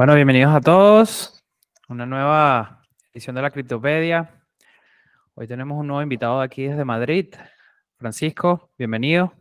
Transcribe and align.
Bueno, 0.00 0.14
bienvenidos 0.14 0.54
a 0.54 0.62
todos. 0.62 1.44
Una 1.90 2.06
nueva 2.06 2.80
edición 3.12 3.36
de 3.36 3.42
la 3.42 3.50
Criptopedia. 3.50 4.30
Hoy 5.34 5.46
tenemos 5.46 5.78
un 5.78 5.88
nuevo 5.88 6.00
invitado 6.00 6.40
aquí 6.40 6.62
desde 6.62 6.86
Madrid. 6.86 7.34
Francisco, 7.98 8.70
bienvenido. 8.78 9.34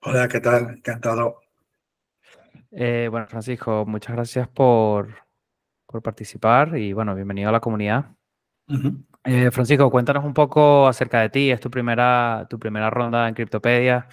Hola, 0.00 0.26
¿qué 0.26 0.40
tal? 0.40 0.70
Encantado. 0.70 1.42
Eh, 2.70 3.08
bueno, 3.10 3.26
Francisco, 3.26 3.84
muchas 3.86 4.16
gracias 4.16 4.48
por, 4.48 5.10
por, 5.84 6.02
participar 6.02 6.78
y 6.78 6.94
bueno, 6.94 7.14
bienvenido 7.14 7.50
a 7.50 7.52
la 7.52 7.60
comunidad. 7.60 8.06
Eh, 9.22 9.50
Francisco, 9.50 9.90
cuéntanos 9.90 10.24
un 10.24 10.32
poco 10.32 10.88
acerca 10.88 11.20
de 11.20 11.28
ti. 11.28 11.50
Es 11.50 11.60
tu 11.60 11.70
primera, 11.70 12.46
tu 12.48 12.58
primera 12.58 12.88
ronda 12.88 13.28
en 13.28 13.34
Criptopedia. 13.34 14.08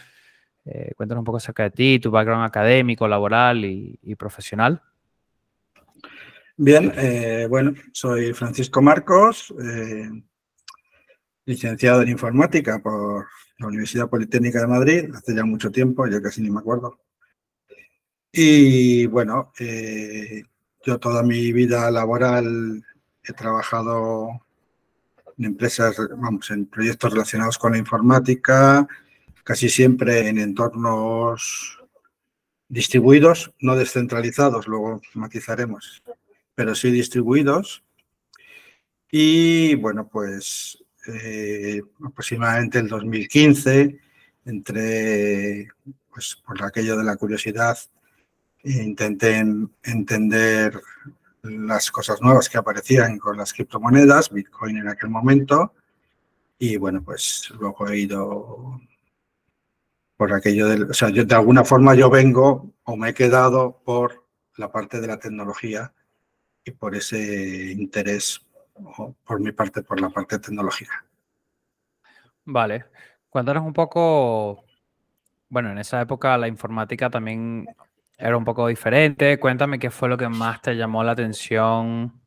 Eh, 0.65 0.91
cuéntanos 0.97 1.21
un 1.21 1.25
poco 1.25 1.38
acerca 1.38 1.63
de 1.63 1.71
ti, 1.71 1.99
tu 1.99 2.11
background 2.11 2.43
académico, 2.43 3.07
laboral 3.07 3.63
y 3.63 4.15
profesional. 4.17 4.81
Bien, 6.55 6.93
eh, 6.95 7.47
bueno, 7.49 7.73
soy 7.91 8.31
Francisco 8.34 8.80
Marcos, 8.80 9.52
eh, 9.59 10.07
licenciado 11.45 12.03
en 12.03 12.09
informática 12.09 12.77
por 12.77 13.26
la 13.57 13.67
Universidad 13.67 14.07
Politécnica 14.07 14.62
de 14.62 14.67
Madrid, 14.67 15.16
hace 15.16 15.34
ya 15.35 15.45
mucho 15.45 15.71
tiempo, 15.71 16.05
yo 16.07 16.21
casi 16.21 16.43
ni 16.43 16.52
me 16.52 16.59
acuerdo. 16.59 16.99
Y 18.31 19.07
bueno, 19.07 19.52
eh, 19.59 20.43
yo 20.85 20.99
toda 20.99 21.23
mi 21.23 21.52
vida 21.52 21.89
laboral 21.89 22.84
he 23.23 23.34
trabajado 23.34 24.29
en 25.35 25.45
empresas, 25.45 25.98
vamos, 26.17 26.51
en 26.51 26.67
proyectos 26.67 27.13
relacionados 27.13 27.57
con 27.57 27.71
la 27.71 27.79
informática, 27.79 28.88
casi 29.43 29.70
siempre 29.70 30.27
en 30.27 30.38
entornos 30.38 31.79
distribuidos, 32.67 33.55
no 33.59 33.76
descentralizados, 33.76 34.67
luego 34.67 35.01
matizaremos 35.15 36.04
pero 36.55 36.75
sí 36.75 36.91
distribuidos. 36.91 37.84
Y 39.12 39.76
bueno, 39.76 40.07
pues 40.07 40.84
eh, 41.07 41.82
aproximadamente 42.04 42.79
el 42.79 42.87
2015, 42.87 43.99
entre, 44.46 45.68
pues 46.09 46.37
por 46.46 46.63
aquello 46.63 46.98
de 46.98 47.04
la 47.04 47.15
curiosidad, 47.15 47.77
intenté 48.63 49.43
entender 49.84 50.81
las 51.43 51.91
cosas 51.91 52.21
nuevas 52.21 52.49
que 52.49 52.57
aparecían 52.57 53.20
con 53.20 53.37
las 53.37 53.54
criptomonedas, 53.54 54.31
Bitcoin 54.31 54.77
en 54.77 54.87
aquel 54.87 55.09
momento, 55.09 55.74
y 56.57 56.77
bueno, 56.77 57.04
pues 57.04 57.51
luego 57.59 57.90
he 57.90 57.99
ido 57.99 58.79
por 60.15 60.34
aquello 60.34 60.68
del, 60.68 60.90
o 60.90 60.93
sea, 60.93 61.09
yo 61.09 61.26
de 61.26 61.35
alguna 61.35 61.65
forma 61.65 61.96
yo 61.96 62.09
vengo 62.09 62.74
o 62.84 62.96
me 62.96 63.09
he 63.09 63.13
quedado 63.13 63.81
por 63.84 64.25
la 64.56 64.72
parte 64.72 65.01
de 65.01 65.07
la 65.07 65.19
tecnología 65.19 65.94
y 66.66 66.72
por 66.72 66.95
ese 66.95 67.72
interés, 67.72 68.45
por 69.25 69.39
mi 69.39 69.51
parte, 69.51 69.83
por 69.83 70.00
la 70.00 70.09
parte 70.09 70.39
tecnológica. 70.39 71.06
Vale. 72.45 72.85
Cuéntanos 73.29 73.63
un 73.63 73.73
poco, 73.73 74.63
bueno, 75.50 75.72
en 75.72 75.78
esa 75.79 76.01
época 76.01 76.38
la 76.38 76.47
informática 76.47 77.09
también 77.09 77.67
era 78.17 78.38
un 78.38 78.45
poco 78.45 78.67
diferente. 78.67 79.39
Cuéntame 79.39 79.79
qué 79.79 79.89
fue 79.89 80.09
lo 80.09 80.17
que 80.17 80.29
más 80.29 80.61
te 80.61 80.75
llamó 80.75 81.03
la 81.03 81.13
atención 81.13 82.22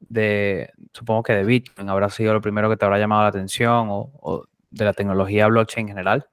de, 0.00 0.70
supongo 0.92 1.22
que 1.22 1.32
de 1.32 1.44
Bitcoin, 1.44 1.88
habrá 1.88 2.10
sido 2.10 2.34
lo 2.34 2.40
primero 2.40 2.68
que 2.68 2.76
te 2.76 2.84
habrá 2.84 2.98
llamado 2.98 3.22
la 3.22 3.28
atención 3.28 3.88
o, 3.90 4.12
o 4.20 4.44
de 4.70 4.84
la 4.84 4.92
tecnología 4.92 5.48
blockchain 5.48 5.88
en 5.88 5.94
general. 5.94 6.28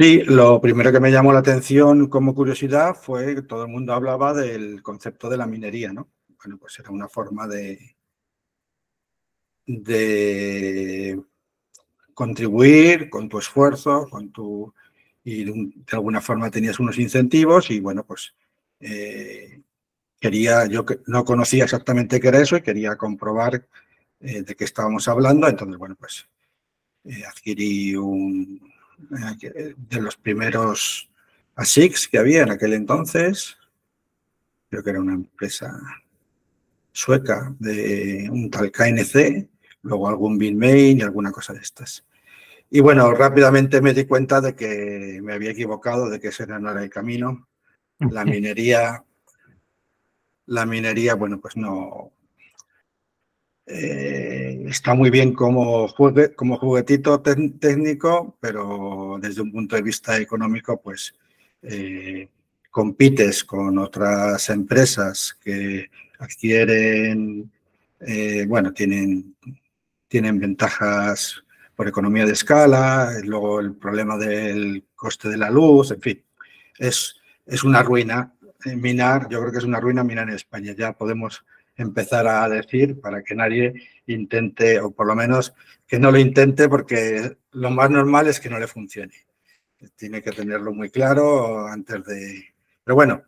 Sí, 0.00 0.22
lo 0.22 0.60
primero 0.60 0.92
que 0.92 1.00
me 1.00 1.10
llamó 1.10 1.32
la 1.32 1.40
atención 1.40 2.08
como 2.08 2.32
curiosidad 2.32 2.94
fue 2.94 3.34
que 3.34 3.42
todo 3.42 3.64
el 3.64 3.68
mundo 3.68 3.92
hablaba 3.92 4.32
del 4.32 4.80
concepto 4.80 5.28
de 5.28 5.36
la 5.36 5.46
minería, 5.46 5.92
¿no? 5.92 6.08
Bueno, 6.38 6.56
pues 6.56 6.78
era 6.78 6.90
una 6.90 7.08
forma 7.08 7.48
de, 7.48 7.96
de 9.66 11.20
contribuir 12.14 13.10
con 13.10 13.28
tu 13.28 13.38
esfuerzo, 13.38 14.06
con 14.08 14.30
tu 14.30 14.72
y 15.24 15.44
de, 15.44 15.72
alguna 15.92 16.20
forma 16.20 16.50
tenías 16.50 16.80
unos 16.80 16.98
incentivos 16.98 17.70
y 17.70 17.80
bueno, 17.80 18.04
pues 18.06 18.34
eh, 18.80 19.62
quería, 20.20 20.66
yo 20.66 20.86
no 21.06 21.24
conocía 21.24 21.64
exactamente 21.64 22.20
qué 22.20 22.28
era 22.28 22.40
eso 22.40 22.56
y 22.56 22.62
quería 22.62 22.96
comprobar 22.96 23.66
eh, 24.20 24.42
de 24.42 24.54
qué 24.54 24.64
estábamos 24.64 25.08
hablando, 25.08 25.48
entonces 25.48 25.76
bueno, 25.76 25.96
pues 25.98 26.28
eh, 27.04 27.24
adquirí 27.26 27.96
un, 27.96 28.67
de 28.98 30.00
los 30.00 30.16
primeros 30.16 31.10
ASICs 31.54 32.08
que 32.08 32.18
había 32.18 32.42
en 32.42 32.50
aquel 32.50 32.72
entonces. 32.74 33.56
Creo 34.70 34.82
que 34.82 34.90
era 34.90 35.00
una 35.00 35.14
empresa 35.14 35.80
sueca 36.92 37.54
de 37.58 38.28
un 38.30 38.50
tal 38.50 38.70
KNC, 38.70 39.48
luego 39.82 40.08
algún 40.08 40.36
Bitmain 40.36 40.98
y 40.98 41.02
alguna 41.02 41.30
cosa 41.30 41.52
de 41.52 41.60
estas. 41.60 42.04
Y 42.70 42.80
bueno, 42.80 43.10
rápidamente 43.12 43.80
me 43.80 43.94
di 43.94 44.04
cuenta 44.04 44.40
de 44.40 44.54
que 44.54 45.20
me 45.22 45.32
había 45.32 45.52
equivocado, 45.52 46.10
de 46.10 46.20
que 46.20 46.28
ese 46.28 46.46
no 46.46 46.70
era 46.70 46.82
el 46.82 46.90
camino. 46.90 47.48
La 47.98 48.24
minería, 48.24 49.04
la 50.46 50.66
minería, 50.66 51.14
bueno, 51.14 51.40
pues 51.40 51.56
no, 51.56 52.12
eh, 53.70 54.64
está 54.66 54.94
muy 54.94 55.10
bien 55.10 55.34
como, 55.34 55.92
como 56.34 56.56
juguetito 56.56 57.20
técnico, 57.20 58.36
pero 58.40 59.18
desde 59.20 59.42
un 59.42 59.52
punto 59.52 59.76
de 59.76 59.82
vista 59.82 60.16
económico, 60.16 60.80
pues 60.80 61.14
eh, 61.62 62.28
compites 62.70 63.44
con 63.44 63.76
otras 63.78 64.48
empresas 64.48 65.36
que 65.42 65.90
adquieren, 66.18 67.50
eh, 68.00 68.46
bueno, 68.48 68.72
tienen, 68.72 69.36
tienen 70.08 70.38
ventajas 70.38 71.42
por 71.76 71.88
economía 71.88 72.24
de 72.24 72.32
escala, 72.32 73.12
luego 73.22 73.60
el 73.60 73.74
problema 73.74 74.16
del 74.16 74.84
coste 74.96 75.28
de 75.28 75.36
la 75.36 75.50
luz, 75.50 75.90
en 75.90 76.00
fin, 76.00 76.24
es, 76.78 77.16
es 77.44 77.64
una 77.64 77.82
ruina. 77.82 78.32
Minar, 78.64 79.28
yo 79.28 79.40
creo 79.40 79.52
que 79.52 79.58
es 79.58 79.64
una 79.64 79.78
ruina 79.78 80.02
minar 80.02 80.28
en 80.28 80.34
España. 80.34 80.72
Ya 80.76 80.92
podemos 80.92 81.44
empezar 81.78 82.26
a 82.26 82.48
decir 82.48 83.00
para 83.00 83.22
que 83.22 83.34
nadie 83.34 83.72
intente, 84.06 84.80
o 84.80 84.90
por 84.90 85.06
lo 85.06 85.14
menos 85.14 85.54
que 85.86 85.98
no 85.98 86.10
lo 86.10 86.18
intente, 86.18 86.68
porque 86.68 87.38
lo 87.52 87.70
más 87.70 87.88
normal 87.90 88.26
es 88.28 88.40
que 88.40 88.50
no 88.50 88.58
le 88.58 88.66
funcione. 88.66 89.14
Tiene 89.96 90.20
que 90.20 90.32
tenerlo 90.32 90.74
muy 90.74 90.90
claro 90.90 91.66
antes 91.66 92.04
de... 92.04 92.44
Pero 92.84 92.96
bueno, 92.96 93.22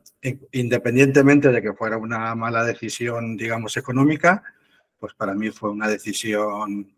independientemente 0.53 1.49
de 1.49 1.62
que 1.62 1.72
fuera 1.72 1.97
una 1.97 2.34
mala 2.34 2.65
decisión, 2.65 3.37
digamos, 3.37 3.77
económica, 3.77 4.43
pues 4.99 5.15
para 5.15 5.34
mí 5.34 5.50
fue 5.50 5.71
una 5.71 5.89
decisión 5.89 6.93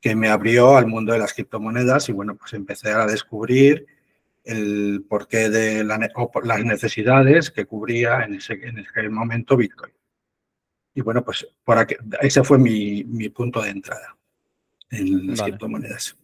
que 0.00 0.16
me 0.16 0.28
abrió 0.28 0.76
al 0.76 0.86
mundo 0.86 1.12
de 1.12 1.18
las 1.18 1.34
criptomonedas 1.34 2.08
y 2.08 2.12
bueno, 2.12 2.36
pues 2.36 2.54
empecé 2.54 2.90
a 2.90 3.06
descubrir 3.06 3.86
el 4.44 5.04
porqué 5.08 5.50
de 5.50 5.84
las 5.84 6.64
necesidades 6.64 7.50
que 7.50 7.66
cubría 7.66 8.22
en 8.22 8.36
ese, 8.36 8.54
en 8.54 8.78
ese 8.78 9.08
momento 9.10 9.56
Bitcoin. 9.56 9.92
Y 10.94 11.02
bueno, 11.02 11.24
pues 11.24 11.46
por 11.64 11.86
ese 12.20 12.42
fue 12.42 12.58
mi, 12.58 13.28
punto 13.30 13.62
de 13.62 13.70
entrada 13.70 14.16
en 14.90 15.28
las 15.28 15.42
criptomonedas. 15.42 16.16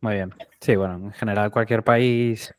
Muy 0.00 0.14
bien. 0.14 0.34
Sí, 0.60 0.76
bueno, 0.76 0.96
en 0.96 1.12
general 1.12 1.50
cualquier 1.50 1.82
país 1.82 2.54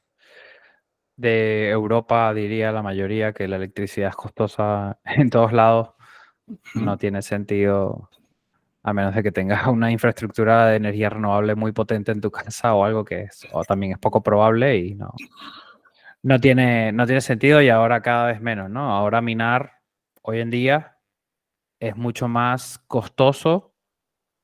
de 1.16 1.70
Europa 1.70 2.34
diría 2.34 2.72
la 2.72 2.82
mayoría 2.82 3.34
que 3.34 3.48
la 3.48 3.58
electricidad 3.58 4.10
es 4.10 4.16
costosa 4.16 5.00
en 5.06 5.30
todos 5.30 5.54
lados. 5.54 5.90
No 6.74 6.98
tiene 6.98 7.22
sentido 7.22 8.10
a 8.84 8.94
menos 8.94 9.16
de 9.16 9.24
que 9.24 9.32
tengas 9.32 9.68
una 9.68 9.92
infraestructura 9.92 10.68
de 10.68 10.78
energía 10.78 11.10
renovable 11.10 11.56
muy 11.56 11.72
potente 11.72 12.12
en 12.12 12.22
tu 12.22 12.32
casa 12.32 12.74
o 12.74 12.86
algo 12.86 13.04
que 13.04 13.24
es, 13.24 13.48
o 13.52 13.64
también 13.64 13.94
es 13.94 14.00
poco 14.00 14.22
probable 14.22 14.78
y 14.78 14.96
no, 14.96 15.12
no, 16.22 16.40
tiene, 16.40 16.92
no 16.92 17.06
tiene 17.06 17.22
sentido 17.22 17.62
y 17.62 17.70
ahora 17.70 18.02
cada 18.02 18.28
vez 18.28 18.42
menos, 18.42 18.70
¿no? 18.70 18.92
Ahora 18.92 19.22
minar 19.22 19.80
hoy 20.22 20.40
en 20.40 20.52
día 20.52 20.95
es 21.88 21.96
mucho 21.96 22.28
más 22.28 22.80
costoso 22.88 23.74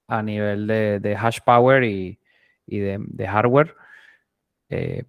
a 0.08 0.22
nivel 0.22 0.68
de, 0.68 1.18
hash 1.20 1.40
power 1.46 1.84
y, 1.84 2.20
de, 2.68 3.28
hardware 3.28 3.76
eh, 4.70 5.04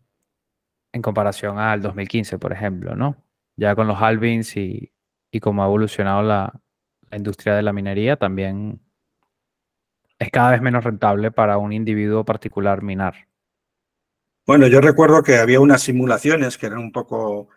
en 0.93 1.03
comparación 1.03 1.59
al 1.59 1.83
2015, 1.83 2.39
por 2.39 2.53
ejemplo, 2.53 2.95
¿no? 2.95 3.17
Ya 3.57 3.75
con 3.75 3.87
los 3.87 4.01
halvings 4.01 4.57
y, 4.57 4.93
y 5.31 5.41
cómo 5.41 5.63
ha 5.63 5.67
evolucionado 5.67 6.23
la, 6.23 6.53
industria 7.15 7.55
de 7.55 7.63
la 7.63 7.75
minería, 7.75 8.17
también 8.17 8.81
es 10.19 10.31
cada 10.31 10.53
vez 10.53 10.63
menos 10.63 10.83
rentable 10.83 11.31
para 11.31 11.59
un 11.59 11.75
individuo 11.75 12.25
particular 12.25 12.81
minar. 12.83 13.29
Bueno, 14.47 14.67
yo 14.67 14.81
recuerdo 14.81 15.23
que 15.23 15.37
había 15.37 15.61
unas 15.61 15.83
simulaciones 15.83 16.57
que 16.57 16.69
eran 16.69 16.79
un 16.79 16.91
poco 16.91 17.49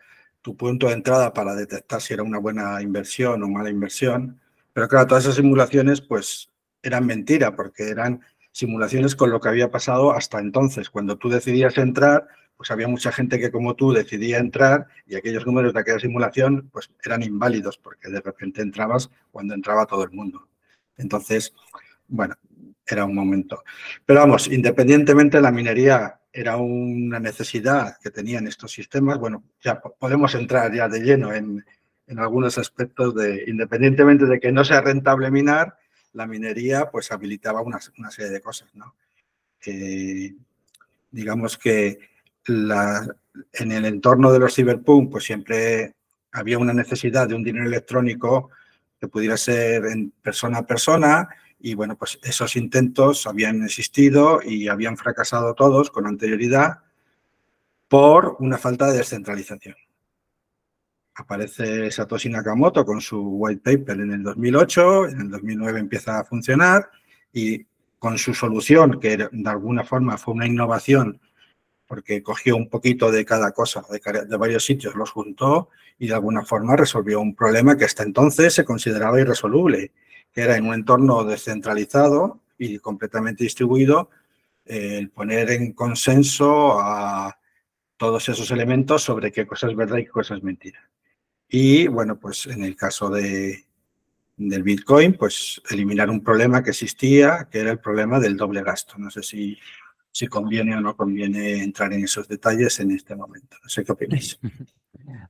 tu 0.42 0.58
punto 0.58 0.88
de 0.88 0.94
entrada 0.94 1.32
para 1.34 1.56
detectar 1.56 2.02
si 2.02 2.14
era 2.14 2.24
una 2.24 2.38
buena 2.38 2.82
inversión 2.82 3.42
o 3.44 3.48
mala 3.48 3.70
inversión. 3.70 4.42
Pero 4.76 4.90
claro, 4.90 5.08
todas 5.08 5.24
esas 5.24 5.38
simulaciones 5.38 6.02
pues 6.02 6.52
eran 6.84 7.06
mentira 7.06 7.56
porque 7.56 7.88
eran 7.88 8.20
simulaciones 8.52 9.16
con 9.16 9.30
lo 9.30 9.40
que 9.40 9.48
había 9.48 9.72
pasado 9.72 10.12
hasta 10.12 10.40
entonces. 10.40 10.90
Cuando 10.90 11.18
tú 11.18 11.30
decidías 11.30 11.78
entrar, 11.78 12.28
pues 12.58 12.72
había 12.72 12.90
mucha 12.90 13.14
gente 13.14 13.40
que 13.40 13.52
como 13.52 13.76
tú 13.76 13.94
decidía 13.94 14.38
entrar 14.38 14.88
y 15.08 15.16
aquellos 15.16 15.46
números 15.46 15.74
de 15.74 15.80
aquella 15.80 16.00
simulación 16.00 16.70
pues 16.74 16.92
eran 17.06 17.24
inválidos 17.24 17.78
porque 17.78 18.10
de 18.10 18.20
repente 18.20 18.62
entrabas 18.62 19.10
cuando 19.32 19.54
entraba 19.54 19.86
todo 19.86 20.04
el 20.04 20.12
mundo. 20.12 20.50
Entonces, 20.98 21.54
bueno, 22.10 22.36
era 22.86 23.06
un 23.06 23.16
momento. 23.16 23.64
Pero 24.06 24.20
vamos, 24.20 24.48
independientemente 24.48 25.40
la 25.40 25.54
minería 25.54 26.20
era 26.34 26.58
una 26.58 27.22
necesidad 27.22 27.96
que 28.04 28.12
tenían 28.12 28.46
estos 28.46 28.74
sistemas, 28.74 29.20
bueno, 29.20 29.46
ya 29.62 29.80
podemos 29.80 30.36
entrar 30.36 30.74
ya 30.74 30.90
de 30.90 31.00
lleno 31.00 31.34
en, 31.34 31.64
en 32.08 32.20
algunos 32.20 32.58
aspectos 32.58 33.16
de, 33.16 33.44
independientemente 33.48 34.26
de 34.26 34.40
que 34.40 34.52
no 34.52 34.64
sea 34.64 34.82
rentable 34.82 35.32
minar, 35.32 35.78
la 36.14 36.28
minería 36.28 36.90
pues 36.90 37.12
habilitaba 37.12 37.62
una, 37.62 37.80
una 37.98 38.12
serie 38.12 38.32
de 38.32 38.42
cosas, 38.42 38.74
¿no? 38.76 38.96
digamos 41.10 41.58
que 41.58 41.98
en 42.48 43.72
el 43.72 43.86
entorno 43.86 44.32
de 44.32 44.40
los 44.40 44.54
ciberpunk, 44.54 45.12
pues 45.12 45.24
siempre 45.24 45.96
había 46.32 46.60
una 46.60 46.74
necesidad 46.74 47.28
de 47.28 47.36
un 47.36 47.44
dinero 47.44 47.66
electrónico 47.66 48.52
que 49.00 49.08
pudiera 49.08 49.38
ser 49.38 49.86
en 49.86 50.12
persona 50.22 50.60
a 50.60 50.68
persona 50.68 51.30
y 51.60 51.74
bueno, 51.74 51.98
pues 51.98 52.20
esos 52.22 52.56
intentos 52.56 53.26
habían 53.26 53.64
existido 53.64 54.40
y 54.44 54.68
habían 54.68 54.98
fracasado 54.98 55.56
todos 55.56 55.90
con 55.90 56.06
anterioridad 56.06 56.80
por 57.88 58.36
una 58.40 58.58
falta 58.58 58.92
de 58.92 58.98
descentralización. 59.00 59.76
Aparece 61.16 61.90
Satoshi 61.92 62.30
Nakamoto 62.30 62.86
con 62.86 63.00
su 63.00 63.20
white 63.22 63.62
paper 63.62 64.02
en 64.02 64.12
el 64.12 64.24
2008, 64.24 65.10
en 65.10 65.22
el 65.22 65.30
2009 65.32 65.80
empieza 65.80 66.20
a 66.20 66.26
funcionar 66.26 66.90
y 67.32 67.66
con 68.00 68.18
su 68.18 68.34
solución, 68.34 69.00
que 69.00 69.18
de 69.18 69.50
alguna 69.50 69.84
forma 69.84 70.18
fue 70.18 70.34
una 70.34 70.46
innovación 70.46 71.20
porque 71.88 72.24
cogió 72.24 72.56
un 72.56 72.70
poquito 72.70 73.12
de 73.12 73.26
cada 73.26 73.52
cosa, 73.52 73.84
de, 73.90 74.38
varios 74.38 74.66
sitios, 74.66 74.96
los 74.96 75.12
juntó 75.12 75.70
y 76.00 76.08
de 76.08 76.14
alguna 76.16 76.44
forma 76.44 76.76
resolvió 76.76 77.20
un 77.20 77.36
problema 77.36 77.78
que 77.78 77.86
hasta 77.86 78.04
entonces 78.04 78.54
se 78.54 78.66
consideraba 78.66 79.20
irresoluble, 79.20 79.92
que 80.34 80.42
era 80.42 80.58
en 80.58 80.68
un 80.68 80.74
entorno 80.74 81.24
descentralizado 81.24 82.42
y 82.58 82.80
completamente 82.80 83.44
distribuido, 83.44 84.10
el 84.66 85.12
poner 85.12 85.52
en 85.52 85.74
consenso 85.74 86.80
a 86.80 87.38
todos 87.98 88.28
esos 88.30 88.50
elementos 88.52 89.04
sobre 89.04 89.32
qué 89.32 89.46
cosa 89.46 89.68
es 89.68 89.76
verdad 89.76 89.98
y 89.98 90.06
qué 90.06 90.10
cosa 90.10 90.36
es 90.36 90.44
mentira. 90.44 90.80
Y 91.58 91.88
bueno, 91.88 92.20
pues 92.20 92.48
en 92.48 92.66
el 92.66 92.76
caso 92.76 93.10
de, 93.10 93.64
del 94.36 94.62
Bitcoin, 94.62 95.14
pues 95.14 95.62
eliminar 95.70 96.10
un 96.10 96.22
problema 96.22 96.62
que 96.62 96.72
existía, 96.72 97.48
que 97.50 97.60
era 97.60 97.72
el 97.72 97.80
problema 97.80 98.20
del 98.20 98.36
doble 98.36 98.62
gasto. 98.62 98.96
No 98.98 99.10
sé 99.10 99.24
si, 99.24 99.58
si 100.12 100.28
conviene 100.28 100.76
o 100.76 100.82
no 100.82 100.98
conviene 100.98 101.64
entrar 101.64 101.94
en 101.94 102.04
esos 102.04 102.28
detalles 102.28 102.82
en 102.82 102.92
este 102.92 103.16
momento. 103.16 103.56
No 103.64 103.70
sé 103.70 103.86
qué 103.86 103.92
opináis. 103.94 104.38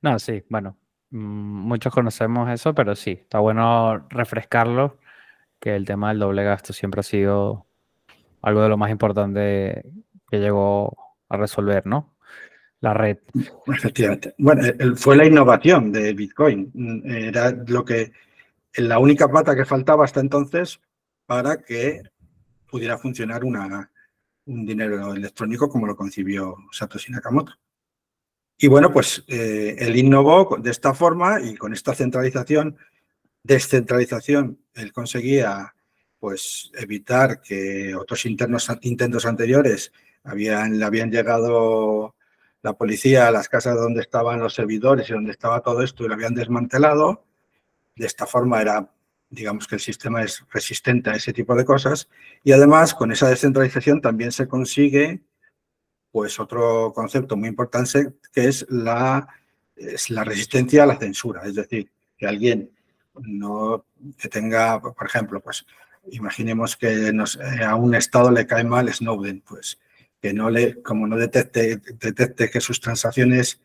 No, 0.00 0.18
sí, 0.18 0.42
bueno, 0.48 0.78
mm, 1.10 1.18
muchos 1.18 1.92
conocemos 1.92 2.48
eso, 2.50 2.74
pero 2.74 2.96
sí, 2.96 3.10
está 3.10 3.40
bueno 3.40 4.06
refrescarlo, 4.08 4.98
que 5.60 5.76
el 5.76 5.84
tema 5.84 6.08
del 6.08 6.18
doble 6.18 6.44
gasto 6.44 6.72
siempre 6.72 7.00
ha 7.00 7.02
sido 7.02 7.66
algo 8.40 8.62
de 8.62 8.68
lo 8.70 8.78
más 8.78 8.90
importante 8.90 9.84
que 10.30 10.38
llegó 10.38 10.96
a 11.28 11.36
resolver, 11.36 11.86
¿no? 11.86 12.15
La 12.80 12.92
red. 12.94 13.18
Efectivamente. 13.66 14.34
Bueno, 14.38 14.62
fue 14.96 15.16
la 15.16 15.24
innovación 15.24 15.90
de 15.92 16.12
Bitcoin. 16.12 16.70
Mm, 16.74 17.10
era 17.10 17.50
lo 17.50 17.84
que 17.84 18.12
la 18.76 18.98
única 18.98 19.28
pata 19.28 19.56
que 19.56 19.64
faltaba 19.64 20.04
hasta 20.04 20.20
entonces 20.20 20.80
para 21.24 21.62
que 21.62 22.02
pudiera 22.70 22.98
funcionar 22.98 23.44
una, 23.44 23.90
un 24.46 24.66
dinero 24.66 25.14
electrónico 25.14 25.68
como 25.68 25.86
lo 25.86 25.96
concibió 25.96 26.56
Satoshi 26.70 27.12
Nakamoto. 27.12 27.54
Y 28.58 28.68
bueno, 28.68 28.92
pues 28.92 29.22
eh, 29.28 29.76
él 29.78 29.96
innovó 29.96 30.56
de 30.58 30.70
esta 30.70 30.94
forma 30.94 31.40
y 31.40 31.56
con 31.56 31.72
esta 31.72 31.94
centralización, 31.94 32.76
descentralización, 33.42 34.58
él 34.74 34.92
conseguía 34.92 35.74
pues 36.18 36.70
evitar 36.74 37.42
que 37.42 37.94
otros 37.94 38.24
internos, 38.24 38.70
intentos 38.82 39.26
anteriores 39.26 39.92
habían, 40.24 40.78
le 40.78 40.84
habían 40.84 41.10
llegado 41.10 42.15
la 42.66 42.72
policía 42.72 43.30
las 43.30 43.48
casas 43.48 43.76
donde 43.76 44.00
estaban 44.00 44.40
los 44.40 44.54
servidores 44.54 45.08
y 45.08 45.12
donde 45.12 45.30
estaba 45.30 45.60
todo 45.60 45.82
esto 45.82 46.04
y 46.04 46.08
lo 46.08 46.14
habían 46.14 46.34
desmantelado 46.34 47.24
de 47.94 48.06
esta 48.06 48.26
forma 48.26 48.60
era, 48.60 48.90
digamos 49.30 49.68
que 49.68 49.76
el 49.76 49.80
sistema 49.80 50.20
es 50.24 50.44
resistente 50.50 51.10
a 51.10 51.14
ese 51.14 51.32
tipo 51.32 51.54
de 51.54 51.64
cosas. 51.64 52.08
Y 52.42 52.50
además 52.50 52.92
con 52.92 53.12
esa 53.12 53.28
descentralización 53.28 54.00
también 54.00 54.32
se 54.32 54.48
consigue 54.48 55.22
pues 56.10 56.40
otro 56.40 56.92
concepto 56.92 57.36
muy 57.36 57.48
importante 57.48 58.14
que 58.32 58.48
es 58.48 58.66
la, 58.68 59.28
es 59.76 60.10
la 60.10 60.24
resistencia 60.24 60.82
a 60.82 60.86
la 60.86 60.96
censura, 60.96 61.42
es 61.44 61.54
decir, 61.54 61.88
que 62.18 62.26
alguien 62.26 62.72
no 63.14 63.84
que 64.18 64.28
tenga, 64.28 64.80
por 64.80 65.06
ejemplo, 65.06 65.40
pues 65.40 65.64
imaginemos 66.10 66.76
que 66.76 67.12
a 67.64 67.76
un 67.76 67.94
Estado 67.94 68.32
le 68.32 68.44
cae 68.44 68.64
mal 68.64 68.92
Snowden, 68.92 69.40
pues 69.46 69.78
que 70.26 70.34
no 70.34 70.50
le, 70.50 70.82
como 70.82 71.06
no 71.06 71.16
detecte, 71.16 71.76
detecte 71.76 72.50
que 72.50 72.60
sus 72.60 72.80
transacciones 72.80 73.60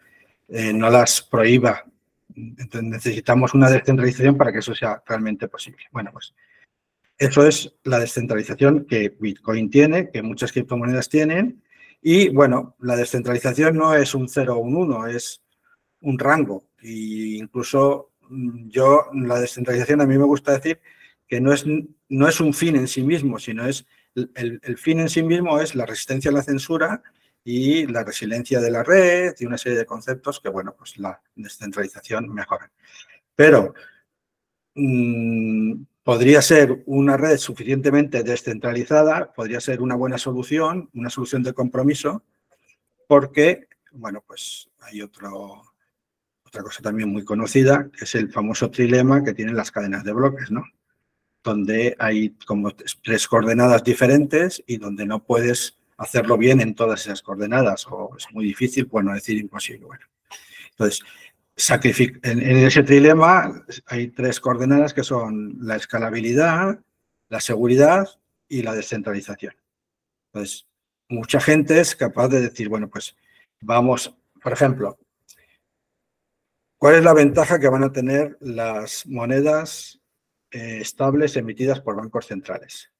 eh, 0.47 0.73
no 0.73 0.89
las 0.89 1.21
prohíba 1.21 1.85
entonces 2.35 2.83
necesitamos 2.83 3.53
una 3.53 3.69
descentralización 3.69 4.37
para 4.37 4.51
que 4.51 4.59
eso 4.59 4.73
sea 4.73 5.01
realmente 5.05 5.47
posible. 5.47 5.83
Bueno, 5.91 6.11
pues 6.13 6.33
eso 7.17 7.45
es 7.45 7.73
la 7.83 7.99
descentralización 7.99 8.85
que 8.85 9.15
Bitcoin 9.19 9.69
tiene, 9.69 10.09
que 10.09 10.21
muchas 10.21 10.51
criptomonedas 10.51 11.09
tienen. 11.09 11.61
Y 12.01 12.29
bueno, 12.29 12.75
la 12.79 12.95
descentralización 12.95 13.77
no 13.77 13.93
es 13.93 14.15
un 14.15 14.27
0 14.27 14.55
o 14.55 14.59
un 14.59 14.75
1, 14.75 15.07
es 15.07 15.41
un 16.01 16.17
rango. 16.17 16.65
Y 16.81 17.37
incluso 17.37 18.11
mm, 18.29 18.69
yo, 18.69 19.07
la 19.13 19.39
descentralización 19.39 20.01
a 20.01 20.05
mí 20.05 20.17
me 20.17 20.23
gusta 20.23 20.53
decir 20.53 20.79
que 21.27 21.39
no 21.39 21.53
es, 21.53 21.65
no 22.09 22.27
es 22.27 22.39
un 22.39 22.53
fin 22.53 22.75
en 22.75 22.87
sí 22.87 23.03
mismo, 23.03 23.39
sino 23.39 23.67
es 23.67 23.85
el, 24.15 24.77
fin 24.77 24.99
en 24.99 25.09
sí 25.09 25.23
mismo 25.23 25.59
es 25.59 25.75
la 25.75 25.85
resistencia 25.85 26.31
a 26.31 26.33
la 26.33 26.43
censura 26.43 27.01
y 27.43 27.87
la 27.87 28.03
resiliencia 28.03 28.59
de 28.59 28.71
la 28.71 28.83
red 28.83 29.33
y 29.39 29.45
una 29.45 29.57
serie 29.57 29.77
de 29.77 29.85
conceptos 29.85 30.39
que, 30.39 30.49
bueno, 30.49 30.75
pues 30.77 30.97
la 30.97 31.21
descentralización 31.35 32.29
mejora. 32.29 32.71
Pero 33.35 33.73
mm, 34.75 35.83
podría 36.03 36.41
ser 36.41 36.83
una 36.85 37.17
red 37.17 37.37
suficientemente 37.37 38.23
descentralizada, 38.23 39.31
podría 39.33 39.59
ser 39.59 39.81
una 39.81 39.95
buena 39.95 40.17
solución, 40.17 40.89
una 40.93 41.09
solución 41.09 41.43
de 41.43 41.53
compromiso, 41.53 42.23
porque, 43.07 43.67
bueno, 43.91 44.23
pues 44.25 44.69
hay 44.81 45.01
otro, 45.01 45.63
otra 46.43 46.63
cosa 46.63 46.81
también 46.81 47.09
muy 47.09 47.23
conocida, 47.23 47.89
que 47.97 48.05
es 48.05 48.15
el 48.15 48.31
famoso 48.31 48.69
trilema 48.69 49.23
que 49.23 49.33
tienen 49.33 49.55
las 49.55 49.71
cadenas 49.71 50.03
de 50.03 50.13
bloques, 50.13 50.51
¿no? 50.51 50.63
Donde 51.43 51.95
hay 51.97 52.31
como 52.45 52.71
tres 53.03 53.27
coordenadas 53.27 53.83
diferentes 53.83 54.63
y 54.67 54.77
donde 54.77 55.05
no 55.05 55.23
puedes 55.23 55.77
hacerlo 55.97 56.37
bien 56.37 56.61
en 56.61 56.73
todas 56.73 57.01
esas 57.05 57.21
coordenadas, 57.21 57.85
o 57.87 58.15
es 58.17 58.25
muy 58.31 58.45
difícil, 58.45 58.87
por 58.87 59.03
no 59.03 59.13
decir 59.13 59.37
imposible. 59.37 59.85
Bueno, 59.85 60.05
entonces, 60.71 61.03
en, 62.23 62.41
en 62.41 62.57
ese 62.57 62.81
trilema 62.81 63.63
hay 63.85 64.07
tres 64.07 64.39
coordenadas 64.39 64.93
que 64.93 65.03
son 65.03 65.57
la 65.61 65.75
escalabilidad, 65.75 66.79
la 67.29 67.39
seguridad 67.39 68.07
y 68.47 68.63
la 68.63 68.73
descentralización. 68.73 69.53
Entonces, 70.33 70.67
mucha 71.07 71.39
gente 71.39 71.79
es 71.79 71.95
capaz 71.95 72.29
de 72.29 72.41
decir, 72.41 72.67
bueno, 72.67 72.89
pues 72.89 73.15
vamos, 73.61 74.15
por 74.41 74.53
ejemplo, 74.53 74.97
¿cuál 76.77 76.95
es 76.95 77.03
la 77.03 77.13
ventaja 77.13 77.59
que 77.59 77.69
van 77.69 77.83
a 77.83 77.91
tener 77.91 78.37
las 78.41 79.05
monedas 79.05 80.00
eh, 80.51 80.79
estables 80.81 81.35
emitidas 81.37 81.81
por 81.81 81.95
bancos 81.95 82.27
centrales? 82.27 82.91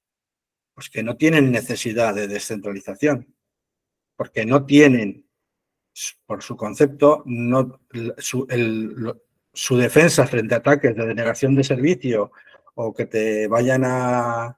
Pues 0.73 0.89
que 0.89 1.03
no 1.03 1.17
tienen 1.17 1.51
necesidad 1.51 2.15
de 2.15 2.27
descentralización, 2.27 3.33
porque 4.15 4.45
no 4.45 4.65
tienen, 4.65 5.25
por 6.25 6.41
su 6.41 6.55
concepto, 6.55 7.23
no, 7.25 7.79
su, 8.17 8.47
su 9.53 9.77
defensa 9.77 10.25
frente 10.27 10.55
a 10.55 10.57
ataques 10.59 10.95
de 10.95 11.05
denegación 11.05 11.55
de 11.55 11.63
servicio 11.63 12.31
o 12.75 12.93
que 12.93 13.05
te 13.05 13.47
vayan 13.47 13.83
a, 13.85 14.57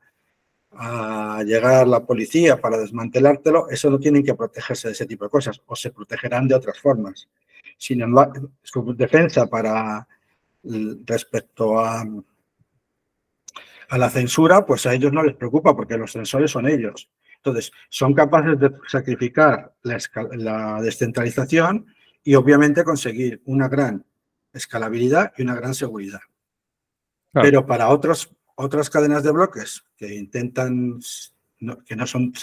a 0.75 1.43
llegar 1.43 1.87
la 1.87 2.05
policía 2.05 2.59
para 2.59 2.77
desmantelártelo, 2.77 3.69
eso 3.69 3.89
no 3.89 3.99
tienen 3.99 4.23
que 4.23 4.33
protegerse 4.33 4.87
de 4.87 4.93
ese 4.93 5.05
tipo 5.05 5.25
de 5.25 5.29
cosas 5.29 5.61
o 5.65 5.75
se 5.75 5.91
protegerán 5.91 6.47
de 6.47 6.55
otras 6.55 6.79
formas. 6.79 7.27
Sin 7.77 8.01
embargo, 8.01 8.51
su 8.61 8.93
defensa 8.95 9.47
para 9.47 10.07
respecto 11.05 11.79
a 11.79 12.05
a 13.93 13.97
la 13.99 14.09
censura, 14.09 14.65
pues 14.65 14.87
a 14.87 14.93
ellos 14.95 15.13
no 15.13 15.21
les 15.21 15.35
preocupa 15.35 15.75
porque 15.75 15.99
los 15.99 16.11
censores 16.11 16.49
son 16.49 16.67
ellos. 16.67 17.11
Entonces, 17.35 17.71
son 17.89 18.15
capaces 18.15 18.59
de 18.59 18.71
sacrificar 18.87 19.75
la, 19.83 20.81
descentralización 20.81 21.85
y 22.23 22.33
obviamente 22.33 22.83
conseguir 22.83 23.43
una 23.45 23.67
gran 23.67 24.03
escalabilidad 24.51 25.31
y 25.37 25.43
una 25.43 25.53
gran 25.53 25.75
seguridad. 25.75 26.21
Pero 27.33 27.67
para 27.67 27.89
otros, 27.89 28.31
otras 28.55 28.89
cadenas 28.89 29.21
de 29.21 29.31
bloques 29.31 29.83
que 29.95 30.15
intentan 30.15 30.99
que 31.85 31.95
no, 31.95 32.07
son, 32.07 32.33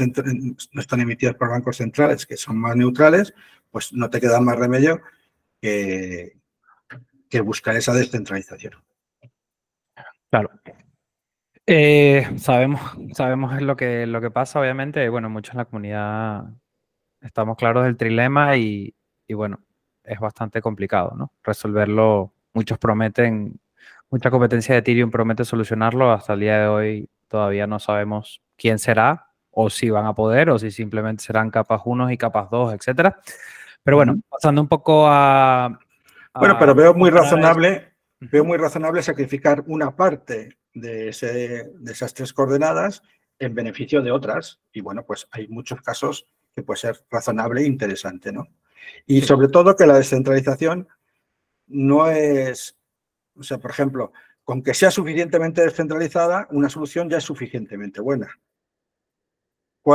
no 0.71 0.81
están 0.81 1.01
emitidas 1.01 1.35
por 1.35 1.51
bancos 1.51 1.79
centrales, 1.79 2.27
que 2.27 2.37
son 2.37 2.59
más 2.59 2.77
neutrales, 2.77 3.35
pues 3.73 3.93
no 3.93 4.09
te 4.09 4.21
queda 4.21 4.41
más 4.41 4.57
remedio 4.57 5.03
que, 5.61 6.37
que 7.29 7.41
buscar 7.41 7.75
esa 7.75 7.93
descentralización. 7.93 8.75
Claro. 10.31 10.51
Eh, 11.73 12.29
sabemos, 12.39 12.81
sabemos 13.13 13.63
lo 13.63 13.77
que, 13.77 14.05
lo 14.05 14.21
que 14.21 14.33
pasa, 14.33 14.59
obviamente. 14.59 15.09
Bueno, 15.09 15.31
muchos 15.31 15.55
en 15.55 15.59
la 15.59 15.67
comunidad 15.67 16.47
estamos 17.21 17.57
claros 17.57 17.85
del 17.85 17.97
trilema 17.97 18.57
y, 18.57 18.93
y 19.29 19.35
bueno, 19.35 19.61
es 20.03 20.19
bastante 20.19 20.61
complicado, 20.61 21.15
¿no? 21.17 21.33
Resolverlo, 21.45 22.33
muchos 22.55 22.77
prometen, 22.77 23.61
mucha 24.11 24.33
competencia 24.33 24.75
de 24.75 24.81
Ethereum 24.81 25.13
promete 25.13 25.45
solucionarlo. 25.45 26.11
Hasta 26.11 26.33
el 26.33 26.41
día 26.41 26.59
de 26.59 26.67
hoy 26.67 27.09
todavía 27.29 27.69
no 27.69 27.79
sabemos 27.79 28.43
quién 28.57 28.81
será 28.81 29.29
o 29.53 29.71
si 29.71 29.91
van 29.91 30.07
a 30.07 30.15
poder 30.17 30.51
o 30.51 30.59
si 30.59 30.73
simplemente 30.73 31.23
serán 31.23 31.53
capas 31.53 31.83
1 31.85 32.11
y 32.11 32.17
capas 32.17 32.51
2, 32.51 32.75
etcétera. 32.75 33.21
Pero 33.85 33.97
bueno, 33.97 34.21
pasando 34.29 34.61
un 34.61 34.67
poco 34.67 35.07
a... 35.07 35.79
bueno, 36.35 36.57
pero 36.59 36.75
veo 36.75 36.95
muy 36.95 37.11
razonable, 37.11 37.90
veo 38.21 38.45
muy 38.45 38.59
razonable 38.59 39.03
sacrificar 39.03 39.65
una 39.67 39.97
parte 39.97 40.59
de, 40.75 41.09
esas 41.09 42.15
tres 42.15 42.33
coordenadas 42.33 43.03
en 43.39 43.55
beneficio 43.55 44.03
de 44.03 44.13
otras. 44.13 44.61
Y 44.73 44.81
bueno, 44.81 45.05
pues 45.05 45.27
hay 45.31 45.49
muchos 45.49 45.81
casos 45.81 46.27
que 46.55 46.63
puede 46.63 46.81
ser 46.81 47.05
razonable 47.11 47.63
e 47.63 47.67
interesante, 47.67 48.33
¿no? 48.33 48.49
Y 49.07 49.23
sobre 49.23 49.49
todo 49.49 49.77
que 49.77 49.87
la 49.87 49.97
descentralización 49.97 50.89
no 51.67 52.11
es, 52.11 52.77
o 53.35 53.43
sea, 53.43 53.59
por 53.59 53.71
ejemplo, 53.71 54.13
con 54.45 54.63
que 54.63 54.75
sea 54.75 54.91
suficientemente 54.91 55.63
descentralizada, 55.63 56.49
una 56.51 56.69
solución 56.69 57.09
ya 57.09 57.19
es 57.19 57.25
suficientemente 57.25 58.01
buena. 58.01 58.39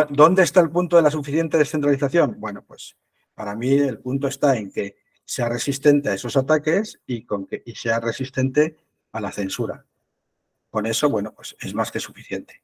¿Dónde 0.09 0.43
está 0.43 0.61
el 0.61 0.71
punto 0.71 0.95
de 0.95 1.03
la 1.03 1.11
suficiente 1.11 1.57
descentralización? 1.57 2.39
Bueno, 2.39 2.63
pues 2.63 2.97
para 3.35 3.55
mí 3.55 3.73
el 3.73 3.99
punto 3.99 4.27
está 4.27 4.57
en 4.57 4.71
que 4.71 4.95
sea 5.25 5.49
resistente 5.49 6.09
a 6.09 6.13
esos 6.13 6.37
ataques 6.37 7.01
y, 7.07 7.25
sea 7.75 7.99
resistente 7.99 8.77
a 9.11 9.19
la 9.19 9.31
censura. 9.31 9.85
Con 10.69 10.85
eso, 10.85 11.09
bueno, 11.09 11.33
pues 11.33 11.55
es 11.59 11.73
más 11.73 11.91
que 11.91 11.99
suficiente. 11.99 12.61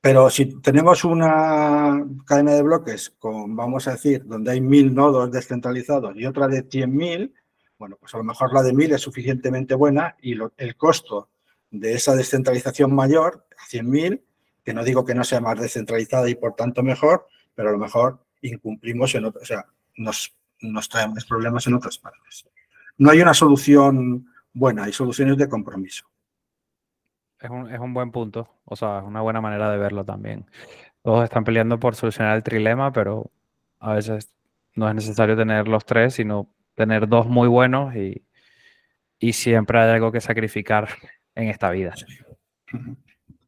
Pero 0.00 0.30
si 0.30 0.60
tenemos 0.60 1.04
una 1.04 2.04
cadena 2.24 2.52
de 2.52 2.62
bloques 2.62 3.10
con, 3.18 3.54
vamos 3.54 3.86
a 3.88 3.92
decir, 3.92 4.24
donde 4.24 4.52
hay 4.52 4.60
mil 4.60 4.94
nodos 4.94 5.30
descentralizados 5.30 6.16
y 6.16 6.24
otra 6.24 6.46
de 6.48 6.64
100.000, 6.64 7.32
bueno, 7.78 7.96
pues 8.00 8.14
a 8.14 8.18
lo 8.18 8.24
mejor 8.24 8.52
la 8.54 8.62
de 8.62 8.72
mil 8.72 8.92
es 8.92 9.00
suficientemente 9.00 9.74
buena 9.74 10.16
y 10.22 10.36
el 10.56 10.76
costo 10.76 11.30
de 11.70 11.94
esa 11.94 12.14
descentralización 12.14 12.94
mayor, 12.94 13.46
a 13.58 13.68
100.000, 13.68 14.22
que 14.64 14.72
no 14.72 14.84
digo 14.84 15.04
que 15.04 15.14
no 15.14 15.24
sea 15.24 15.40
más 15.40 15.60
descentralizada 15.60 16.28
y 16.28 16.34
por 16.34 16.54
tanto 16.54 16.82
mejor, 16.82 17.26
pero 17.54 17.70
a 17.70 17.72
lo 17.72 17.78
mejor 17.78 18.24
incumplimos 18.42 19.14
en 19.14 19.24
otro, 19.24 19.40
o 19.42 19.44
sea, 19.44 19.66
nos, 19.96 20.37
nos 20.60 20.88
traemos 20.88 21.24
problemas 21.24 21.66
en 21.66 21.74
otras 21.74 21.98
partes. 21.98 22.46
No 22.96 23.10
hay 23.10 23.20
una 23.20 23.34
solución 23.34 24.26
buena, 24.52 24.84
hay 24.84 24.92
soluciones 24.92 25.36
de 25.36 25.48
compromiso. 25.48 26.06
Es 27.40 27.50
un, 27.50 27.72
es 27.72 27.78
un 27.78 27.94
buen 27.94 28.10
punto, 28.10 28.48
o 28.64 28.74
sea, 28.74 28.98
es 28.98 29.04
una 29.04 29.20
buena 29.20 29.40
manera 29.40 29.70
de 29.70 29.78
verlo 29.78 30.04
también. 30.04 30.50
Todos 31.02 31.24
están 31.24 31.44
peleando 31.44 31.78
por 31.78 31.94
solucionar 31.94 32.36
el 32.36 32.42
trilema, 32.42 32.92
pero 32.92 33.30
a 33.78 33.94
veces 33.94 34.32
no 34.74 34.88
es 34.88 34.94
necesario 34.94 35.36
tener 35.36 35.68
los 35.68 35.84
tres, 35.84 36.14
sino 36.14 36.50
tener 36.74 37.08
dos 37.08 37.26
muy 37.26 37.48
buenos 37.48 37.94
y, 37.94 38.24
y 39.18 39.32
siempre 39.32 39.78
hay 39.78 39.90
algo 39.90 40.12
que 40.12 40.20
sacrificar 40.20 40.88
en 41.34 41.48
esta 41.48 41.70
vida. 41.70 41.94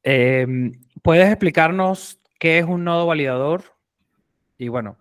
Em, 0.02 0.72
¿Puedes 1.02 1.28
explicarnos 1.28 2.20
qué 2.38 2.58
es 2.58 2.64
un 2.64 2.84
nodo 2.84 3.06
validador? 3.06 3.64
Y 4.56 4.68
bueno, 4.68 4.96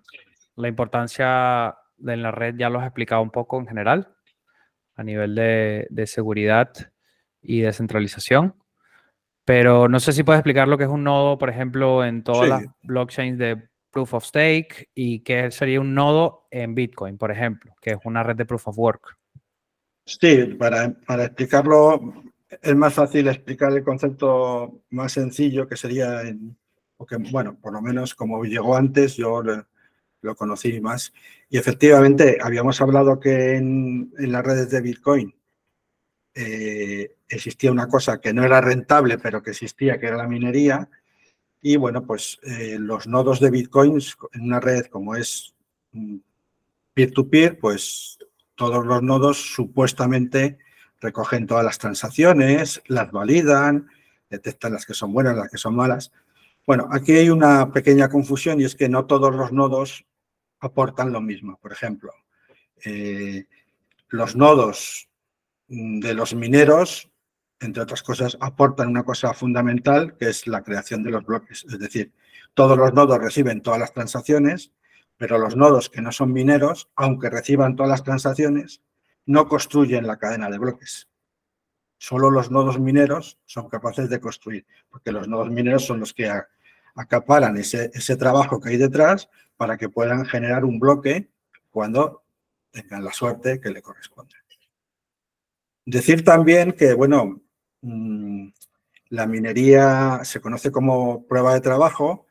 la 0.56 0.68
importancia 0.68 1.76
de 2.00 2.18
la 2.18 2.32
red 2.32 2.56
ya 2.58 2.70
lo 2.70 2.80
has 2.80 2.86
explicado 2.86 3.22
un 3.22 3.32
poco 3.32 3.60
en 3.60 3.68
general, 3.68 4.14
a 4.96 5.04
nivel 5.04 5.36
de, 5.36 5.88
de 5.90 6.08
seguridad 6.08 6.72
y 7.42 7.62
descentralización. 7.62 8.56
Pero 9.46 9.88
no 9.88 10.00
sé 10.00 10.14
si 10.14 10.24
puedes 10.24 10.40
explicar 10.40 10.68
lo 10.68 10.78
que 10.78 10.84
es 10.84 10.90
un 10.90 11.04
nodo, 11.04 11.38
por 11.38 11.50
ejemplo, 11.50 12.06
en 12.06 12.24
todas 12.24 12.50
las 12.50 12.64
blockchains 12.84 13.38
de 13.40 13.70
Proof 13.92 14.14
of 14.14 14.26
Stake 14.26 14.90
y 14.94 15.22
qué 15.22 15.50
sería 15.52 15.82
un 15.82 15.96
nodo 15.96 16.48
en 16.52 16.76
Bitcoin, 16.76 17.18
por 17.18 17.32
ejemplo, 17.32 17.74
que 17.82 17.92
es 17.92 17.98
una 18.04 18.22
red 18.22 18.36
de 18.36 18.46
Proof 18.46 18.68
of 18.68 18.78
Work. 18.78 19.18
Sí, 20.06 20.56
para, 20.58 20.92
para 21.06 21.26
explicarlo 21.26 22.24
es 22.62 22.76
más 22.76 22.94
fácil 22.94 23.28
explicar 23.28 23.72
el 23.74 23.84
concepto 23.84 24.82
más 24.90 25.12
sencillo 25.14 25.68
que 25.68 25.76
sería, 25.76 26.22
en, 26.22 26.58
porque, 26.98 27.18
bueno, 27.18 27.58
por 27.60 27.74
lo 27.74 27.82
menos 27.82 28.16
como 28.16 28.44
llegó 28.44 28.76
antes, 28.76 29.16
yo 29.16 29.42
lo, 30.22 30.36
conocí 30.36 30.80
más. 30.82 31.14
Y 31.50 31.58
efectivamente, 31.58 32.38
habíamos 32.42 32.82
hablado 32.82 33.20
que 33.20 33.56
en, 33.56 34.12
las 34.18 34.44
redes 34.44 34.70
de 34.70 34.82
Bitcoin 34.82 35.36
eh, 36.34 37.16
existía 37.28 37.72
una 37.72 37.88
cosa 37.88 38.20
que 38.20 38.34
no 38.34 38.44
era 38.44 38.62
rentable, 38.62 39.18
pero 39.18 39.42
que 39.42 39.52
existía, 39.52 40.00
que 40.00 40.08
era 40.08 40.18
la 40.18 40.28
minería. 40.28 40.90
Y 41.62 41.76
bueno, 41.76 42.06
pues 42.06 42.40
eh, 42.44 42.78
los 42.80 43.08
nodos 43.08 43.40
de 43.40 43.52
bitcoins 43.52 44.16
en 44.34 44.42
una 44.44 44.60
red 44.60 44.86
como 44.86 45.16
es 45.16 45.54
mm, 45.92 46.18
peer-to-peer, 46.94 47.60
pues 47.60 48.18
todos 48.56 48.86
los 48.86 49.02
nodos 49.04 49.54
supuestamente 49.54 50.58
recogen 51.02 51.48
todas 51.48 51.64
las 51.64 51.78
transacciones, 51.78 52.82
las 52.88 53.12
validan, 53.12 53.88
detectan 54.30 54.74
las 54.74 54.86
que 54.86 54.94
son 54.94 55.14
buenas, 55.14 55.36
las 55.36 55.50
que 55.50 55.58
son 55.58 55.76
malas. 55.76 56.12
Bueno, 56.66 56.88
aquí 56.92 57.14
hay 57.14 57.30
una 57.30 57.72
pequeña 57.72 58.10
confusión 58.10 58.60
y 58.60 58.66
es 58.66 58.76
que 58.76 58.90
no 58.90 59.06
todos 59.06 59.34
los 59.34 59.52
nodos 59.52 60.06
aportan 60.60 61.12
lo 61.12 61.22
mismo. 61.22 61.58
Por 61.62 61.72
ejemplo, 61.72 62.12
eh, 62.84 63.46
los 64.10 64.36
nodos 64.36 65.10
de 65.68 66.14
los 66.14 66.34
mineros, 66.34 67.12
entre 67.60 67.84
otras 67.84 68.04
cosas, 68.04 68.38
aportan 68.40 68.90
una 68.90 69.04
cosa 69.04 69.34
fundamental, 69.34 70.16
que 70.18 70.30
es 70.30 70.48
la 70.48 70.64
creación 70.64 71.04
de 71.04 71.12
los 71.12 71.26
bloques. 71.26 71.66
Es 71.70 71.80
decir, 71.80 72.14
todos 72.54 72.78
los 72.78 72.94
nodos 72.94 73.20
reciben 73.20 73.62
todas 73.62 73.80
las 73.80 73.94
transacciones, 73.94 74.72
pero 75.18 75.38
los 75.38 75.56
nodos 75.56 75.90
que 75.90 76.02
no 76.02 76.12
son 76.12 76.34
mineros, 76.34 76.90
aunque 76.96 77.30
reciban 77.30 77.76
todas 77.76 77.90
las 77.90 78.04
transacciones, 78.04 78.82
no 79.26 79.48
construyen 79.48 80.08
la 80.08 80.18
cadena 80.18 80.50
de 80.50 80.58
bloques. 80.58 81.10
Solo 81.98 82.32
los 82.32 82.50
nodos 82.50 82.80
mineros 82.80 83.38
son 83.46 83.68
capaces 83.68 84.10
de 84.10 84.22
construir, 84.22 84.66
porque 84.90 85.12
los 85.12 85.28
nodos 85.28 85.52
mineros 85.52 85.86
son 85.86 86.00
los 86.00 86.14
que 86.14 86.32
acaparan 86.96 87.58
ese, 87.58 87.92
ese 87.94 88.16
trabajo 88.16 88.60
que 88.60 88.70
hay 88.70 88.78
detrás 88.78 89.30
para 89.58 89.78
que 89.78 89.90
puedan 89.90 90.26
generar 90.26 90.66
un 90.66 90.80
bloque 90.80 91.30
cuando 91.70 92.24
tengan 92.72 93.04
la 93.04 93.12
suerte 93.12 93.60
que 93.60 93.70
le 93.70 93.82
corresponde. 93.82 94.36
Decir 95.86 96.24
también 96.24 96.74
que, 96.74 96.94
bueno, 96.94 97.42
mm, 97.82 98.50
la 99.10 99.26
minería 99.26 100.22
se 100.24 100.40
conoce 100.40 100.72
como 100.72 101.26
prueba 101.26 101.54
de 101.54 101.62
trabajo 101.62 102.28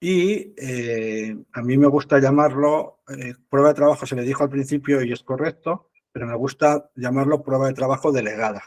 y 0.00 0.52
eh, 0.56 1.36
a 1.52 1.62
mí 1.62 1.78
me 1.78 1.86
gusta 1.86 2.18
llamarlo, 2.18 3.02
eh, 3.08 3.34
prueba 3.48 3.68
de 3.68 3.74
trabajo 3.74 4.04
se 4.04 4.16
le 4.16 4.22
dijo 4.22 4.42
al 4.42 4.50
principio 4.50 5.00
y 5.02 5.12
es 5.12 5.22
correcto, 5.22 5.90
pero 6.10 6.26
me 6.26 6.34
gusta 6.34 6.90
llamarlo 6.96 7.42
prueba 7.42 7.68
de 7.68 7.74
trabajo 7.74 8.10
delegada. 8.10 8.64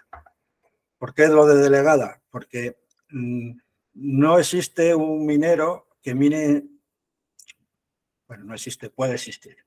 ¿Por 0.98 1.14
qué 1.14 1.28
lo 1.28 1.46
de 1.46 1.62
delegada? 1.62 2.22
Porque 2.32 2.78
mm, 3.10 3.52
no 3.96 4.40
existe 4.40 4.94
un 4.94 5.26
minero 5.26 5.88
que 6.02 6.14
mine, 6.14 6.64
bueno, 8.28 8.46
no 8.46 8.54
existe, 8.54 8.90
puede 8.90 9.16
existir, 9.16 9.58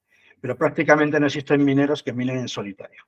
pero 0.41 0.57
prácticamente 0.57 1.19
no 1.19 1.27
existen 1.27 1.65
mineros 1.65 2.03
que 2.03 2.13
minen 2.13 2.39
en 2.39 2.49
solitario 2.49 3.05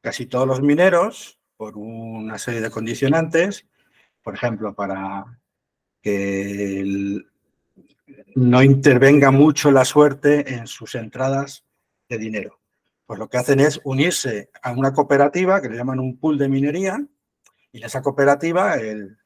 casi 0.00 0.26
todos 0.26 0.46
los 0.46 0.60
mineros, 0.60 1.38
por 1.56 1.76
una 1.76 2.38
serie 2.38 2.60
de 2.60 2.70
condicionantes, 2.70 3.66
por 4.22 4.34
ejemplo, 4.34 4.74
para 4.74 5.40
que 6.02 7.22
no 8.34 8.62
intervenga 8.62 9.30
mucho 9.30 9.70
la 9.70 9.84
suerte 9.84 10.54
en 10.54 10.66
sus 10.66 10.94
entradas 10.94 11.66
de 12.08 12.18
dinero. 12.18 12.60
Pues 13.04 13.18
lo 13.18 13.28
que 13.28 13.36
hacen 13.36 13.60
es 13.60 13.80
unirse 13.84 14.50
a 14.62 14.72
una 14.72 14.92
cooperativa 14.92 15.60
que 15.60 15.68
le 15.68 15.76
llaman 15.76 16.00
un 16.00 16.18
pool 16.18 16.38
de 16.38 16.48
minería 16.48 16.98
y 17.72 17.78
en 17.78 17.84
esa 17.84 18.02
cooperativa, 18.02 18.76
el, 18.76 19.18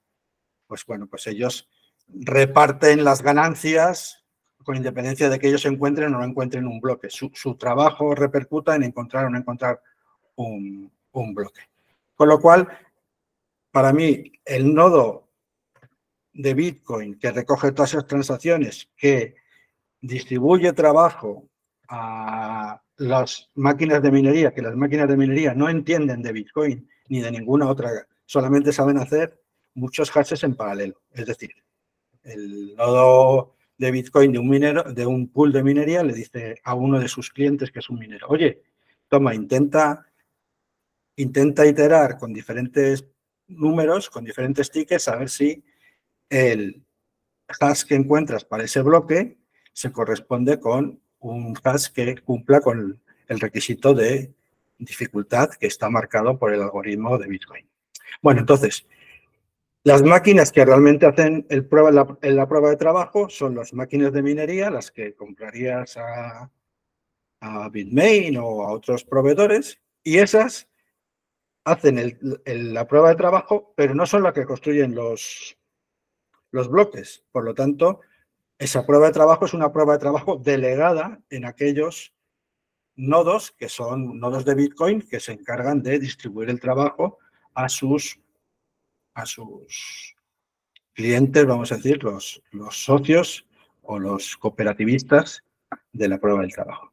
pues 0.66 0.84
bueno, 0.86 1.06
pues 1.06 1.26
ellos 1.26 1.68
reparten 2.08 3.04
las 3.04 3.22
ganancias 3.22 4.24
con 4.64 4.76
independencia 4.76 5.28
de 5.28 5.38
que 5.38 5.48
ellos 5.48 5.64
encuentren 5.66 6.14
o 6.14 6.18
no 6.18 6.24
encuentren 6.24 6.66
un 6.66 6.80
bloque. 6.80 7.10
Su, 7.10 7.30
su 7.34 7.56
trabajo 7.56 8.14
repercuta 8.14 8.74
en 8.74 8.84
encontrar 8.84 9.26
o 9.26 9.30
no 9.30 9.38
encontrar 9.38 9.80
un, 10.36 10.90
bloque. 11.12 11.60
Con 12.14 12.28
lo 12.28 12.40
cual, 12.40 12.66
para 13.70 13.92
mí, 13.92 14.32
el 14.44 14.74
nodo 14.74 15.28
de 16.32 16.54
Bitcoin 16.54 17.18
que 17.18 17.30
recoge 17.30 17.72
todas 17.72 17.94
esas 17.94 18.06
transacciones, 18.06 18.90
que 18.96 19.36
distribuye 20.00 20.72
trabajo 20.72 21.48
a 21.88 22.80
las 22.96 23.50
máquinas 23.54 24.02
de 24.02 24.10
minería, 24.10 24.52
que 24.52 24.62
las 24.62 24.74
máquinas 24.74 25.08
de 25.08 25.16
minería 25.16 25.54
no 25.54 25.68
entienden 25.68 26.22
de 26.22 26.32
Bitcoin 26.32 26.88
ni 27.08 27.20
de 27.20 27.30
ninguna 27.30 27.68
otra, 27.68 27.90
solamente 28.24 28.72
saben 28.72 28.98
hacer 28.98 29.43
muchos 29.74 30.10
hashes 30.10 30.42
en 30.44 30.54
paralelo. 30.54 31.02
Es 31.12 31.26
decir, 31.26 31.50
el 32.22 32.74
nodo 32.76 33.54
de 33.76 33.90
Bitcoin 33.90 34.32
de 34.32 34.38
un 34.38 34.48
minero, 34.48 34.84
de 34.84 35.06
un 35.06 35.28
pool 35.28 35.52
de 35.52 35.62
minería, 35.62 36.02
le 36.02 36.14
dice 36.14 36.60
a 36.64 36.74
uno 36.74 36.98
de 37.00 37.08
sus 37.08 37.30
clientes 37.30 37.70
que 37.70 37.80
es 37.80 37.90
un 37.90 37.98
minero, 37.98 38.28
oye, 38.28 38.62
toma, 39.08 39.34
intenta, 39.34 40.06
intenta 41.16 41.66
iterar 41.66 42.18
con 42.18 42.32
diferentes 42.32 43.04
números, 43.46 44.08
con 44.08 44.24
diferentes 44.24 44.70
tickets, 44.70 45.08
a 45.08 45.16
ver 45.16 45.28
si 45.28 45.64
el 46.30 46.82
hash 47.60 47.84
que 47.84 47.94
encuentras 47.94 48.44
para 48.44 48.64
ese 48.64 48.80
bloque 48.80 49.36
se 49.72 49.92
corresponde 49.92 50.58
con 50.60 51.00
un 51.18 51.58
hash 51.62 51.88
que 51.88 52.16
cumpla 52.18 52.60
con 52.60 53.00
el 53.28 53.40
requisito 53.40 53.92
de 53.94 54.32
dificultad 54.78 55.50
que 55.50 55.66
está 55.66 55.90
marcado 55.90 56.38
por 56.38 56.52
el 56.52 56.62
algoritmo 56.62 57.18
de 57.18 57.26
Bitcoin. 57.28 57.66
Bueno, 58.22 58.40
entonces, 58.40 58.86
las 59.84 60.02
máquinas 60.02 60.50
que 60.50 60.64
realmente 60.64 61.04
hacen 61.04 61.46
el 61.50 61.66
prueba, 61.66 61.90
la, 61.90 62.48
prueba 62.48 62.70
de 62.70 62.76
trabajo 62.76 63.28
son 63.28 63.54
las 63.54 63.74
máquinas 63.74 64.12
de 64.14 64.22
minería, 64.22 64.70
las 64.70 64.90
que 64.90 65.14
comprarías 65.14 65.96
a, 65.98 66.50
Bitmain 67.70 68.38
o 68.38 68.62
a 68.64 68.72
otros 68.72 69.04
proveedores, 69.04 69.78
y 70.02 70.16
esas 70.16 70.66
hacen 71.64 72.18
la 72.44 72.88
prueba 72.88 73.10
de 73.10 73.16
trabajo, 73.16 73.74
pero 73.76 73.94
no 73.94 74.06
son 74.06 74.22
las 74.22 74.32
que 74.32 74.46
construyen 74.46 74.94
los, 74.94 75.58
los 76.50 76.70
bloques. 76.70 77.22
Por 77.30 77.44
lo 77.44 77.52
tanto, 77.52 78.00
esa 78.58 78.86
prueba 78.86 79.08
de 79.08 79.12
trabajo 79.12 79.44
es 79.44 79.52
una 79.52 79.70
prueba 79.70 79.92
de 79.92 79.98
trabajo 79.98 80.40
delegada 80.42 81.20
en 81.28 81.44
aquellos 81.44 82.14
nodos 82.96 83.52
que 83.52 83.68
son 83.68 84.18
nodos 84.18 84.46
de 84.46 84.54
Bitcoin 84.54 85.02
que 85.02 85.20
se 85.20 85.32
encargan 85.32 85.82
de 85.82 85.98
distribuir 85.98 86.48
el 86.48 86.60
trabajo 86.60 87.18
a 87.52 87.68
sus, 87.68 88.23
a 89.14 89.26
sus 89.26 90.14
clientes, 90.92 91.46
vamos 91.46 91.72
a 91.72 91.76
decir, 91.76 92.02
los, 92.02 92.42
los 92.50 92.84
socios 92.84 93.46
o 93.82 93.98
los 93.98 94.36
cooperativistas 94.36 95.42
de 95.92 96.08
la 96.08 96.18
prueba 96.18 96.40
del 96.40 96.52
trabajo. 96.52 96.92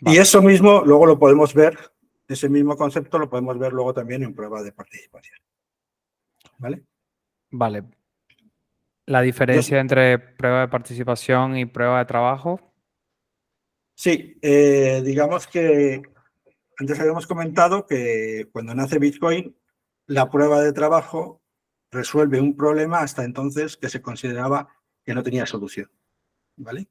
Y 0.00 0.16
eso 0.16 0.40
mismo 0.40 0.82
luego 0.84 1.06
lo 1.06 1.18
podemos 1.18 1.52
ver, 1.54 1.78
ese 2.26 2.48
mismo 2.48 2.76
concepto 2.76 3.18
lo 3.18 3.28
podemos 3.28 3.58
ver 3.58 3.72
luego 3.72 3.92
también 3.92 4.22
en 4.22 4.34
prueba 4.34 4.62
de 4.62 4.72
participación. 4.72 5.38
¿Vale? 6.58 6.82
Vale. 7.50 7.84
La 9.06 9.20
diferencia 9.22 9.80
entre 9.80 10.18
prueba 10.18 10.60
de 10.60 10.68
participación 10.68 11.56
y 11.56 11.66
prueba 11.66 11.98
de 11.98 12.04
trabajo. 12.04 12.60
Sí, 13.94 14.38
eh, 14.40 15.02
digamos 15.04 15.46
que 15.46 16.00
antes 16.78 16.98
habíamos 16.98 17.26
comentado 17.26 17.86
que 17.86 18.48
cuando 18.52 18.74
nace 18.74 18.98
Bitcoin, 18.98 19.54
la 20.10 20.28
prueba 20.28 20.60
de 20.60 20.72
trabajo 20.72 21.40
resuelve 21.92 22.40
un 22.40 22.56
problema 22.56 22.98
hasta 22.98 23.22
entonces 23.22 23.76
que 23.76 23.88
se 23.88 24.02
consideraba 24.02 24.68
que 25.04 25.14
no 25.14 25.22
tenía 25.22 25.46
solución. 25.46 25.88
¿Vale? 26.56 26.88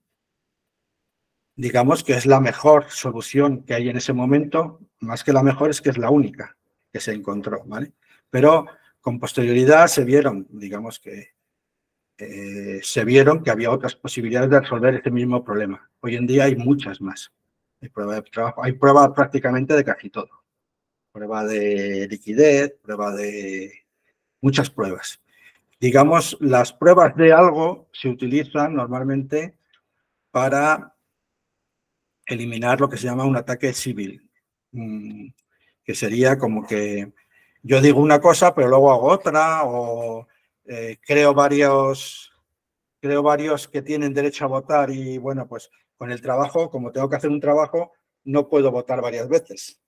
Digamos 1.57 2.01
que 2.05 2.13
es 2.13 2.25
la 2.25 2.39
mejor 2.39 2.85
solución 2.89 3.63
que 3.63 3.73
hay 3.73 3.89
en 3.89 3.97
ese 3.97 4.13
momento, 4.13 4.79
más 5.01 5.25
que 5.25 5.33
la 5.33 5.43
mejor 5.43 5.69
es 5.69 5.81
que 5.81 5.89
es 5.89 5.97
la 5.97 6.09
única 6.09 6.55
que 6.93 7.01
se 7.01 7.11
encontró, 7.11 7.61
¿vale? 7.65 7.91
Pero 8.29 8.65
con 9.01 9.19
posterioridad 9.19 9.87
se 9.87 10.05
vieron, 10.05 10.47
digamos 10.49 10.97
que 10.99 11.33
eh, 12.17 12.79
se 12.81 13.03
vieron 13.03 13.43
que 13.43 13.51
había 13.51 13.69
otras 13.69 13.97
posibilidades 13.97 14.49
de 14.49 14.61
resolver 14.61 14.95
este 14.95 15.11
mismo 15.11 15.43
problema. 15.43 15.91
Hoy 15.99 16.15
en 16.15 16.25
día 16.25 16.45
hay 16.45 16.55
muchas 16.55 17.01
más. 17.01 17.33
Hay 17.81 17.89
prueba 17.89 18.15
de 18.15 18.21
trabajo, 18.21 18.63
hay 18.63 18.71
prueba 18.71 19.13
prácticamente 19.13 19.75
de 19.75 19.83
casi 19.83 20.09
todo. 20.09 20.38
Prueba 21.11 21.43
de 21.45 22.07
liquidez, 22.09 22.75
prueba 22.81 23.11
de 23.11 23.85
muchas 24.41 24.69
pruebas. 24.69 25.21
Digamos, 25.79 26.37
las 26.39 26.73
pruebas 26.73 27.15
de 27.15 27.31
algo 27.31 27.87
se 27.93 28.09
utilizan 28.09 28.75
normalmente 28.75 29.55
para 30.31 30.95
eliminar 32.25 32.79
lo 32.79 32.89
que 32.89 32.97
se 32.97 33.05
llama 33.05 33.25
un 33.25 33.37
ataque 33.37 33.73
civil, 33.73 34.29
mm, 34.71 35.27
que 35.83 35.95
sería 35.95 36.37
como 36.37 36.65
que 36.67 37.11
yo 37.63 37.81
digo 37.81 37.99
una 37.99 38.21
cosa, 38.21 38.53
pero 38.53 38.67
luego 38.67 38.91
hago 38.91 39.07
otra, 39.07 39.63
o 39.63 40.27
eh, 40.65 40.97
creo 41.05 41.33
varios 41.33 42.31
creo 43.01 43.23
varios 43.23 43.67
que 43.67 43.81
tienen 43.81 44.13
derecho 44.13 44.45
a 44.45 44.49
votar 44.49 44.89
y 44.91 45.17
bueno, 45.17 45.47
pues 45.47 45.69
con 45.97 46.11
el 46.11 46.21
trabajo, 46.21 46.69
como 46.69 46.91
tengo 46.91 47.09
que 47.09 47.15
hacer 47.15 47.29
un 47.29 47.39
trabajo, 47.39 47.93
no 48.25 48.49
puedo 48.49 48.71
votar 48.71 49.01
varias 49.01 49.27
veces, 49.29 49.78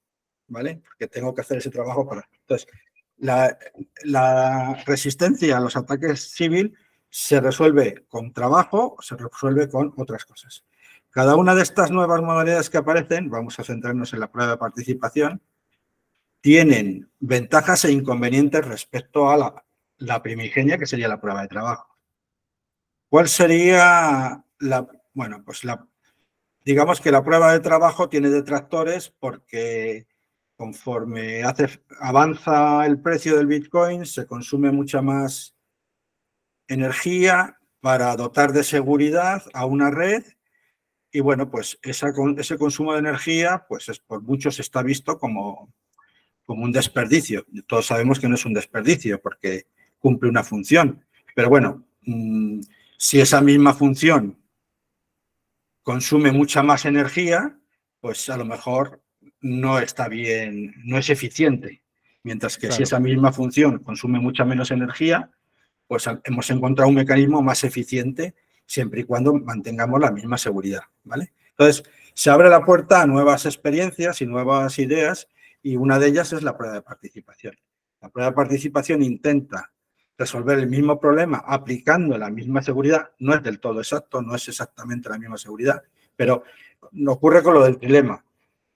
¿vale? 0.52 0.82
Porque 0.84 1.08
tengo 1.08 1.34
que 1.34 1.42
hacer 1.42 1.58
ese 1.58 1.70
trabajo 1.70 2.08
para... 2.08 2.28
Entonces, 2.42 2.68
la, 3.18 3.58
la 4.04 4.84
resistencia 4.86 5.58
a 5.58 5.60
los 5.60 5.76
ataques 5.76 6.32
civil 6.32 6.76
se 7.10 7.40
resuelve 7.42 8.06
con 8.08 8.32
trabajo 8.32 8.96
se 9.02 9.16
resuelve 9.16 9.70
con 9.70 9.94
otras 9.98 10.26
cosas. 10.26 10.64
Cada 11.10 11.36
una 11.36 11.56
de 11.56 11.62
estas 11.62 11.92
nuevas 11.92 12.22
modalidades 12.22 12.70
que 12.70 12.78
aparecen, 12.78 13.30
vamos 13.30 13.60
a 13.60 13.64
centrarnos 13.64 14.14
en 14.14 14.22
la 14.22 14.32
prueba 14.32 14.52
de 14.52 14.58
participación, 14.58 15.42
tienen 16.40 17.12
ventajas 17.20 17.86
e 17.86 17.92
inconvenientes 17.92 18.66
respecto 18.66 19.30
a 19.30 19.38
la, 19.38 19.66
la 19.98 20.24
primigenia, 20.24 20.78
que 20.78 20.86
sería 20.86 21.08
la 21.08 21.20
prueba 21.20 21.42
de 21.42 21.50
trabajo. 21.50 21.98
¿Cuál 23.10 23.28
sería 23.28 24.44
la, 24.60 24.88
bueno, 25.14 25.44
pues 25.46 25.66
la, 25.66 25.86
digamos 26.64 27.02
que 27.02 27.12
la 27.12 27.24
prueba 27.24 27.52
de 27.52 27.60
trabajo 27.60 28.08
tiene 28.08 28.30
detractores 28.30 29.14
porque 29.20 30.08
conforme 30.62 31.42
hace, 31.42 31.82
avanza 32.02 32.86
el 32.86 33.02
precio 33.02 33.36
del 33.36 33.48
Bitcoin, 33.48 34.06
se 34.06 34.28
consume 34.28 34.72
mucha 34.72 35.02
más 35.02 35.56
energía 36.68 37.58
para 37.80 38.16
dotar 38.16 38.54
de 38.54 38.64
seguridad 38.64 39.42
a 39.56 39.66
una 39.66 39.90
red 39.90 40.24
y 41.12 41.20
bueno, 41.20 41.50
pues 41.50 41.80
esa, 41.82 42.14
ese 42.38 42.60
consumo 42.60 42.94
de 42.94 43.00
energía, 43.00 43.66
pues 43.68 43.90
es, 43.90 43.98
por 43.98 44.22
muchos 44.22 44.60
está 44.60 44.84
visto 44.84 45.18
como, 45.18 45.74
como 46.46 46.64
un 46.64 46.72
desperdicio. 46.72 47.44
Todos 47.66 47.88
sabemos 47.88 48.20
que 48.20 48.30
no 48.30 48.36
es 48.36 48.46
un 48.46 48.54
desperdicio 48.54 49.20
porque 49.20 49.66
cumple 49.98 50.30
una 50.30 50.44
función. 50.44 51.04
Pero 51.34 51.50
bueno, 51.50 51.88
mm, 52.04 52.62
si 52.98 53.20
esa 53.20 53.42
misma 53.42 53.74
función 53.74 54.38
consume 55.82 56.32
mucha 56.32 56.62
más 56.62 56.86
energía, 56.86 57.58
pues 58.00 58.30
a 58.30 58.38
lo 58.38 58.46
mejor 58.46 59.01
no 59.42 59.80
está 59.80 60.08
bien, 60.08 60.74
no 60.84 60.98
es 60.98 61.10
eficiente. 61.10 61.82
Mientras 62.24 62.58
que 62.58 62.72
si 62.72 62.84
esa 62.84 63.00
misma 63.00 63.34
función 63.34 63.80
consume 63.80 64.20
mucha 64.20 64.46
menos 64.46 64.72
energía, 64.72 65.32
pues 65.88 66.08
hemos 66.24 66.50
encontrado 66.52 66.90
un 66.90 66.96
mecanismo 66.96 67.42
más 67.42 67.64
eficiente 67.64 68.36
siempre 68.66 69.02
y 69.02 69.04
cuando 69.04 69.34
mantengamos 69.34 70.00
la 70.00 70.12
misma 70.12 70.38
seguridad, 70.38 70.84
¿vale? 71.04 71.34
Entonces, 71.50 71.84
se 72.14 72.30
abre 72.30 72.50
la 72.50 72.64
puerta 72.64 73.02
a 73.02 73.08
nuevas 73.08 73.46
experiencias 73.46 74.22
y 74.22 74.26
nuevas 74.26 74.80
ideas 74.80 75.28
y 75.62 75.76
una 75.76 76.00
de 76.00 76.08
ellas 76.08 76.32
es 76.34 76.44
la 76.44 76.58
prueba 76.58 76.76
de 76.76 76.82
participación. 76.82 77.58
La 78.02 78.10
prueba 78.10 78.30
de 78.30 78.36
participación 78.36 79.02
intenta 79.02 79.72
resolver 80.18 80.60
el 80.60 80.68
mismo 80.68 81.00
problema 81.00 81.44
aplicando 81.46 82.18
la 82.18 82.30
misma 82.30 82.62
seguridad. 82.62 83.12
No 83.20 83.34
es 83.34 83.44
del 83.44 83.60
todo 83.60 83.80
exacto, 83.80 84.22
no 84.22 84.36
es 84.36 84.48
exactamente 84.48 85.10
la 85.10 85.18
misma 85.18 85.38
seguridad, 85.38 85.82
pero 86.16 86.44
ocurre 87.08 87.44
con 87.44 87.56
lo 87.56 87.64
del 87.64 87.78
dilema. 87.78 88.24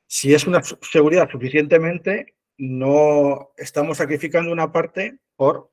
Si 0.07 0.33
es 0.33 0.45
una 0.47 0.61
seguridad 0.63 1.29
suficientemente, 1.29 2.35
no 2.57 3.51
estamos 3.57 3.97
sacrificando 3.97 4.51
una 4.51 4.71
parte 4.71 5.19
por 5.35 5.71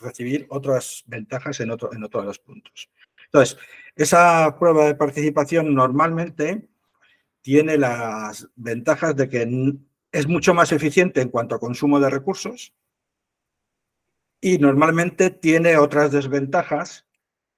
recibir 0.00 0.46
otras 0.50 1.04
ventajas 1.06 1.60
en, 1.60 1.70
otro, 1.70 1.92
en 1.92 2.04
otros 2.04 2.24
los 2.24 2.38
puntos. 2.38 2.90
Entonces, 3.26 3.58
esa 3.96 4.56
prueba 4.58 4.86
de 4.86 4.94
participación 4.94 5.74
normalmente 5.74 6.68
tiene 7.42 7.76
las 7.76 8.48
ventajas 8.56 9.16
de 9.16 9.28
que 9.28 9.76
es 10.12 10.26
mucho 10.26 10.54
más 10.54 10.72
eficiente 10.72 11.20
en 11.20 11.28
cuanto 11.28 11.54
a 11.54 11.60
consumo 11.60 12.00
de 12.00 12.10
recursos, 12.10 12.72
y 14.40 14.58
normalmente 14.58 15.30
tiene 15.30 15.76
otras 15.76 16.12
desventajas. 16.12 17.06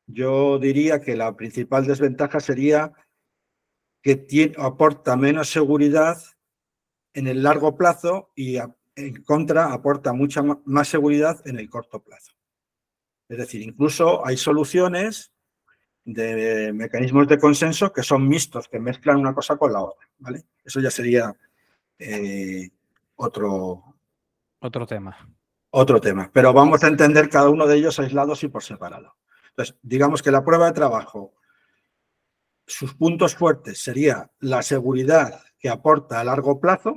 Yo 0.06 0.58
diría 0.58 1.00
que 1.00 1.16
la 1.16 1.36
principal 1.36 1.86
desventaja 1.86 2.40
sería 2.40 2.92
que 4.02 4.16
tiene, 4.16 4.54
aporta 4.58 5.16
menos 5.16 5.50
seguridad 5.50 6.18
en 7.12 7.26
el 7.26 7.42
largo 7.42 7.76
plazo 7.76 8.30
y 8.34 8.56
en 8.56 9.22
contra 9.24 9.72
aporta 9.72 10.12
mucha 10.12 10.42
más 10.42 10.88
seguridad 10.88 11.40
en 11.46 11.58
el 11.58 11.68
corto 11.68 12.02
plazo. 12.02 12.32
Es 13.28 13.38
decir, 13.38 13.62
incluso 13.62 14.26
hay 14.26 14.36
soluciones 14.36 15.32
de 16.04 16.72
mecanismos 16.72 17.28
de 17.28 17.38
consenso 17.38 17.92
que 17.92 18.02
son 18.02 18.26
mixtos, 18.26 18.68
que 18.68 18.80
mezclan 18.80 19.18
una 19.18 19.34
cosa 19.34 19.56
con 19.56 19.72
la 19.72 19.82
otra. 19.82 20.08
¿vale? 20.18 20.44
Eso 20.64 20.80
ya 20.80 20.90
sería 20.90 21.34
eh, 21.98 22.70
otro, 23.16 23.96
otro 24.60 24.86
tema 24.86 25.16
otro 25.70 26.00
tema, 26.00 26.30
pero 26.32 26.52
vamos 26.52 26.82
a 26.82 26.88
entender 26.88 27.28
cada 27.28 27.48
uno 27.48 27.66
de 27.66 27.76
ellos 27.76 27.98
aislados 28.00 28.42
y 28.42 28.48
por 28.48 28.62
separado. 28.62 29.16
Entonces, 29.50 29.76
digamos 29.82 30.22
que 30.22 30.30
la 30.30 30.44
prueba 30.44 30.66
de 30.66 30.72
trabajo, 30.72 31.34
sus 32.70 32.94
puntos 32.94 33.34
fuertes 33.34 33.82
sería 33.82 34.30
la 34.38 34.62
seguridad 34.62 35.42
que 35.58 35.68
aporta 35.68 36.20
a 36.20 36.24
largo 36.24 36.60
plazo, 36.60 36.96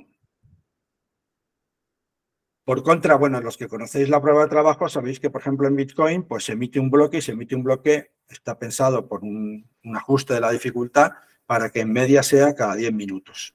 Por 2.65 2.81
contra, 2.81 3.15
bueno, 3.15 3.41
los 3.41 3.57
que 3.57 3.67
conocéis 3.67 4.07
la 4.07 4.21
prueba 4.21 4.43
de 4.43 4.49
trabajo 4.49 4.87
sabéis 4.87 5.19
que, 5.19 5.29
por 5.29 5.41
ejemplo, 5.41 5.67
en 5.67 5.75
Bitcoin, 5.75 6.23
pues 6.23 6.45
se 6.45 6.53
emite 6.53 6.79
un 6.79 6.89
bloque 6.89 7.17
y 7.17 7.21
se 7.21 7.33
emite 7.33 7.55
un 7.55 7.63
bloque, 7.63 8.13
está 8.29 8.57
pensado 8.57 9.05
por 9.05 9.21
un, 9.21 9.69
ajuste 9.93 10.35
de 10.35 10.39
la 10.39 10.51
dificultad 10.51 11.11
para 11.45 11.71
que 11.71 11.81
en 11.81 11.91
media 11.91 12.23
sea 12.23 12.55
cada 12.55 12.75
10 12.75 12.93
minutos. 12.93 13.53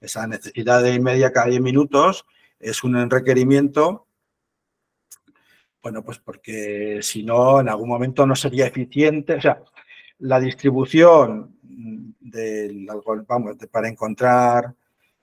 Esa 0.00 0.26
necesidad 0.26 0.82
de 0.82 0.98
media 0.98 1.32
cada 1.32 1.46
10 1.46 1.60
minutos 1.60 2.26
es 2.58 2.82
un 2.82 3.08
requerimiento, 3.08 4.08
bueno, 5.80 6.02
pues 6.04 6.18
porque 6.18 6.98
si 7.02 7.22
no, 7.22 7.60
en 7.60 7.68
algún 7.68 7.88
momento 7.88 8.26
no 8.26 8.34
sería 8.34 8.66
eficiente. 8.66 9.34
O 9.34 9.40
sea, 9.40 9.62
la 10.22 10.38
distribución 10.40 11.58
del 11.62 12.88
vamos, 13.26 13.56
para 13.70 13.88
encontrar 13.88 14.74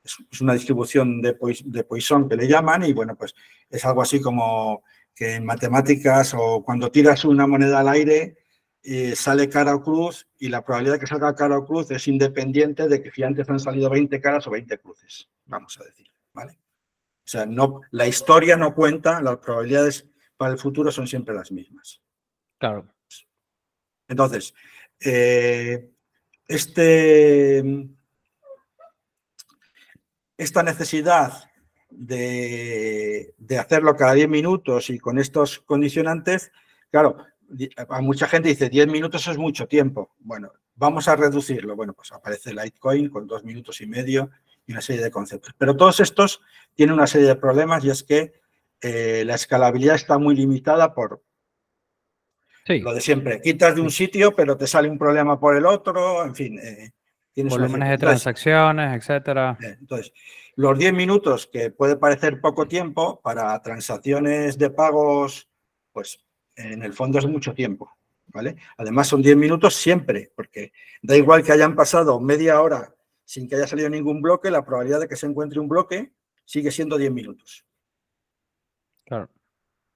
es 0.03 0.41
una 0.41 0.53
distribución 0.53 1.21
de, 1.21 1.33
Poisson 1.33 2.27
que 2.27 2.35
le 2.35 2.47
llaman 2.47 2.83
y 2.83 2.93
bueno, 2.93 3.15
pues 3.15 3.35
es 3.69 3.83
algo 3.85 4.01
así 4.01 4.21
como 4.21 4.83
que 5.13 5.35
en 5.35 5.45
matemáticas 5.45 6.33
o 6.33 6.63
cuando 6.63 6.91
tiras 6.91 7.25
una 7.25 7.45
moneda 7.45 7.79
al 7.79 7.89
aire 7.89 8.37
eh, 8.81 9.15
sale 9.15 9.49
cara 9.49 9.75
o 9.75 9.83
cruz 9.83 10.27
y 10.37 10.49
la 10.49 10.63
probabilidad 10.63 10.95
de 10.95 10.99
que 11.01 11.07
salga 11.07 11.35
cara 11.35 11.57
o 11.57 11.65
cruz 11.65 11.91
es 11.91 12.07
independiente 12.07 12.87
de 12.87 13.01
que 13.01 13.11
si 13.11 13.23
antes 13.23 13.49
han 13.49 13.59
salido 13.59 13.89
20 13.89 14.19
caras 14.21 14.47
o 14.47 14.51
20 14.51 14.79
cruces, 14.79 15.29
vamos 15.45 15.77
a 15.79 15.83
decir, 15.83 16.07
¿vale? 16.33 16.53
O 16.53 17.29
sea, 17.29 17.45
no, 17.45 17.81
la 17.91 18.07
historia 18.07 18.55
no 18.55 18.73
cuenta, 18.73 19.21
las 19.21 19.37
probabilidades 19.37 20.07
para 20.37 20.53
el 20.53 20.57
futuro 20.57 20.91
son 20.91 21.07
siempre 21.07 21.35
las 21.35 21.51
mismas. 21.51 22.01
Claro. 22.57 22.87
Entonces, 24.09 24.53
eh, 25.01 25.91
este 26.47 27.63
esta 30.37 30.63
necesidad 30.63 31.49
de, 31.89 33.33
hacerlo 33.59 33.95
cada 33.95 34.13
10 34.13 34.29
minutos 34.29 34.89
y 34.89 34.99
con 34.99 35.19
estos 35.19 35.59
condicionantes, 35.59 36.51
claro, 36.89 37.17
a 37.75 38.01
mucha 38.01 38.27
gente 38.27 38.49
dice 38.49 38.69
10 38.69 38.87
minutos 38.87 39.27
es 39.27 39.37
mucho 39.37 39.67
tiempo. 39.67 40.15
Bueno, 40.19 40.51
vamos 40.75 41.07
a 41.07 41.15
reducirlo. 41.15 41.75
Bueno, 41.75 41.93
pues 41.93 42.11
aparece 42.13 42.53
Litecoin 42.53 43.09
con 43.09 43.27
dos 43.27 43.43
minutos 43.43 43.81
y 43.81 43.87
medio 43.87 44.29
y 44.65 44.71
una 44.71 44.81
serie 44.81 45.03
de 45.03 45.11
conceptos. 45.11 45.53
Pero 45.57 45.75
todos 45.75 45.99
estos 45.99 46.41
tienen 46.73 46.93
una 46.93 47.07
serie 47.07 47.27
de 47.27 47.35
problemas 47.35 47.83
y 47.83 47.89
es 47.89 48.03
que 48.03 48.33
eh, 48.81 49.23
la 49.25 49.35
escalabilidad 49.35 49.95
está 49.95 50.17
muy 50.17 50.35
limitada 50.35 50.93
por 50.93 51.21
lo 52.77 52.93
de 52.93 53.01
siempre. 53.01 53.41
Quitas 53.41 53.75
de 53.75 53.81
un 53.81 53.91
sitio, 53.91 54.35
pero 54.35 54.55
te 54.55 54.67
sale 54.67 54.89
un 54.89 54.97
problema 54.97 55.39
por 55.39 55.55
el 55.55 55.65
otro, 55.65 56.23
en 56.23 56.35
fin. 56.35 56.59
Eh, 56.59 56.91
Volúmenes 57.35 57.89
de 57.89 57.97
transacciones, 57.97 58.95
etcétera. 58.97 59.57
Entonces, 59.61 60.11
los 60.55 60.77
10 60.77 60.93
minutos, 60.93 61.47
que 61.47 61.71
puede 61.71 61.95
parecer 61.95 62.41
poco 62.41 62.67
tiempo, 62.67 63.21
para 63.21 63.61
transacciones 63.61 64.57
de 64.57 64.69
pagos, 64.69 65.47
pues 65.91 66.23
en 66.55 66.83
el 66.83 66.93
fondo 66.93 67.19
es 67.19 67.25
mucho 67.25 67.53
tiempo. 67.53 67.91
¿vale? 68.27 68.57
Además, 68.77 69.07
son 69.07 69.21
10 69.21 69.37
minutos 69.37 69.75
siempre, 69.75 70.31
porque 70.35 70.71
da 71.01 71.15
igual 71.15 71.43
que 71.43 71.51
hayan 71.51 71.75
pasado 71.75 72.19
media 72.19 72.61
hora 72.61 72.93
sin 73.25 73.47
que 73.47 73.55
haya 73.55 73.67
salido 73.67 73.89
ningún 73.89 74.21
bloque, 74.21 74.49
la 74.49 74.65
probabilidad 74.65 75.01
de 75.01 75.07
que 75.07 75.15
se 75.15 75.27
encuentre 75.27 75.59
un 75.59 75.67
bloque 75.67 76.11
sigue 76.45 76.71
siendo 76.71 76.97
10 76.97 77.11
minutos. 77.11 77.63
Claro. 79.05 79.29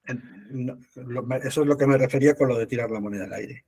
Eso 0.06 1.62
es 1.62 1.66
lo 1.66 1.76
que 1.76 1.86
me 1.86 1.98
refería 1.98 2.34
con 2.34 2.48
lo 2.48 2.58
de 2.58 2.66
tirar 2.66 2.90
la 2.90 3.00
moneda 3.00 3.24
al 3.24 3.32
aire 3.34 3.64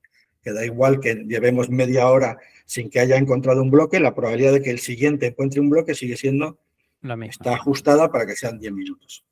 que 0.46 0.53
da 0.53 0.64
igual 0.64 1.01
que 1.01 1.16
llevemos 1.27 1.70
media 1.70 2.07
hora 2.07 2.38
sin 2.66 2.88
que 2.88 3.01
haya 3.01 3.16
encontrado 3.16 3.61
un 3.61 3.68
bloque, 3.72 3.99
la 3.99 4.14
probabilidad 4.14 4.53
de 4.53 4.62
que 4.62 4.70
el 4.70 4.79
siguiente 4.79 5.27
encuentre 5.27 5.61
un 5.61 5.68
bloque 5.68 5.92
sigue 5.92 6.16
siendo, 6.16 6.61
la 7.03 7.16
misma. 7.16 7.33
está 7.33 7.55
ajustada 7.57 8.12
para 8.12 8.27
que 8.27 8.37
sean 8.37 8.61
10 8.61 8.72
minutos. 8.72 9.25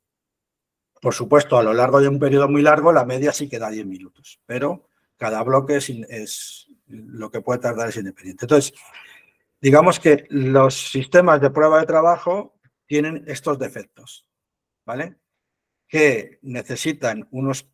Por 0.99 1.13
supuesto, 1.13 1.57
a 1.57 1.63
lo 1.63 1.73
largo 1.73 2.01
de 2.01 2.09
un 2.09 2.19
periodo 2.19 2.49
muy 2.49 2.61
largo, 2.61 2.91
la 2.91 3.05
media 3.05 3.31
sí 3.31 3.47
que 3.47 3.59
da 3.59 3.69
10 3.69 3.85
minutos, 3.85 4.41
pero 4.45 4.89
cada 5.15 5.41
bloque 5.41 5.77
es, 5.77 6.67
lo 6.87 7.31
que 7.31 7.39
puede 7.39 7.61
tardar 7.61 7.87
es 7.87 7.95
independiente. 7.95 8.43
Entonces, 8.43 8.73
digamos 9.61 10.01
que 10.01 10.25
los 10.27 10.91
sistemas 10.91 11.39
de 11.39 11.49
prueba 11.49 11.79
de 11.79 11.85
trabajo 11.85 12.59
tienen 12.87 13.23
estos 13.27 13.57
defectos, 13.57 14.27
¿vale? 14.85 15.15
Que 15.87 16.39
necesitan 16.41 17.27
unos 17.31 17.69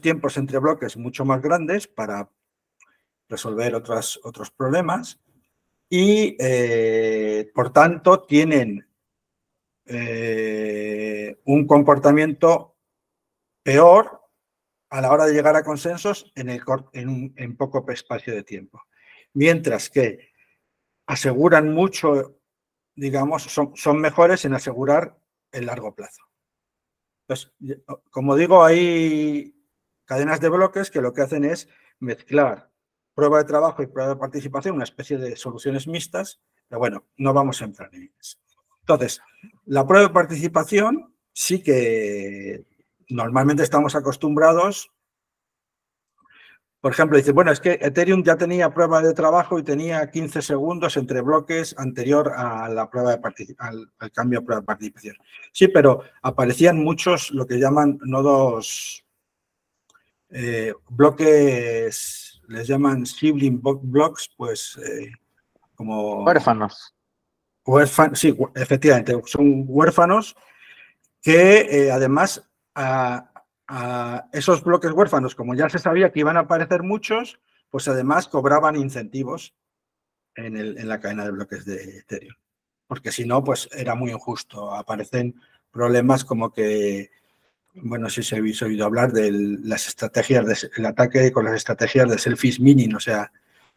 tiempos 0.00 0.36
entre 0.36 0.58
bloques 0.58 0.96
mucho 0.96 1.24
más 1.24 1.42
grandes 1.42 1.86
para 1.86 2.30
resolver 3.28 3.74
otros, 3.74 4.20
otros 4.22 4.50
problemas 4.50 5.20
y, 5.88 6.36
eh, 6.40 7.50
por 7.54 7.72
tanto, 7.72 8.22
tienen 8.22 8.86
eh, 9.84 11.38
un 11.44 11.66
comportamiento 11.66 12.76
peor 13.62 14.20
a 14.90 15.00
la 15.00 15.12
hora 15.12 15.26
de 15.26 15.32
llegar 15.32 15.54
a 15.56 15.64
consensos 15.64 16.32
en, 16.34 16.48
el, 16.48 16.62
en, 16.92 17.32
en 17.36 17.56
poco 17.56 17.88
espacio 17.90 18.34
de 18.34 18.42
tiempo. 18.42 18.82
Mientras 19.34 19.90
que 19.90 20.30
aseguran 21.06 21.72
mucho, 21.72 22.40
digamos, 22.94 23.44
son, 23.44 23.76
son 23.76 24.00
mejores 24.00 24.44
en 24.44 24.54
asegurar 24.54 25.16
el 25.52 25.66
largo 25.66 25.94
plazo. 25.94 26.25
Pues, 27.26 27.52
como 28.10 28.36
digo, 28.36 28.64
hay 28.64 29.54
cadenas 30.04 30.40
de 30.40 30.48
bloques 30.48 30.90
que 30.90 31.00
lo 31.00 31.12
que 31.12 31.22
hacen 31.22 31.44
es 31.44 31.68
mezclar 31.98 32.70
prueba 33.16 33.38
de 33.38 33.44
trabajo 33.44 33.82
y 33.82 33.86
prueba 33.86 34.10
de 34.10 34.20
participación, 34.20 34.74
una 34.74 34.84
especie 34.84 35.16
de 35.16 35.36
soluciones 35.36 35.88
mixtas, 35.88 36.38
pero 36.68 36.78
bueno, 36.78 37.06
no 37.16 37.32
vamos 37.32 37.62
a 37.62 37.64
entrar 37.64 37.88
en 37.94 38.02
ellas. 38.02 38.38
Entonces, 38.80 39.22
la 39.64 39.86
prueba 39.86 40.06
de 40.06 40.12
participación 40.12 41.14
sí 41.32 41.62
que 41.62 42.66
normalmente 43.08 43.62
estamos 43.62 43.96
acostumbrados 43.96 44.92
por 46.86 46.92
ejemplo, 46.92 47.18
dice, 47.18 47.32
bueno, 47.32 47.50
es 47.50 47.58
que 47.58 47.80
Ethereum 47.82 48.22
ya 48.22 48.36
tenía 48.36 48.72
prueba 48.72 49.02
de 49.02 49.12
trabajo 49.12 49.58
y 49.58 49.64
tenía 49.64 50.08
15 50.08 50.40
segundos 50.40 50.96
entre 50.96 51.20
bloques 51.20 51.74
anterior 51.78 52.32
a 52.36 52.68
la 52.68 52.88
prueba 52.88 53.16
de 53.16 53.20
al, 53.58 53.90
al, 53.98 54.12
cambio 54.12 54.38
a 54.38 54.42
prueba 54.42 54.60
de 54.60 54.66
participación. 54.66 55.16
Sí, 55.50 55.66
pero 55.66 56.04
aparecían 56.22 56.78
muchos 56.84 57.32
lo 57.32 57.44
que 57.44 57.58
llaman 57.58 57.98
nodos, 58.04 59.04
eh, 60.30 60.74
bloques, 60.88 62.40
les 62.46 62.68
llaman 62.68 63.04
sibling 63.04 63.60
blocks, 63.60 64.30
pues 64.36 64.78
eh, 64.78 65.10
como... 65.74 66.22
Huérfanos. 66.22 66.94
sí, 68.12 68.38
efectivamente, 68.54 69.20
son 69.24 69.64
huérfanos 69.66 70.36
que 71.20 71.62
eh, 71.68 71.90
además 71.90 72.48
a, 72.76 73.32
a 73.68 74.28
esos 74.32 74.62
bloques 74.62 74.92
huérfanos, 74.92 75.34
como 75.34 75.54
ya 75.54 75.68
se 75.68 75.78
sabía 75.78 76.12
que 76.12 76.20
iban 76.20 76.36
a 76.36 76.40
aparecer 76.40 76.82
muchos, 76.82 77.40
pues 77.70 77.88
además 77.88 78.28
cobraban 78.28 78.76
incentivos 78.76 79.54
en, 80.34 80.56
el, 80.56 80.78
en 80.78 80.88
la 80.88 81.00
cadena 81.00 81.24
de 81.24 81.32
bloques 81.32 81.64
de 81.64 81.98
Ethereum. 81.98 82.34
Porque 82.86 83.10
si 83.10 83.26
no, 83.26 83.42
pues 83.42 83.68
era 83.72 83.94
muy 83.94 84.12
injusto. 84.12 84.72
Aparecen 84.74 85.34
problemas 85.72 86.24
como 86.24 86.52
que, 86.52 87.10
bueno, 87.74 88.08
si 88.08 88.22
se 88.22 88.36
habéis 88.36 88.62
oído 88.62 88.86
hablar 88.86 89.12
de 89.12 89.30
las 89.32 89.88
estrategias, 89.88 90.70
del 90.74 90.86
ataque 90.86 91.32
con 91.32 91.44
las 91.44 91.54
estrategias 91.54 92.08
de 92.08 92.18
selfies 92.18 92.60
mining, 92.60 92.94
o 92.94 93.00
sea, 93.00 93.32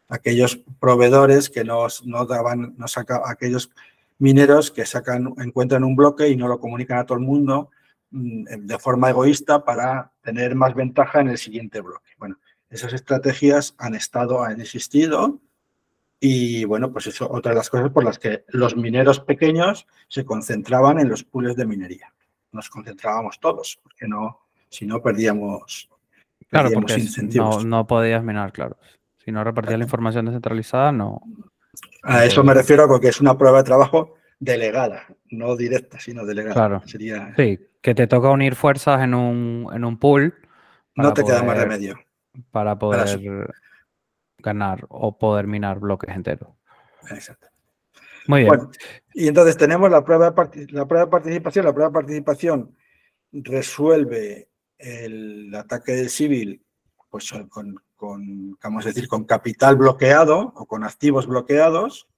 aquellos 0.08 0.60
proveedores 0.78 1.50
que 1.50 1.64
nos, 1.64 2.04
no 2.06 2.24
daban, 2.26 2.74
no 2.76 2.86
saca, 2.88 3.22
aquellos 3.26 3.70
mineros 4.18 4.70
que 4.70 4.86
sacan, 4.86 5.34
encuentran 5.38 5.82
un 5.82 5.96
bloque 5.96 6.28
y 6.28 6.36
no 6.36 6.46
lo 6.46 6.60
comunican 6.60 6.98
a 6.98 7.06
todo 7.06 7.18
el 7.18 7.24
mundo 7.24 7.70
de 8.10 8.78
forma 8.78 9.10
egoísta 9.10 9.64
para 9.64 10.12
tener 10.22 10.54
más 10.54 10.74
ventaja 10.74 11.20
en 11.20 11.28
el 11.28 11.38
siguiente 11.38 11.80
bloque. 11.80 12.10
Bueno, 12.18 12.38
esas 12.68 12.92
estrategias 12.92 13.74
han 13.78 13.94
estado, 13.94 14.42
han 14.42 14.60
existido 14.60 15.40
y 16.18 16.64
bueno, 16.66 16.92
pues 16.92 17.06
eso, 17.06 17.30
otra 17.30 17.52
de 17.52 17.56
las 17.56 17.70
cosas 17.70 17.90
por 17.90 18.04
las 18.04 18.18
que 18.18 18.44
los 18.48 18.76
mineros 18.76 19.20
pequeños 19.20 19.86
se 20.08 20.24
concentraban 20.24 21.00
en 21.00 21.08
los 21.08 21.24
pools 21.24 21.56
de 21.56 21.64
minería. 21.64 22.12
Nos 22.52 22.68
concentrábamos 22.68 23.40
todos, 23.40 23.80
porque 23.82 24.06
no, 24.06 24.40
si 24.68 24.86
no 24.86 25.00
perdíamos, 25.00 25.88
claro, 26.48 26.70
porque 26.72 26.94
incentivos. 26.94 27.64
No, 27.64 27.86
podías 27.86 28.22
minar, 28.22 28.52
claro. 28.52 28.76
Si 29.24 29.32
no 29.32 29.42
repartías 29.42 29.78
la 29.78 29.84
información 29.84 30.26
descentralizada, 30.26 30.92
no. 30.92 31.22
A 32.02 32.24
eso 32.24 32.44
me 32.44 32.54
refiero 32.54 32.86
porque 32.86 33.08
es 33.08 33.20
una 33.20 33.38
prueba 33.38 33.58
de 33.58 33.64
trabajo 33.64 34.16
delegada, 34.38 35.06
no 35.30 35.56
directa, 35.56 35.98
sino 35.98 36.26
delegada. 36.26 36.54
Claro. 36.54 36.82
Sería... 36.86 37.32
Sí, 37.36 37.58
que 37.80 37.94
te 37.94 38.06
toca 38.06 38.30
unir 38.30 38.54
fuerzas 38.54 39.02
en 39.02 39.14
un, 39.14 39.68
en 39.72 39.84
un 39.84 39.98
pool. 39.98 40.34
No 40.94 41.12
te 41.12 41.24
queda 41.24 41.42
más 41.42 41.56
remedio. 41.56 41.98
Para 42.50 42.78
poder 42.78 43.52
ganar 44.38 44.86
o 44.88 45.18
poder 45.18 45.46
minar 45.46 45.78
bloques 45.78 46.14
enteros. 46.14 46.50
Exacto. 47.10 47.48
Muy 48.26 48.44
bien. 48.44 48.68
y 49.14 49.28
entonces 49.28 49.56
tenemos 49.56 49.90
la 49.90 50.04
prueba, 50.04 50.30
de 50.30 50.66
la 50.72 50.86
prueba 50.86 51.06
de 51.06 51.10
participación. 51.10 51.64
La 51.64 51.72
prueba 51.72 51.88
de 51.88 51.94
participación 51.94 52.76
resuelve 53.32 54.48
el 54.78 55.54
ataque 55.54 55.92
del 55.92 56.10
civil 56.10 56.62
pues, 57.10 57.32
con, 57.48 57.80
con, 57.96 58.58
vamos 58.62 58.84
a 58.84 58.88
decir, 58.88 59.08
con 59.08 59.24
capital 59.24 59.76
bloqueado 59.76 60.52
o 60.54 60.66
con 60.66 60.84
activos 60.84 61.26
bloqueados. 61.26 62.08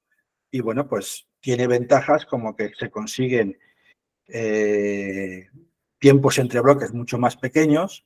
Y 0.51 0.61
bueno, 0.61 0.89
pues 0.89 1.27
tiene 1.41 1.67
ventajas 1.67 2.27
como 2.27 2.55
que 2.55 2.73
se 2.79 2.91
consiguen 2.91 3.59
eh, 4.33 5.49
tiempos 5.99 6.39
entre 6.39 6.61
bloques 6.61 6.93
mucho 6.93 7.19
más 7.19 7.37
pequeños. 7.37 8.05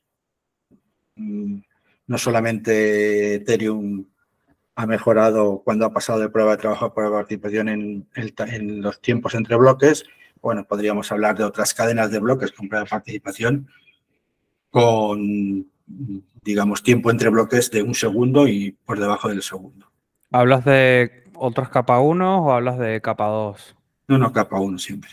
Mm, 1.15 1.59
no 2.07 2.17
solamente 2.17 3.35
Ethereum 3.35 4.05
ha 4.75 4.85
mejorado 4.85 5.61
cuando 5.63 5.85
ha 5.85 5.93
pasado 5.93 6.19
de 6.19 6.29
prueba 6.29 6.51
de 6.51 6.57
trabajo 6.57 6.85
a 6.85 6.93
prueba 6.93 7.17
de 7.17 7.23
participación 7.23 7.69
en, 7.69 8.07
en 8.15 8.81
los 8.81 9.01
tiempos 9.01 9.33
entre 9.33 9.55
bloques, 9.55 10.05
bueno, 10.41 10.65
podríamos 10.65 11.11
hablar 11.11 11.37
de 11.37 11.43
otras 11.43 11.73
cadenas 11.73 12.11
de 12.11 12.19
bloques 12.19 12.51
con 12.51 12.69
prueba 12.69 12.83
de 12.83 12.89
participación 12.89 13.67
con, 14.69 15.65
digamos, 16.43 16.83
tiempo 16.83 17.09
entre 17.09 17.29
bloques 17.29 17.71
de 17.71 17.81
un 17.81 17.95
segundo 17.95 18.47
y 18.47 18.71
por 18.71 18.99
debajo 18.99 19.29
del 19.29 19.41
segundo. 19.41 19.87
¿Hablas 20.31 20.65
de 20.65 21.23
otras 21.33 21.69
capa 21.69 21.99
1 21.99 22.45
o 22.45 22.51
hablas 22.51 22.77
de 22.77 23.01
capa 23.01 23.27
2? 23.27 23.75
No, 24.09 24.17
no, 24.17 24.31
capa 24.31 24.59
1 24.59 24.77
siempre. 24.77 25.09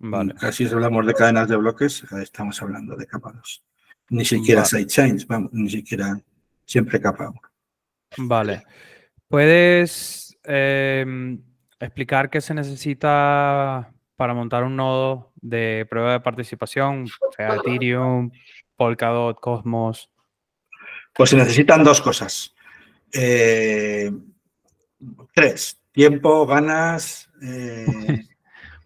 Vale. 0.00 0.34
Casi 0.34 0.66
si 0.66 0.72
hablamos 0.72 1.06
de 1.06 1.14
cadenas 1.14 1.48
de 1.48 1.56
bloques, 1.56 2.04
estamos 2.22 2.60
hablando 2.62 2.96
de 2.96 3.06
capa 3.06 3.32
2. 3.32 3.62
Ni 4.10 4.24
siquiera 4.24 4.64
sidechains, 4.64 5.26
vamos, 5.26 5.52
ni 5.52 5.68
siquiera 5.68 6.18
siempre 6.64 7.00
capa 7.00 7.28
1. 7.28 7.40
Vale. 8.26 8.64
¿Puedes 9.28 10.36
em, 10.42 11.40
explicar 11.78 12.30
qué 12.30 12.40
se 12.40 12.54
necesita 12.54 13.92
para 14.16 14.34
montar 14.34 14.64
un 14.64 14.74
nodo 14.74 15.32
de 15.36 15.86
prueba 15.88 16.12
de 16.12 16.20
participación, 16.20 17.06
sea 17.36 17.56
Ethereum, 17.56 18.30
Polkadot, 18.76 19.38
Cosmos? 19.38 20.10
Pues 21.14 21.30
se 21.30 21.36
necesitan 21.36 21.84
dos 21.84 22.00
cosas. 22.00 22.54
Eh, 23.12 24.10
tres. 25.34 25.78
Tiempo, 25.92 26.46
ganas. 26.46 27.28
Eh, 27.42 27.86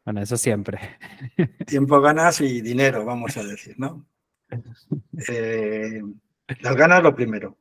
bueno, 0.04 0.20
eso 0.20 0.36
siempre. 0.36 0.98
tiempo, 1.66 2.00
ganas 2.00 2.40
y 2.40 2.60
dinero, 2.60 3.04
vamos 3.04 3.36
a 3.36 3.44
decir, 3.44 3.74
¿no? 3.78 4.06
Eh, 5.28 6.02
las 6.60 6.76
ganas 6.76 7.02
lo 7.02 7.14
primero. 7.14 7.58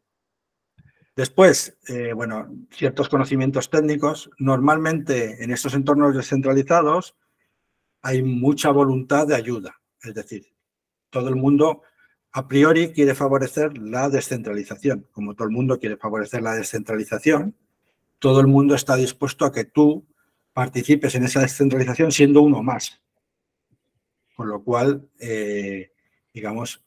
Después, 1.16 1.78
bueno, 2.16 2.50
ciertos 2.72 3.08
conocimientos 3.08 3.70
técnicos. 3.70 4.32
Normalmente 4.40 5.44
en 5.44 5.52
estos 5.52 5.76
entornos 5.76 6.16
descentralizados 6.16 7.16
hay 8.02 8.22
mucha 8.24 8.72
voluntad 8.72 9.28
de 9.28 9.36
ayuda. 9.36 9.80
Es 10.02 10.14
decir, 10.14 10.48
todo 11.10 11.30
el 11.30 11.36
mundo 11.36 11.84
a 12.34 12.48
priori 12.48 12.92
quiere 12.92 13.16
favorecer 13.16 13.78
la 13.78 14.10
descentralización. 14.10 15.08
Como 15.12 15.36
todo 15.36 15.48
el 15.48 15.54
mundo 15.54 15.80
quiere 15.80 15.98
favorecer 15.98 16.42
la 16.42 16.56
descentralización, 16.56 17.56
todo 18.20 18.42
el 18.42 18.48
mundo 18.48 18.76
está 18.76 18.96
dispuesto 18.96 19.46
a 19.46 19.52
que 19.52 19.66
tú 19.66 20.06
participes 20.54 21.16
en 21.16 21.24
esa 21.24 21.42
descentralización 21.42 22.12
siendo 22.12 22.42
uno 22.42 22.64
más. 22.64 23.02
Con 24.36 24.50
lo 24.50 24.64
cual, 24.64 25.10
eh, 25.20 25.92
digamos, 26.34 26.84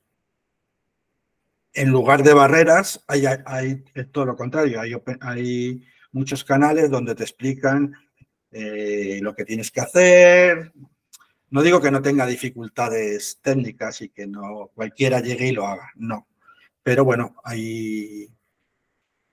en 1.73 1.91
lugar 1.91 2.23
de 2.23 2.33
barreras, 2.33 3.05
hay, 3.07 3.27
todo 4.11 4.25
lo 4.27 4.37
contrario. 4.37 4.81
Hay, 4.81 4.95
hay, 5.21 5.87
muchos 6.13 6.45
canales 6.45 6.91
donde 6.91 7.15
te 7.15 7.25
explican 7.25 7.95
eh, 8.51 9.19
lo 9.21 9.35
que 9.35 9.45
tienes 9.45 9.71
que 9.71 9.83
hacer, 9.83 10.73
no 11.51 11.63
digo 11.63 11.81
que 11.81 11.91
no 11.91 12.03
tenga 12.03 12.27
dificultades 12.27 13.39
técnicas 13.41 14.03
y 14.03 14.09
que 14.09 14.27
no 14.27 14.71
cualquiera 14.75 15.21
llegue 15.21 15.49
y 15.49 15.53
lo 15.53 15.67
haga, 15.67 15.91
no. 15.95 16.27
Pero 16.83 17.05
bueno, 17.05 17.37
hay, 17.45 18.29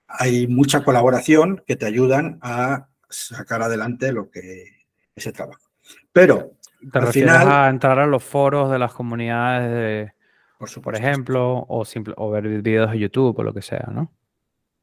hay 0.07 0.47
mucha 0.47 0.83
colaboración 0.83 1.63
que 1.65 1.75
te 1.75 1.85
ayudan 1.85 2.39
a 2.41 2.89
sacar 3.13 3.61
adelante 3.61 4.11
lo 4.11 4.29
que 4.29 4.85
ese 5.15 5.31
trabajo. 5.31 5.69
Pero 6.11 6.57
te 6.91 6.99
al 6.99 7.07
final, 7.07 7.51
a 7.51 7.69
entrar 7.69 7.99
a 7.99 8.07
los 8.07 8.23
foros 8.23 8.71
de 8.71 8.79
las 8.79 8.93
comunidades 8.93 9.71
de, 9.71 10.13
por, 10.57 10.81
por 10.81 10.95
ejemplo, 10.95 11.65
o, 11.67 11.85
simple, 11.85 12.13
o 12.17 12.29
ver 12.29 12.47
videos 12.47 12.91
de 12.91 12.99
YouTube 12.99 13.37
o 13.39 13.43
lo 13.43 13.53
que 13.53 13.61
sea, 13.61 13.89
¿no? 13.91 14.11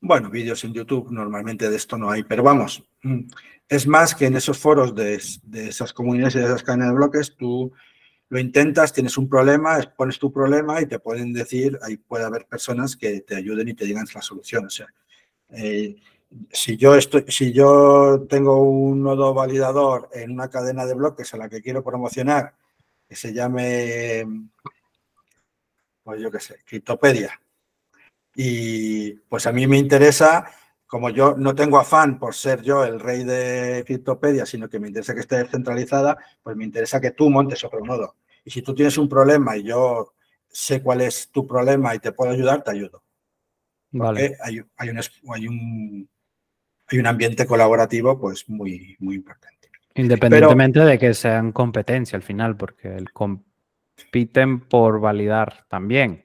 Bueno, 0.03 0.31
vídeos 0.31 0.65
en 0.65 0.73
YouTube 0.73 1.11
normalmente 1.11 1.69
de 1.69 1.77
esto 1.77 1.99
no 1.99 2.11
hay, 2.11 2.23
pero 2.23 2.43
vamos, 2.43 2.83
es 3.69 3.87
más 3.87 4.15
que 4.15 4.27
en 4.27 4.37
esos 4.37 4.59
foros 4.59 4.95
de, 4.95 5.21
esas 5.53 5.93
comunidades 5.93 6.37
y 6.37 6.39
de 6.39 6.47
esas 6.47 6.63
cadenas 6.63 6.89
de 6.89 6.95
bloques, 6.95 7.37
tú 7.37 7.73
lo 8.31 8.39
intentas, 8.39 8.93
tienes 8.93 9.19
un 9.19 9.29
problema, 9.29 9.79
pones 9.97 10.19
tu 10.19 10.33
problema 10.33 10.81
y 10.81 10.87
te 10.87 10.99
pueden 10.99 11.33
decir, 11.33 11.79
ahí 11.83 11.99
puede 11.99 12.25
haber 12.25 12.47
personas 12.47 12.97
que 12.97 13.21
te 13.21 13.37
ayuden 13.37 13.69
y 13.69 13.75
te 13.75 13.85
digan 13.85 14.07
la 14.15 14.23
solución. 14.23 14.67
O 14.67 14.71
sea, 14.71 14.87
eh, 15.51 15.97
si, 16.51 16.77
yo 16.77 16.95
estoy, 16.95 17.25
si 17.29 17.53
yo 17.53 18.27
tengo 18.29 18.63
un 18.63 19.03
nodo 19.03 19.35
validador 19.35 20.09
en 20.13 20.33
una 20.33 20.49
cadena 20.49 20.87
de 20.87 20.95
bloques 20.95 21.33
a 21.35 21.37
la 21.37 21.49
que 21.49 21.63
quiero 21.63 21.83
promocionar, 21.83 22.55
que 23.09 23.17
se 23.17 23.33
llame, 23.33 24.27
pues 26.03 26.21
yo 26.21 26.31
qué 26.31 26.41
sé, 26.41 26.59
Criptopedia, 26.65 27.41
y 28.35 29.13
pues 29.13 29.47
a 29.47 29.53
mí 29.53 29.67
me 29.67 29.79
interesa 29.79 30.51
como 30.91 31.09
yo 31.09 31.37
no 31.37 31.55
tengo 31.55 31.79
afán 31.79 32.19
por 32.19 32.35
ser 32.35 32.63
yo 32.63 32.85
el 32.85 32.99
rey 32.99 33.23
de 33.23 33.85
Criptopedia, 33.87 34.45
sino 34.45 34.69
que 34.69 34.81
me 34.81 34.89
interesa 34.89 35.15
que 35.15 35.21
esté 35.21 35.37
descentralizada, 35.37 36.19
pues 36.43 36.57
me 36.57 36.65
interesa 36.65 37.01
que 37.01 37.13
tú 37.13 37.31
montes 37.31 37.63
otro 37.63 37.79
nodo. 37.81 38.17
Y 38.45 38.51
si 38.51 38.61
tú 38.61 38.75
tienes 38.75 38.99
un 38.99 39.09
problema 39.09 39.57
y 39.57 39.63
yo 39.63 40.15
sé 40.49 40.83
cuál 40.83 41.03
es 41.03 41.31
tu 41.31 41.47
problema 41.47 41.95
y 41.95 42.01
te 42.01 42.11
puedo 42.11 42.33
ayudar, 42.33 42.65
te 42.65 42.73
ayudo. 42.73 43.05
Vale. 43.93 44.37
Hay, 44.43 44.61
hay, 44.79 44.89
un, 44.91 45.01
hay, 45.33 45.47
un, 45.47 46.11
hay 46.91 46.99
un 46.99 47.07
ambiente 47.07 47.47
colaborativo 47.47 48.19
pues 48.19 48.49
muy, 48.49 48.97
muy 48.99 49.15
importante. 49.15 49.71
Independientemente 49.95 50.81
de 50.81 50.99
que 50.99 51.15
sean 51.15 51.53
competencia 51.53 52.17
al 52.17 52.23
final, 52.23 52.57
porque 52.57 52.89
el 52.89 53.13
compiten 53.13 54.61
por 54.61 55.01
validar 55.01 55.67
también. 55.69 56.25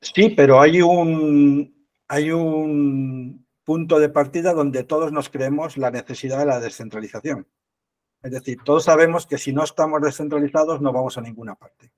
Sí, 0.00 0.30
pero 0.30 0.60
hay 0.60 0.80
un, 0.82 1.86
hay 2.08 2.30
un 2.30 3.46
punto 3.64 3.98
de 3.98 4.08
partida 4.08 4.52
donde 4.52 4.84
todos 4.84 5.12
nos 5.12 5.28
creemos 5.28 5.76
la 5.76 5.90
necesidad 5.90 6.38
de 6.38 6.46
la 6.46 6.60
descentralización. 6.60 7.46
Es 8.22 8.30
decir, 8.30 8.58
todos 8.64 8.84
sabemos 8.84 9.26
que 9.26 9.38
si 9.38 9.52
no 9.52 9.64
estamos 9.64 10.00
descentralizados 10.00 10.80
no 10.80 10.92
vamos 10.92 11.18
a 11.18 11.22
ninguna 11.22 11.54
parte. 11.56 11.92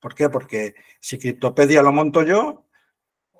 ¿Por 0.00 0.14
qué? 0.14 0.28
Porque 0.28 0.74
si 1.00 1.18
Criptopedia 1.18 1.82
lo 1.82 1.92
monto 1.92 2.22
yo 2.22 2.63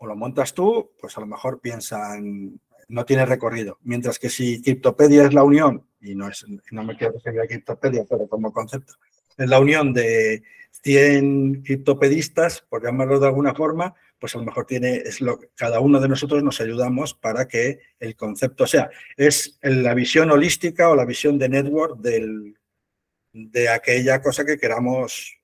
lo 0.06 0.16
montas 0.16 0.54
tú, 0.54 0.92
pues 1.00 1.16
a 1.16 1.20
lo 1.20 1.26
mejor 1.26 1.60
piensan, 1.60 2.60
no 2.88 3.04
tiene 3.04 3.26
recorrido. 3.26 3.78
Mientras 3.82 4.18
que 4.18 4.30
si 4.30 4.62
Criptopedia 4.62 5.24
es 5.24 5.34
la 5.34 5.42
unión, 5.42 5.86
y 6.00 6.14
no, 6.14 6.28
es, 6.28 6.44
no 6.70 6.84
me 6.84 6.96
quiero 6.96 7.14
referir 7.14 7.40
a 7.40 7.46
Criptopedia, 7.46 8.04
pero 8.08 8.28
como 8.28 8.52
concepto, 8.52 8.94
es 9.36 9.48
la 9.48 9.58
unión 9.58 9.92
de 9.92 10.42
100 10.82 11.62
criptopedistas, 11.62 12.60
por 12.68 12.84
llamarlo 12.84 13.18
de 13.18 13.26
alguna 13.26 13.54
forma, 13.54 13.94
pues 14.18 14.34
a 14.34 14.38
lo 14.38 14.44
mejor 14.44 14.66
tiene, 14.66 14.96
es 14.96 15.20
lo, 15.20 15.38
cada 15.54 15.80
uno 15.80 16.00
de 16.00 16.08
nosotros 16.08 16.42
nos 16.42 16.60
ayudamos 16.60 17.14
para 17.14 17.46
que 17.48 17.80
el 17.98 18.16
concepto, 18.16 18.66
sea, 18.66 18.90
es 19.16 19.58
la 19.62 19.94
visión 19.94 20.30
holística 20.30 20.88
o 20.88 20.96
la 20.96 21.04
visión 21.04 21.38
de 21.38 21.48
network 21.48 21.98
del, 22.00 22.56
de 23.32 23.68
aquella 23.68 24.22
cosa 24.22 24.44
que 24.44 24.58
queramos 24.58 25.36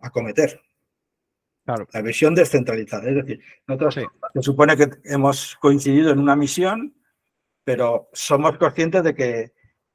acometer. 0.00 0.60
Claro. 1.68 1.86
La 1.92 2.00
visión 2.00 2.34
descentralizada. 2.34 3.10
Es 3.10 3.16
decir, 3.16 3.40
nosotros 3.66 3.94
se 4.32 4.42
supone 4.42 4.74
que 4.74 4.88
hemos 5.04 5.54
coincidido 5.56 6.10
en 6.10 6.18
una 6.18 6.34
misión, 6.34 6.94
pero 7.62 8.08
somos 8.14 8.56
conscientes 8.56 9.04
de 9.04 9.14
que 9.14 9.52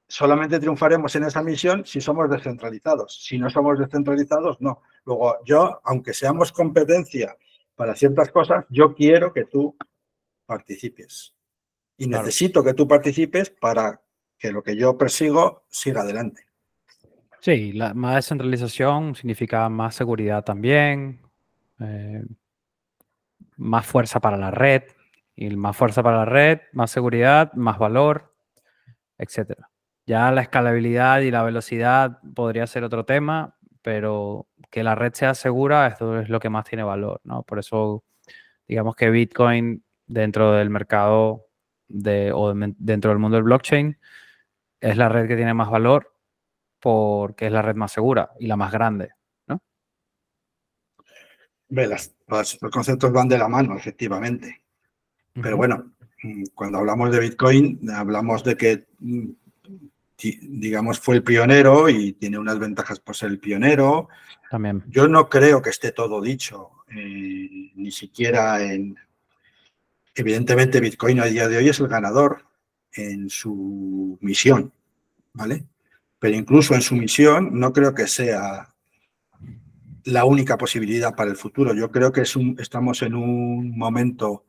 solamente 0.08 0.60
triunfaremos 0.60 1.16
en 1.16 1.24
esa 1.24 1.42
misión 1.42 1.84
si 1.84 2.00
somos 2.00 2.30
descentralizados. 2.30 3.26
Si 3.26 3.40
no 3.40 3.50
somos 3.50 3.80
descentralizados, 3.80 4.62
no. 4.62 4.84
Luego, 5.04 5.38
yo, 5.46 5.82
aunque 5.84 6.14
seamos 6.14 6.52
competencia 6.52 7.36
para 7.74 7.96
ciertas 7.96 8.30
cosas, 8.30 8.66
yo 8.70 8.94
quiero 8.94 9.34
que 9.34 9.46
tú 9.46 9.76
participes. 10.46 11.34
Y 11.98 12.06
necesito 12.06 12.64
que 12.64 12.76
tú 12.76 12.88
participes 12.88 13.50
para 13.50 14.00
que 14.38 14.52
lo 14.52 14.62
que 14.62 14.76
yo 14.76 14.96
persigo 14.96 15.64
siga 15.70 16.02
adelante. 16.02 16.46
Sí, 17.40 17.74
la, 17.74 17.96
más 17.96 18.18
descentralización 18.18 19.16
significa 19.16 19.68
más 19.70 19.96
seguridad 19.96 20.44
también, 20.44 21.23
eh, 21.84 22.24
más 23.58 23.86
fuerza 23.86 24.20
para 24.20 24.38
la 24.38 24.52
red, 24.52 24.84
y 25.36 25.50
más 25.56 25.76
fuerza 25.76 26.04
para 26.04 26.18
la 26.18 26.26
red, 26.26 26.62
más 26.74 26.92
seguridad, 26.92 27.54
más 27.54 27.78
valor, 27.78 28.34
etc. 29.18 29.54
Ya 30.06 30.32
la 30.32 30.42
escalabilidad 30.42 31.22
y 31.22 31.32
la 31.32 31.44
velocidad 31.44 32.20
podría 32.36 32.68
ser 32.68 32.84
otro 32.84 33.06
tema, 33.06 33.58
pero 33.82 34.48
que 34.70 34.84
la 34.84 34.96
red 34.96 35.14
sea 35.14 35.34
segura, 35.36 35.88
esto 35.88 36.20
es 36.20 36.30
lo 36.30 36.40
que 36.40 36.50
más 36.50 36.66
tiene 36.66 36.84
valor, 36.84 37.22
¿no? 37.24 37.44
Por 37.44 37.60
eso, 37.60 38.04
digamos 38.68 38.96
que 38.96 39.10
Bitcoin 39.10 39.84
dentro 40.06 40.54
del 40.54 40.70
mercado 40.70 41.48
o 42.34 42.54
dentro 42.78 43.12
del 43.12 43.20
mundo 43.20 43.36
del 43.38 43.44
blockchain 43.44 44.00
es 44.82 44.98
la 44.98 45.10
red 45.10 45.28
que 45.28 45.36
tiene 45.36 45.54
más 45.54 45.70
valor 45.70 46.14
porque 46.80 47.48
es 47.48 47.52
la 47.52 47.62
red 47.62 47.76
más 47.76 47.92
segura 47.92 48.32
y 48.40 48.48
la 48.48 48.58
más 48.58 48.72
grande, 48.72 49.12
los 51.74 52.58
conceptos 52.72 53.12
van 53.12 53.28
de 53.28 53.38
la 53.38 53.48
mano, 53.48 53.78
efectivamente. 53.78 54.62
Pero 55.34 55.58
bueno, 55.58 55.94
mm, 56.22 56.44
cuando 56.54 56.78
hablamos 56.80 57.12
de 57.12 57.20
Bitcoin, 57.20 57.90
hablamos 57.90 58.44
de 58.44 58.56
que 58.56 58.86
mm, 59.00 59.30
digamos, 60.42 61.00
fue 61.00 61.16
el 61.16 61.24
pionero 61.24 61.90
y 61.90 62.14
tiene 62.14 62.38
unas 62.38 62.60
ventajas 62.60 63.00
por 63.00 63.16
ser 63.16 63.30
el 63.30 63.40
pionero. 63.40 64.10
También. 64.50 64.84
Yo 64.88 65.08
no 65.08 65.30
creo 65.30 65.62
que 65.62 65.70
esté 65.70 65.92
todo 65.92 66.22
dicho, 66.22 66.72
eh, 66.96 67.72
ni 67.76 67.92
siquiera 67.92 68.62
en... 68.64 68.98
Evidentemente 70.16 70.80
Bitcoin 70.80 71.20
a 71.20 71.26
día 71.26 71.48
de 71.48 71.58
hoy 71.58 71.70
es 71.70 71.80
el 71.80 71.88
ganador 71.88 72.46
en 72.94 73.30
su 73.30 74.18
misión, 74.22 74.72
¿vale? 75.34 75.66
Pero 76.20 76.38
incluso 76.38 76.76
en 76.76 76.84
su 76.84 76.96
misión 76.96 77.60
no 77.60 77.74
creo 77.74 77.96
que 77.96 78.08
sea 78.08 78.73
la 80.06 80.26
única 80.26 80.58
posibilidad 80.58 81.16
para 81.16 81.32
el 81.32 81.38
futuro. 81.38 81.74
Yo 81.74 81.92
creo 81.92 82.12
que 82.12 82.22
es 82.22 82.36
un, 82.36 82.58
estamos 82.60 83.02
en 83.02 83.16
un 83.16 83.78
momento 83.78 84.46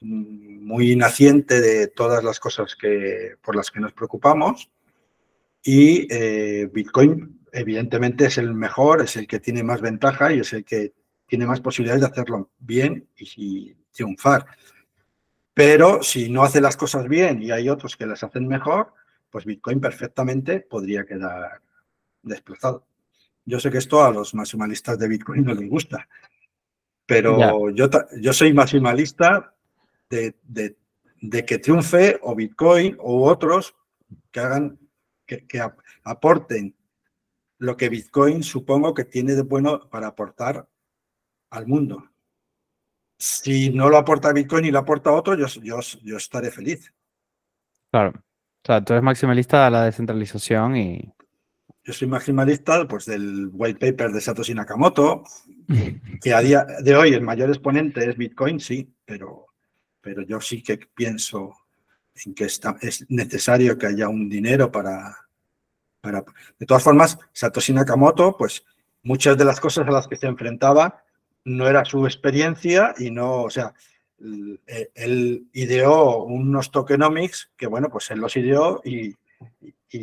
muy 0.00 0.94
naciente 0.96 1.60
de 1.60 1.88
todas 1.88 2.22
las 2.22 2.38
cosas 2.38 2.76
que, 2.76 3.36
por 3.42 3.56
las 3.56 3.70
que 3.70 3.80
nos 3.80 3.92
preocupamos 3.92 4.70
y 5.62 6.06
eh, 6.14 6.70
Bitcoin 6.72 7.40
evidentemente 7.52 8.26
es 8.26 8.38
el 8.38 8.54
mejor, 8.54 9.02
es 9.02 9.16
el 9.16 9.26
que 9.26 9.40
tiene 9.40 9.62
más 9.62 9.80
ventaja 9.80 10.32
y 10.32 10.40
es 10.40 10.52
el 10.52 10.64
que 10.64 10.92
tiene 11.26 11.46
más 11.46 11.60
posibilidades 11.60 12.02
de 12.02 12.08
hacerlo 12.08 12.50
bien 12.58 13.08
y, 13.16 13.74
triunfar. 13.92 14.46
Pero 15.54 16.02
si 16.02 16.28
no 16.28 16.44
hace 16.44 16.60
las 16.60 16.76
cosas 16.76 17.08
bien 17.08 17.42
y 17.42 17.50
hay 17.50 17.70
otros 17.70 17.96
que 17.96 18.04
las 18.04 18.22
hacen 18.22 18.46
mejor, 18.46 18.92
pues 19.30 19.46
Bitcoin 19.46 19.80
perfectamente 19.80 20.60
podría 20.60 21.06
quedar 21.06 21.62
desplazado. 22.22 22.86
Yo 23.46 23.60
sé 23.60 23.70
que 23.70 23.78
esto 23.78 24.04
a 24.04 24.10
los 24.10 24.34
maximalistas 24.34 24.98
de 24.98 25.08
Bitcoin 25.08 25.44
no 25.44 25.54
les 25.54 25.68
gusta, 25.70 26.08
pero 27.06 27.70
yo, 27.70 27.88
yo 28.20 28.32
soy 28.32 28.52
maximalista 28.52 29.54
de, 30.10 30.34
de, 30.42 31.44
que 31.44 31.58
triunfe 31.58 32.18
o 32.22 32.34
Bitcoin 32.34 32.96
o 32.98 33.28
otros 33.28 33.74
que 34.30 34.40
hagan, 34.40 34.78
que, 35.24 35.46
que 35.46 35.62
aporten 36.02 36.74
lo 37.58 37.76
que 37.76 37.88
Bitcoin 37.88 38.42
supongo 38.42 38.92
que 38.92 39.04
tiene 39.04 39.34
de 39.34 39.42
bueno 39.42 39.88
para 39.88 40.08
aportar 40.08 40.68
al 41.50 41.66
mundo. 41.66 42.10
Si 43.18 43.70
no 43.70 43.88
lo 43.88 43.96
aporta 43.96 44.32
Bitcoin 44.32 44.66
y 44.66 44.70
lo 44.70 44.80
aporta 44.80 45.12
otro, 45.12 45.34
yo, 45.36 45.46
yo, 45.62 45.80
yo 46.02 46.16
estaré 46.16 46.50
feliz. 46.50 46.92
Claro. 47.90 48.12
O 48.18 48.66
sea, 48.66 48.84
tú 48.84 48.92
eres 48.92 49.02
maximalista 49.02 49.64
de 49.64 49.70
la 49.70 49.84
descentralización 49.84 50.76
y... 50.76 51.12
Yo 51.86 51.92
soy 51.92 52.08
maximalista 52.08 52.86
pues, 52.88 53.06
del 53.06 53.48
white 53.52 53.78
paper 53.78 54.10
de 54.10 54.20
Satoshi 54.20 54.54
Nakamoto, 54.54 55.22
que 56.20 56.34
a 56.34 56.40
día 56.40 56.66
de 56.82 56.96
hoy 56.96 57.14
el 57.14 57.22
mayor 57.22 57.48
exponente 57.48 58.10
es 58.10 58.16
Bitcoin, 58.16 58.58
sí, 58.58 58.92
pero, 59.04 59.46
pero 60.00 60.22
yo 60.22 60.40
sí 60.40 60.64
que 60.64 60.78
pienso 60.78 61.54
en 62.24 62.34
que 62.34 62.46
está, 62.46 62.76
es 62.82 63.06
necesario 63.08 63.78
que 63.78 63.86
haya 63.86 64.08
un 64.08 64.28
dinero 64.28 64.72
para, 64.72 65.16
de 66.58 66.66
todas 66.66 66.82
formas, 66.82 67.20
Satoshi 67.32 67.72
Nakamoto, 67.72 68.36
pues 68.36 68.64
muchas 69.04 69.38
de 69.38 69.44
las 69.44 69.60
cosas 69.60 69.86
a 69.86 69.92
las 69.92 70.08
que 70.08 70.16
se 70.16 70.26
enfrentaba 70.26 71.04
no 71.44 71.68
era 71.68 71.84
su 71.84 72.04
experiencia 72.04 72.96
y 72.98 73.12
no, 73.12 73.42
o 73.42 73.50
sea, 73.50 73.72
él 74.18 75.46
ideó 75.52 76.24
unos 76.24 76.72
tokenomics 76.72 77.52
que, 77.56 77.68
bueno, 77.68 77.90
pues 77.90 78.10
él 78.10 78.18
los 78.18 78.36
ideó 78.36 78.80
y, 78.84 79.14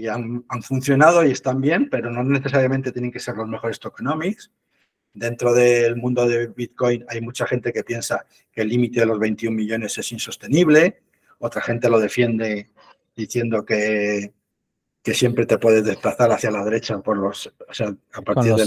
han, 0.07 0.43
funcionado 0.63 1.25
y 1.25 1.31
están 1.31 1.61
bien, 1.61 1.89
pero 1.89 2.09
no 2.11 2.23
necesariamente 2.23 2.91
tienen 2.91 3.11
que 3.11 3.19
ser 3.19 3.35
los 3.35 3.47
mejores 3.47 3.79
tokenomics. 3.79 4.51
Dentro 5.13 5.53
del 5.53 5.95
mundo 5.95 6.27
de 6.27 6.47
Bitcoin 6.47 7.05
hay 7.07 7.21
mucha 7.21 7.45
gente 7.45 7.71
que 7.71 7.83
piensa 7.83 8.25
que 8.51 8.61
el 8.61 8.69
límite 8.69 9.01
de 9.01 9.05
los 9.05 9.19
21 9.19 9.55
millones 9.55 9.97
es 9.97 10.11
insostenible, 10.11 11.03
otra 11.39 11.61
gente 11.61 11.89
lo 11.89 11.99
defiende 11.99 12.71
diciendo 13.15 13.63
que 13.63 14.33
que 15.03 15.13
siempre 15.13 15.45
te 15.45 15.57
puedes 15.57 15.83
desplazar 15.83 16.31
hacia 16.31 16.49
la 16.49 16.63
derecha 16.63 16.97
por 16.99 17.17
los, 17.17 17.47
o 17.47 17.73
sea, 17.73 17.93
a 18.13 18.21
partir 18.21 18.55
de, 18.55 18.65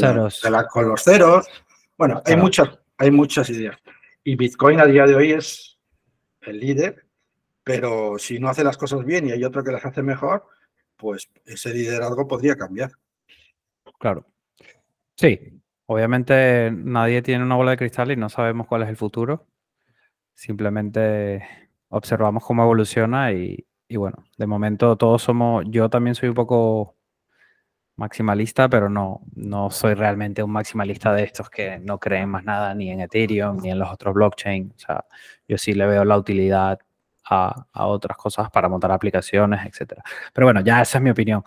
la, 0.51 0.67
con 0.67 0.87
los 0.87 1.03
ceros. 1.03 1.47
Bueno, 1.97 2.23
hay 2.27 2.37
muchas, 2.37 2.79
hay 2.99 3.11
muchas 3.11 3.49
ideas. 3.49 3.79
Y 4.23 4.37
Bitcoin 4.37 4.79
a 4.79 4.85
día 4.85 5.07
de 5.07 5.15
hoy 5.15 5.33
es 5.33 5.79
el 6.43 6.61
líder, 6.61 7.07
pero 7.65 8.19
si 8.19 8.39
no 8.39 8.51
hace 8.51 8.63
las 8.63 8.77
cosas 8.77 9.03
bien 9.05 9.27
y 9.27 9.33
hay 9.33 9.45
otro 9.45 9.65
que 9.65 9.73
las 9.73 9.85
hace 9.87 10.03
mejor, 10.03 10.45
pues 10.97 11.31
ese 11.45 11.73
liderazgo 11.73 12.27
podría 12.27 12.57
cambiar. 12.57 12.91
Claro. 13.99 14.27
Sí, 15.17 15.63
obviamente 15.87 16.71
nadie 16.73 17.23
tiene 17.23 17.45
una 17.45 17.57
bola 17.57 17.73
de 17.73 17.77
cristal 17.79 18.11
y 18.13 18.17
no 18.17 18.29
sabemos 18.29 18.67
cuál 18.67 18.83
es 18.83 18.89
el 18.89 18.97
futuro. 18.97 19.47
Simplemente 20.35 21.47
observamos 21.89 22.45
cómo 22.45 22.63
evoluciona 22.63 23.33
y, 23.33 23.67
bueno, 23.91 24.25
de 24.37 24.47
momento 24.47 24.97
todos 24.97 25.23
somos, 25.23 25.65
yo 25.69 25.89
también 25.89 26.15
soy 26.15 26.29
un 26.29 26.35
poco 26.35 26.97
maximalista, 27.97 28.69
pero 28.69 28.91
no, 28.91 29.23
no 29.35 29.71
soy 29.71 29.95
realmente 29.95 30.43
un 30.43 30.51
maximalista 30.51 31.15
de 31.15 31.25
estos 31.25 31.49
que 31.49 31.79
no 31.79 31.99
creen 31.99 32.29
más 32.29 32.45
nada 32.45 32.75
ni 32.75 32.91
en 32.91 33.01
Ethereum 33.01 33.57
ni 33.63 33.71
en 33.71 33.79
los 33.79 33.91
otros 33.91 34.13
blockchain. 34.13 34.75
O 34.77 34.79
sea, 34.79 35.07
yo 35.49 35.57
sí 35.57 35.73
le 35.73 35.87
veo 35.87 36.05
la 36.05 36.19
utilidad 36.19 36.79
a, 37.29 37.87
otras 37.87 38.17
cosas 38.17 38.51
para 38.51 38.69
montar 38.69 38.93
aplicaciones, 38.93 39.67
etc. 39.67 40.01
Pero 40.33 40.47
bueno, 40.47 40.61
ya 40.61 40.83
esa 40.83 40.99
es 40.99 41.05
mi 41.05 41.11
opinión. 41.11 41.43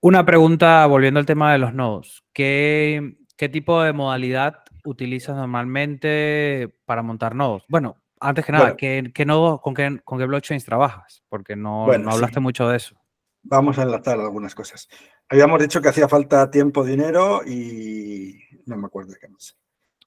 Una 0.00 0.24
pregunta, 0.24 0.86
volviendo 0.86 1.20
al 1.20 1.26
tema 1.26 1.52
de 1.52 1.58
los 1.58 1.74
nodos. 1.74 2.24
¿Qué, 2.32 3.16
qué 3.36 3.48
tipo 3.48 3.82
de 3.82 3.92
modalidad 3.92 4.62
utilizas 4.84 5.36
normalmente 5.36 6.74
para 6.86 7.02
montar 7.02 7.34
nodos? 7.34 7.64
Bueno, 7.68 7.96
antes 8.20 8.44
que 8.44 8.52
nada, 8.52 8.76
¿qué, 8.76 9.24
nodo, 9.26 9.60
con, 9.60 9.74
qué, 9.74 10.00
¿con 10.04 10.18
qué 10.18 10.26
blockchains 10.26 10.64
trabajas? 10.64 11.22
Porque 11.28 11.56
no, 11.56 11.86
no 11.86 12.10
hablaste 12.10 12.40
mucho 12.40 12.68
de 12.68 12.76
eso. 12.76 12.96
Vamos 13.42 13.78
a 13.78 13.82
enlazar 13.82 14.20
algunas 14.20 14.54
cosas. 14.54 14.88
Habíamos 15.28 15.60
dicho 15.60 15.80
que 15.80 15.88
hacía 15.88 16.08
falta 16.08 16.50
tiempo, 16.50 16.84
dinero 16.84 17.42
y 17.46 18.38
no 18.66 18.76
me 18.76 18.86
acuerdo 18.86 19.12
de 19.12 19.18
qué 19.18 19.28
más. 19.28 19.56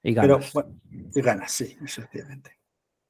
Y 0.03 0.13
ganas. 0.13 0.51
Pero, 0.53 0.69
y 1.15 1.21
ganas, 1.21 1.51
sí, 1.51 1.77
efectivamente. 1.83 2.62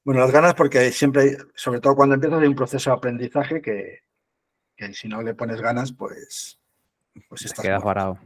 Bueno, 0.04 0.20
las 0.20 0.30
ganas 0.30 0.54
porque 0.54 0.92
siempre, 0.92 1.38
sobre 1.54 1.80
todo 1.80 1.96
cuando 1.96 2.14
empiezas, 2.14 2.40
hay 2.40 2.48
un 2.48 2.54
proceso 2.54 2.90
de 2.90 2.96
aprendizaje 2.96 3.62
que, 3.62 4.02
si 4.92 5.08
no 5.08 5.22
le 5.22 5.34
pones 5.34 5.60
ganas, 5.60 5.92
pues, 5.92 6.60
pues 7.28 7.42
estás 7.46 7.64
quedas 7.64 7.82
varado. 7.82 8.18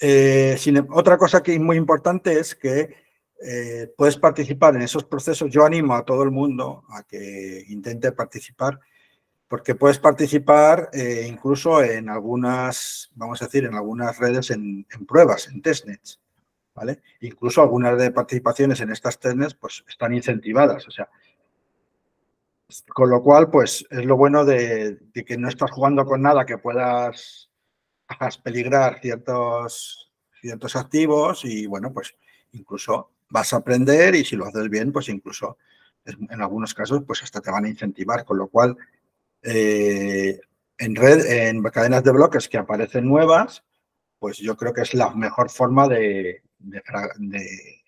Eh, 0.00 0.56
otra 0.90 1.16
cosa 1.16 1.42
que 1.42 1.54
es 1.54 1.60
muy 1.60 1.76
importante 1.76 2.38
es 2.38 2.54
que 2.54 2.94
eh, 3.40 3.92
puedes 3.96 4.16
participar 4.16 4.74
en 4.74 4.82
esos 4.82 5.04
procesos. 5.04 5.50
Yo 5.50 5.64
animo 5.64 5.94
a 5.94 6.04
todo 6.04 6.22
el 6.24 6.30
mundo 6.30 6.84
a 6.90 7.04
que 7.04 7.64
intente 7.68 8.10
participar, 8.12 8.80
porque 9.46 9.74
puedes 9.74 9.98
participar 9.98 10.90
eh, 10.92 11.26
incluso 11.28 11.82
en 11.82 12.08
algunas, 12.08 13.10
vamos 13.14 13.40
a 13.40 13.46
decir, 13.46 13.64
en 13.64 13.74
algunas 13.74 14.18
redes 14.18 14.50
en, 14.50 14.86
pruebas, 15.06 15.48
en 15.48 15.62
testnets. 15.62 16.20
Incluso 17.20 17.62
algunas 17.62 17.98
de 17.98 18.10
participaciones 18.10 18.80
en 18.80 18.90
estas 18.90 19.18
testnets 19.18 19.54
pues, 19.54 19.84
están 19.88 20.14
incentivadas. 20.14 20.86
O 20.86 20.90
sea, 20.90 21.08
con 22.88 23.10
lo 23.10 23.22
cual, 23.22 23.50
pues 23.50 23.86
es 23.90 24.04
lo 24.04 24.16
bueno 24.16 24.44
de, 24.44 24.98
de 25.12 25.24
que 25.24 25.38
no 25.38 25.48
estás 25.48 25.70
jugando 25.70 26.04
con 26.04 26.22
nada 26.22 26.44
que 26.44 26.58
puedas 26.58 27.48
peligrar 28.42 29.00
ciertos, 29.00 30.12
ciertos 30.40 30.76
activos 30.76 31.44
y 31.44 31.66
bueno, 31.66 31.92
pues 31.92 32.14
incluso 32.52 33.10
vas 33.28 33.52
a 33.52 33.58
aprender 33.58 34.14
y 34.14 34.24
si 34.24 34.36
lo 34.36 34.46
haces 34.46 34.68
bien, 34.68 34.92
pues 34.92 35.08
incluso 35.08 35.58
en 36.04 36.40
algunos 36.40 36.72
casos, 36.72 37.02
pues 37.06 37.22
hasta 37.22 37.40
te 37.40 37.50
van 37.50 37.66
a 37.66 37.68
incentivar, 37.68 38.24
con 38.24 38.38
lo 38.38 38.48
cual 38.48 38.76
eh, 39.42 40.40
en 40.78 40.96
red, 40.96 41.24
en 41.26 41.62
cadenas 41.64 42.02
de 42.02 42.12
bloques 42.12 42.48
que 42.48 42.58
aparecen 42.58 43.06
nuevas, 43.06 43.62
pues 44.18 44.38
yo 44.38 44.56
creo 44.56 44.72
que 44.72 44.82
es 44.82 44.94
la 44.94 45.10
mejor 45.10 45.50
forma 45.50 45.86
de, 45.86 46.42
de, 46.58 47.82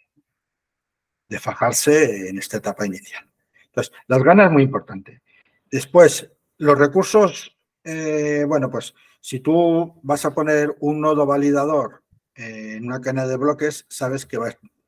fajarse 1.38 2.28
en 2.28 2.38
esta 2.38 2.56
etapa 2.56 2.86
inicial. 2.86 3.24
Entonces, 3.66 3.92
las 4.08 4.22
ganas 4.22 4.46
es 4.46 4.52
muy 4.52 4.62
importante. 4.64 5.22
Después, 5.70 6.28
los 6.58 6.78
recursos, 6.78 7.56
eh, 7.84 8.44
bueno, 8.46 8.70
pues 8.70 8.94
si 9.20 9.40
tú 9.40 10.00
vas 10.02 10.24
a 10.24 10.34
poner 10.34 10.76
un 10.80 11.00
nodo 11.00 11.26
validador 11.26 12.02
en 12.34 12.84
una 12.84 13.00
cadena 13.00 13.26
de 13.26 13.36
bloques, 13.36 13.86
sabes 13.88 14.26
que 14.26 14.38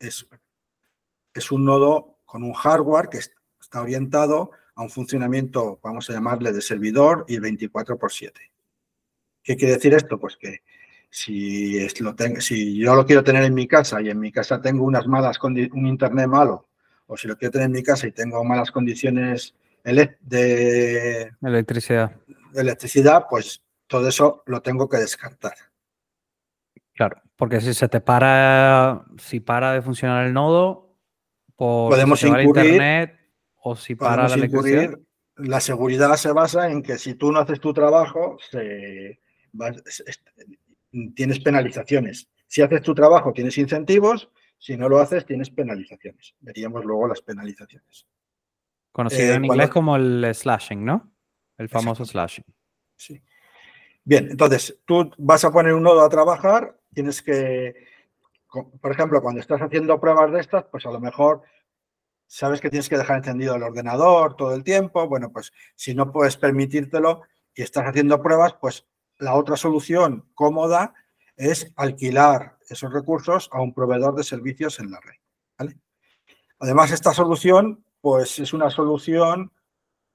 es 0.01 0.27
es 1.35 1.51
un 1.51 1.65
nodo 1.65 2.19
con 2.25 2.43
un 2.43 2.53
hardware 2.53 3.09
que 3.09 3.19
está 3.19 3.81
orientado 3.81 4.51
a 4.75 4.83
un 4.83 4.91
funcionamiento, 4.91 5.79
vamos 5.83 6.09
a 6.09 6.13
llamarle, 6.13 6.53
de 6.53 6.61
servidor 6.61 7.25
y 7.29 7.39
24 7.39 7.99
por 7.99 8.13
7. 8.13 8.41
¿Qué 9.43 9.57
quiere 9.57 9.75
decir 9.75 9.95
esto? 9.95 10.19
Pues 10.19 10.37
que 10.37 10.63
si, 11.13 11.79
lo 12.01 12.17
si 12.39 12.79
yo 12.79 12.95
lo 12.95 13.05
quiero 13.05 13.23
tener 13.23 13.45
en 13.45 13.53
mi 13.53 13.69
casa 13.69 14.01
y 14.01 14.09
en 14.09 14.19
mi 14.19 14.33
casa 14.33 14.63
tengo 14.63 14.83
unas 14.85 15.07
malas 15.07 15.39
un 15.43 15.87
internet 15.87 16.27
malo, 16.27 16.69
o 17.07 17.19
si 17.19 17.29
lo 17.29 17.37
quiero 17.37 17.53
tener 17.53 17.67
en 17.67 17.73
mi 17.73 17.83
casa 17.83 18.07
y 18.07 18.13
tengo 18.13 18.43
malas 18.45 18.71
condiciones 18.71 19.55
de 19.85 21.31
electricidad, 21.43 22.13
de 22.53 22.61
electricidad 22.63 23.27
pues 23.29 23.61
todo 23.87 24.09
eso 24.09 24.43
lo 24.47 24.63
tengo 24.63 24.89
que 24.89 24.97
descartar. 24.97 25.53
Claro, 26.95 27.21
porque 27.37 27.61
si 27.61 27.75
se 27.75 27.89
te 27.89 28.01
para, 28.01 29.05
si 29.19 29.41
para 29.41 29.75
de 29.75 29.83
funcionar 29.83 30.25
el 30.27 30.33
nodo, 30.33 30.97
podemos 31.57 32.23
incurrir, 32.23 32.47
internet 32.47 33.21
o 33.57 33.77
si 33.77 33.97
para 33.97 34.29
la 34.29 34.35
electricidad. 34.35 34.99
la 35.37 35.61
seguridad 35.61 36.17
se 36.17 36.33
basa 36.33 36.71
en 36.71 36.83
que 36.83 36.97
si 36.97 37.17
tú 37.17 37.33
no 37.33 37.41
haces 37.41 37.61
tu 37.61 37.75
trabajo, 37.75 38.39
tienes 41.15 41.41
penalizaciones. 41.41 42.29
Si 42.47 42.63
haces 42.63 42.83
tu 42.83 42.95
trabajo, 42.95 43.33
tienes 43.33 43.57
incentivos. 43.59 44.31
Si 44.59 44.77
no 44.77 44.89
lo 44.89 45.01
haces, 45.01 45.27
tienes 45.27 45.51
penalizaciones. 45.51 46.35
Veríamos 46.41 46.85
luego 46.85 47.09
las 47.09 47.21
penalizaciones. 47.23 48.07
Conocido 48.93 49.33
eh, 49.33 49.35
en 49.37 49.45
inglés 49.47 49.71
como 49.71 49.97
el 49.97 50.33
slashing, 50.35 50.85
¿no? 50.85 51.13
El 51.59 51.69
famoso 51.69 52.05
slashing. 52.05 52.45
Sí. 52.97 53.23
Bien, 54.05 54.31
entonces 54.31 54.81
tú 54.85 55.11
vas 55.19 55.45
a 55.45 55.53
poner 55.53 55.75
un 55.75 55.83
nodo 55.83 56.03
a 56.03 56.09
trabajar, 56.09 56.77
tienes 56.93 57.23
que, 57.23 57.87
por 58.81 58.93
ejemplo, 58.93 59.23
cuando 59.23 59.41
estás 59.41 59.61
haciendo 59.61 60.01
pruebas 60.01 60.33
de 60.33 60.41
estas, 60.41 60.65
pues 60.65 60.85
a 60.87 60.91
lo 60.91 61.01
mejor 61.01 61.43
sabes 62.27 62.61
que 62.61 62.71
tienes 62.71 62.89
que 62.89 62.99
dejar 62.99 63.19
encendido 63.19 63.55
el 63.55 63.63
ordenador 63.63 64.37
todo 64.37 64.55
el 64.55 64.65
tiempo. 64.65 65.09
Bueno, 65.09 65.31
pues 65.33 65.53
si 65.77 65.95
no 65.95 66.11
puedes 66.13 66.37
permitírtelo 66.37 67.23
y 67.55 67.63
estás 67.63 67.85
haciendo 67.85 68.23
pruebas, 68.23 68.55
pues 68.61 68.87
la 69.23 69.35
otra 69.35 69.57
solución 69.57 70.25
cómoda 70.35 70.95
es 71.37 71.73
alquilar 71.77 72.59
esos 72.69 72.93
recursos 72.93 73.49
a 73.53 73.61
un 73.61 73.73
proveedor 73.73 74.17
de 74.17 74.25
servicios 74.25 74.81
en 74.81 74.91
la 74.91 75.01
red. 75.01 75.75
Además, 76.59 76.93
esta 76.93 77.13
solución 77.13 77.85
pues 78.01 78.41
es 78.41 78.53
una 78.53 78.69
solución, 78.69 79.53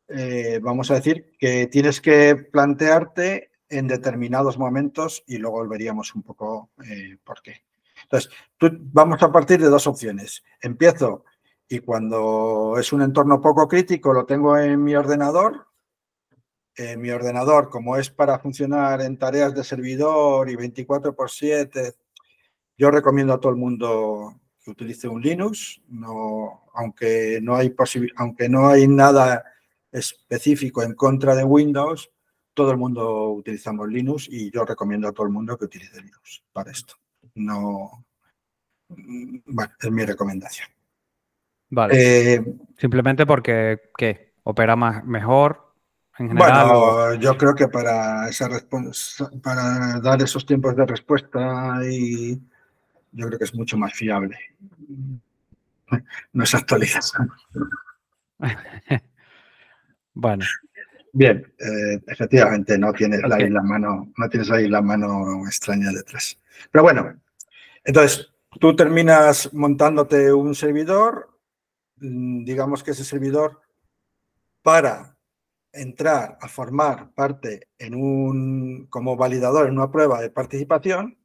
eh, 0.09 0.59
vamos 0.61 0.91
a 0.91 0.95
decir, 0.95 1.33
que 1.39 1.67
tienes 1.67 2.01
que 2.01 2.35
plantearte 2.35 3.51
en 3.69 3.87
determinados 3.87 4.57
momentos 4.57 5.23
y 5.25 5.37
luego 5.37 5.65
veríamos 5.67 6.13
un 6.13 6.23
poco 6.23 6.69
eh, 6.85 7.17
por 7.23 7.41
qué. 7.41 7.63
Entonces, 8.03 8.29
vamos 8.59 9.23
a 9.23 9.31
partir 9.31 9.59
de 9.61 9.69
dos 9.69 9.87
opciones. 9.87 10.43
Empiezo 10.61 11.23
y 11.69 11.79
cuando 11.79 12.75
es 12.77 12.91
un 12.93 13.01
entorno 13.01 13.41
poco 13.41 13.67
crítico 13.67 14.13
lo 14.13 14.25
tengo 14.25 14.57
en 14.57 14.83
mi 14.83 14.95
ordenador. 14.95 15.66
En 16.77 17.01
mi 17.01 17.09
ordenador, 17.09 17.69
como 17.69 17.97
es 17.97 18.09
para 18.09 18.37
funcionar 18.39 19.01
en 19.01 19.17
tareas 19.17 19.53
de 19.55 19.63
servidor 19.63 20.49
y 20.49 20.55
24 20.55 21.15
por 21.15 21.31
7, 21.31 21.93
yo 22.77 22.91
recomiendo 22.91 23.33
a 23.33 23.39
todo 23.39 23.51
el 23.51 23.57
mundo 23.57 24.39
utilice 24.71 25.07
un 25.07 25.21
Linux, 25.21 25.81
no, 25.87 26.65
aunque, 26.73 27.39
no 27.41 27.55
hay 27.55 27.73
aunque 28.17 28.49
no 28.49 28.67
hay 28.67 28.87
nada 28.87 29.43
específico 29.91 30.83
en 30.83 30.93
contra 30.93 31.35
de 31.35 31.43
Windows, 31.43 32.11
todo 32.53 32.71
el 32.71 32.77
mundo 32.77 33.31
utilizamos 33.31 33.87
Linux 33.87 34.27
y 34.29 34.51
yo 34.51 34.65
recomiendo 34.65 35.07
a 35.07 35.11
todo 35.11 35.25
el 35.25 35.31
mundo 35.31 35.57
que 35.57 35.65
utilice 35.65 36.01
Linux 36.01 36.43
para 36.51 36.71
esto. 36.71 36.95
No, 37.35 38.05
bueno, 38.87 39.73
es 39.79 39.91
mi 39.91 40.05
recomendación. 40.05 40.67
Vale. 41.69 42.33
Eh, 42.33 42.55
Simplemente 42.77 43.25
porque, 43.25 43.91
¿qué? 43.97 44.33
¿Opera 44.43 44.75
más, 44.75 45.03
mejor 45.03 45.66
en 46.19 46.29
general? 46.29 46.67
Bueno, 46.67 47.13
yo 47.15 47.37
creo 47.37 47.55
que 47.55 47.67
para, 47.67 48.27
esa 48.29 48.49
para 49.41 49.99
dar 49.99 50.21
esos 50.21 50.45
tiempos 50.45 50.75
de 50.75 50.85
respuesta 50.85 51.79
y 51.83 52.39
yo 53.11 53.27
creo 53.27 53.39
que 53.39 53.45
es 53.45 53.55
mucho 53.55 53.77
más 53.77 53.93
fiable. 53.93 54.37
No 56.33 56.43
es 56.43 56.53
actualización. 56.53 57.31
bueno. 60.13 60.45
Bien, 61.13 61.51
eh, 61.57 61.99
efectivamente 62.07 62.77
no 62.77 62.93
tienes 62.93 63.23
ahí 63.31 63.49
la 63.49 63.63
mano, 63.63 64.11
no 64.15 64.29
tienes 64.29 64.51
ahí 64.51 64.67
la 64.67 64.81
mano 64.81 65.45
extraña 65.47 65.89
detrás. 65.91 66.37
Pero 66.71 66.83
bueno, 66.83 67.19
entonces 67.83 68.29
tú 68.59 68.75
terminas 68.75 69.51
montándote 69.53 70.31
un 70.31 70.53
servidor, 70.53 71.39
mm, 71.97 72.43
digamos 72.43 72.83
que 72.83 72.91
ese 72.91 73.03
servidor 73.03 73.61
para 74.61 75.16
entrar 75.71 76.37
a 76.41 76.47
formar 76.47 77.11
parte 77.13 77.69
en 77.77 77.95
un 77.95 78.87
como 78.89 79.15
validador 79.15 79.67
en 79.67 79.77
una 79.77 79.91
prueba 79.91 80.21
de 80.21 80.29
participación, 80.29 81.17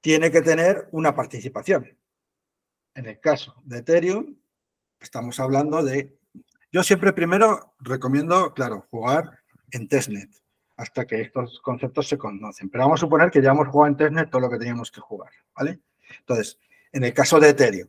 tiene 0.00 0.30
que 0.30 0.42
tener 0.42 0.88
una 0.92 1.14
participación. 1.14 1.96
En 2.94 3.06
el 3.06 3.20
caso 3.20 3.54
de 3.64 3.78
Ethereum, 3.78 4.36
estamos 5.00 5.38
hablando 5.40 5.82
de... 5.82 6.18
Yo 6.70 6.82
siempre 6.82 7.12
primero 7.12 7.74
recomiendo, 7.78 8.52
claro, 8.54 8.86
jugar 8.90 9.38
en 9.70 9.88
testnet 9.88 10.30
hasta 10.76 11.06
que 11.06 11.20
estos 11.20 11.60
conceptos 11.60 12.08
se 12.08 12.18
conocen. 12.18 12.70
Pero 12.70 12.84
vamos 12.84 13.00
a 13.00 13.06
suponer 13.06 13.30
que 13.30 13.42
ya 13.42 13.50
hemos 13.50 13.68
jugado 13.68 13.88
en 13.88 13.96
testnet 13.96 14.30
todo 14.30 14.42
lo 14.42 14.50
que 14.50 14.58
teníamos 14.58 14.90
que 14.90 15.00
jugar, 15.00 15.32
¿vale? 15.54 15.80
Entonces, 16.20 16.58
en 16.92 17.04
el 17.04 17.12
caso 17.12 17.40
de 17.40 17.50
Ethereum, 17.50 17.88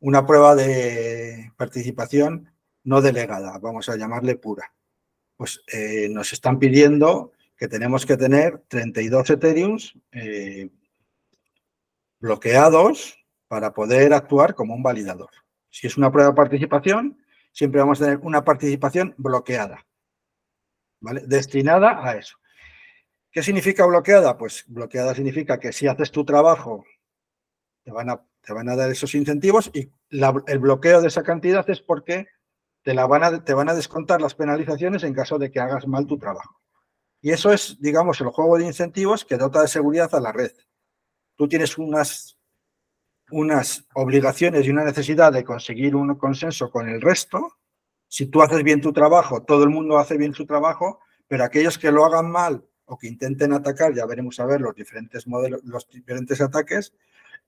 una 0.00 0.24
prueba 0.26 0.54
de 0.54 1.52
participación 1.56 2.51
no 2.84 3.00
delegada, 3.00 3.58
vamos 3.58 3.88
a 3.88 3.96
llamarle 3.96 4.36
pura. 4.36 4.72
Pues 5.36 5.62
eh, 5.72 6.08
nos 6.10 6.32
están 6.32 6.58
pidiendo 6.58 7.32
que 7.56 7.68
tenemos 7.68 8.04
que 8.06 8.16
tener 8.16 8.58
32 8.68 9.30
Ethereums 9.30 9.94
eh, 10.10 10.68
bloqueados 12.18 13.18
para 13.48 13.72
poder 13.72 14.12
actuar 14.14 14.54
como 14.54 14.74
un 14.74 14.82
validador. 14.82 15.30
Si 15.70 15.86
es 15.86 15.96
una 15.96 16.10
prueba 16.10 16.30
de 16.30 16.36
participación, 16.36 17.18
siempre 17.52 17.80
vamos 17.80 18.00
a 18.00 18.04
tener 18.04 18.18
una 18.22 18.44
participación 18.44 19.14
bloqueada, 19.16 19.86
¿vale? 21.00 21.22
Destinada 21.26 22.06
a 22.06 22.16
eso. 22.16 22.36
¿Qué 23.30 23.42
significa 23.42 23.86
bloqueada? 23.86 24.36
Pues 24.36 24.64
bloqueada 24.66 25.14
significa 25.14 25.58
que 25.58 25.72
si 25.72 25.86
haces 25.86 26.10
tu 26.10 26.24
trabajo, 26.24 26.84
te 27.82 27.90
van 27.90 28.10
a, 28.10 28.22
te 28.40 28.52
van 28.52 28.68
a 28.68 28.76
dar 28.76 28.90
esos 28.90 29.14
incentivos 29.14 29.70
y 29.72 29.90
el 30.10 30.58
bloqueo 30.58 31.00
de 31.00 31.08
esa 31.08 31.22
cantidad 31.22 31.68
es 31.70 31.80
porque 31.80 32.26
te, 32.82 32.94
la 32.94 33.06
van 33.06 33.24
a, 33.24 33.44
te 33.44 33.54
van 33.54 33.68
a 33.68 33.74
descontar 33.74 34.20
las 34.20 34.34
penalizaciones 34.34 35.02
en 35.02 35.14
caso 35.14 35.38
de 35.38 35.50
que 35.50 35.60
hagas 35.60 35.86
mal 35.86 36.06
tu 36.06 36.18
trabajo. 36.18 36.60
Y 37.20 37.30
eso 37.30 37.52
es, 37.52 37.80
digamos, 37.80 38.20
el 38.20 38.28
juego 38.28 38.58
de 38.58 38.66
incentivos 38.66 39.24
que 39.24 39.36
dota 39.36 39.62
de 39.62 39.68
seguridad 39.68 40.14
a 40.14 40.20
la 40.20 40.32
red 40.32 40.52
tú 41.36 41.48
tienes 41.48 41.78
unas, 41.78 42.38
unas 43.30 43.84
obligaciones 43.94 44.66
y 44.66 44.70
una 44.70 44.84
necesidad 44.84 45.32
de 45.32 45.44
conseguir 45.44 45.96
un 45.96 46.14
consenso 46.14 46.70
con 46.70 46.88
el 46.88 47.00
resto. 47.00 47.58
Si 48.08 48.26
tú 48.26 48.42
haces 48.42 48.62
bien 48.62 48.80
tu 48.80 48.92
trabajo, 48.92 49.42
todo 49.42 49.64
el 49.64 49.70
mundo 49.70 49.98
hace 49.98 50.16
bien 50.16 50.34
su 50.34 50.46
trabajo, 50.46 51.00
pero 51.26 51.44
aquellos 51.44 51.78
que 51.78 51.90
lo 51.90 52.04
hagan 52.04 52.30
mal 52.30 52.64
o 52.84 52.98
que 52.98 53.08
intenten 53.08 53.52
atacar, 53.52 53.94
ya 53.94 54.06
veremos 54.06 54.38
a 54.38 54.46
ver 54.46 54.60
los 54.60 54.74
diferentes 54.74 55.26
modelos, 55.26 55.62
los 55.64 55.88
diferentes 55.88 56.40
ataques, 56.40 56.94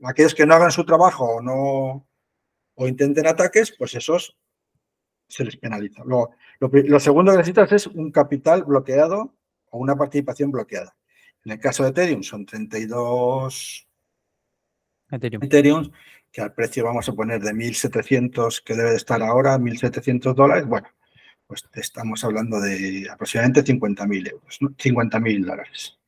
aquellos 0.03 0.35
que 0.35 0.47
no 0.47 0.55
hagan 0.55 0.73
su 0.73 0.85
trabajo 0.85 1.37
o 1.37 1.41
no 1.41 2.09
o 2.77 2.89
intenten 2.89 3.29
ataques, 3.29 3.75
pues 3.79 3.95
esos 3.95 4.37
se 5.35 5.45
les 5.45 5.57
penaliza. 5.57 6.05
Lo, 6.05 6.31
lo 6.61 7.01
segundo 7.01 7.33
que 7.33 7.39
necesitas 7.39 7.73
es 7.73 7.87
un 7.89 8.13
capital 8.13 8.63
bloqueado 8.63 9.35
o 9.71 9.79
una 9.79 9.97
participación 9.97 10.53
bloqueada. 10.53 10.95
En 11.45 11.53
el 11.53 11.59
caso 11.59 11.83
de 11.83 11.91
Ethereum 11.91 12.23
son 12.23 12.47
32 12.47 13.89
Ethereum. 15.11 15.91
que 16.31 16.41
al 16.41 16.55
precio 16.55 16.85
vamos 16.85 17.09
a 17.09 17.13
poner 17.13 17.43
de 17.43 17.53
1.700, 17.53 18.63
que 18.63 18.75
debe 18.75 18.91
de 18.91 18.97
estar 18.97 19.21
ahora, 19.23 19.59
1.700 19.59 20.35
dólares. 20.35 20.67
Bueno, 20.67 20.87
pues 21.49 21.65
estamos 21.75 22.23
hablando 22.23 22.61
de 22.61 23.09
aproximadamente 23.11 23.65
50.000 23.65 24.31
euros, 24.31 24.59
50.000 24.61 25.45
dólares. 25.45 25.99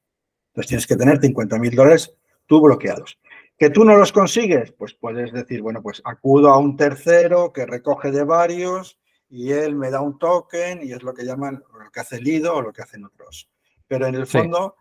Entonces 0.51 0.69
tienes 0.69 0.87
que 0.87 0.97
tener 0.97 1.19
50.000 1.19 1.75
dólares 1.75 2.15
tú 2.47 2.61
bloqueados. 2.61 3.19
¿Que 3.59 3.71
tú 3.71 3.85
no 3.85 3.97
los 3.97 4.13
consigues? 4.13 4.71
Pues 4.71 4.95
puedes 4.95 5.33
decir, 5.33 5.63
bueno, 5.63 5.83
pues 5.83 6.01
acudo 6.05 6.51
a 6.51 6.59
un 6.59 6.77
tercero 6.77 7.53
que 7.53 7.67
recoge 7.67 8.13
de 8.13 8.23
varios 8.23 8.99
y 9.29 9.53
él 9.53 9.75
me 9.75 9.91
da 9.91 10.01
un 10.01 10.19
token 10.19 10.83
y 10.83 10.93
es 10.93 11.03
lo 11.03 11.13
que 11.15 11.25
llaman, 11.25 11.63
lo 11.73 11.91
que 11.91 12.01
hace 12.01 12.21
Lido 12.21 12.55
o 12.55 12.63
lo 12.63 12.73
que 12.73 12.83
hacen 12.83 13.05
otros. 13.05 13.49
Pero 13.89 14.07
en 14.07 14.15
el 14.15 14.27
fondo, 14.27 14.77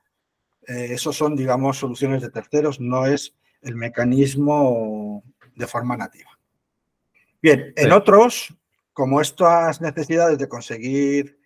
eh, 0.68 0.88
esos 0.91 1.16
son, 1.16 1.36
digamos, 1.36 1.78
soluciones 1.78 2.22
de 2.22 2.30
terceros, 2.30 2.80
no 2.80 3.06
es 3.06 3.36
el 3.62 3.76
mecanismo 3.76 5.24
de 5.56 5.68
forma 5.68 5.98
nativa. 5.98 6.30
Bien, 7.41 7.74
en 7.76 7.91
otros, 7.91 8.54
como 8.93 9.22
estas 9.22 9.82
necesidades 9.82 10.38
de 10.38 10.48
conseguir... 10.48 11.39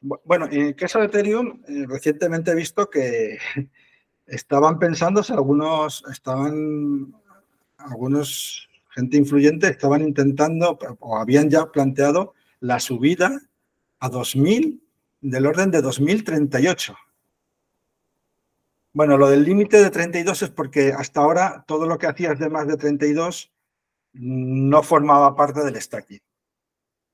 Bueno, 0.00 0.46
en 0.50 0.68
el 0.68 0.76
caso 0.76 1.00
de 1.00 1.06
Ethereum, 1.06 1.62
eh, 1.66 1.84
recientemente 1.88 2.52
he 2.52 2.54
visto 2.54 2.88
que 2.88 3.38
estaban 4.26 4.78
pensándose, 4.78 5.32
algunos 5.32 6.04
estaban, 6.10 7.14
algunos 7.78 8.68
gente 8.96 9.18
influyente 9.18 9.68
estaban 9.68 10.00
intentando 10.00 10.78
o 11.00 11.18
habían 11.18 11.50
ya 11.50 11.66
planteado 11.66 12.32
la 12.60 12.80
subida 12.80 13.38
a 14.00 14.08
2000 14.08 14.82
del 15.20 15.46
orden 15.46 15.70
de 15.70 15.82
2038. 15.82 16.96
Bueno, 18.94 19.18
lo 19.18 19.28
del 19.28 19.44
límite 19.44 19.82
de 19.82 19.90
32 19.90 20.42
es 20.42 20.50
porque 20.50 20.94
hasta 20.96 21.20
ahora 21.20 21.64
todo 21.68 21.86
lo 21.86 21.98
que 21.98 22.06
hacías 22.06 22.38
de 22.38 22.48
más 22.48 22.66
de 22.66 22.78
32 22.78 23.52
no 24.14 24.82
formaba 24.82 25.36
parte 25.36 25.62
del 25.62 25.80
stacking. 25.80 26.22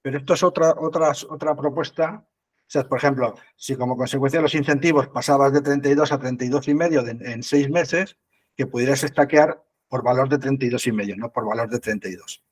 Pero 0.03 0.18
esto 0.18 0.35
es 0.35 0.43
otra, 0.45 0.74
otra, 0.78 1.11
otra 1.28 1.57
propuesta. 1.57 2.24
O 2.24 2.70
sea, 2.72 2.89
por 2.89 2.99
ejemplo, 2.99 3.35
si 3.57 3.74
como 3.74 3.97
consecuencia 3.97 4.39
de 4.39 4.45
los 4.45 4.55
incentivos 4.55 5.09
pasabas 5.09 5.53
de 5.53 5.62
32 5.62 6.12
a 6.12 6.20
32 6.20 6.68
y 6.68 6.74
medio 6.74 7.05
en 7.05 7.43
seis 7.43 7.68
meses, 7.68 8.16
que 8.57 8.66
pudieras 8.68 9.01
stackear 9.01 9.61
por 9.93 10.03
valor 10.03 10.26
de 10.26 10.38
32 10.38 10.86
y 10.86 10.93
medio, 10.93 11.16
no 11.18 11.30
por 11.30 11.45
valor 11.45 11.68
de 11.68 11.78
32. 11.78 12.43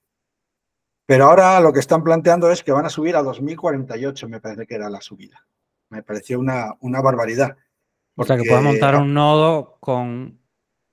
Pero 1.06 1.24
ahora 1.24 1.58
lo 1.60 1.72
que 1.72 1.80
están 1.80 2.04
planteando 2.04 2.50
es 2.50 2.62
que 2.62 2.70
van 2.70 2.84
a 2.84 2.90
subir 2.90 3.16
a 3.16 3.22
2048, 3.22 4.28
me 4.28 4.42
parece 4.42 4.66
que 4.66 4.74
era 4.74 4.90
la 4.90 5.00
subida. 5.00 5.46
Me 5.88 6.02
pareció 6.02 6.38
una, 6.38 6.74
una 6.80 7.00
barbaridad. 7.00 7.56
O 8.14 8.24
sea, 8.24 8.36
que 8.36 8.44
puedes 8.44 8.62
montar 8.62 8.94
un 8.96 9.14
nodo 9.14 9.78
con 9.80 10.38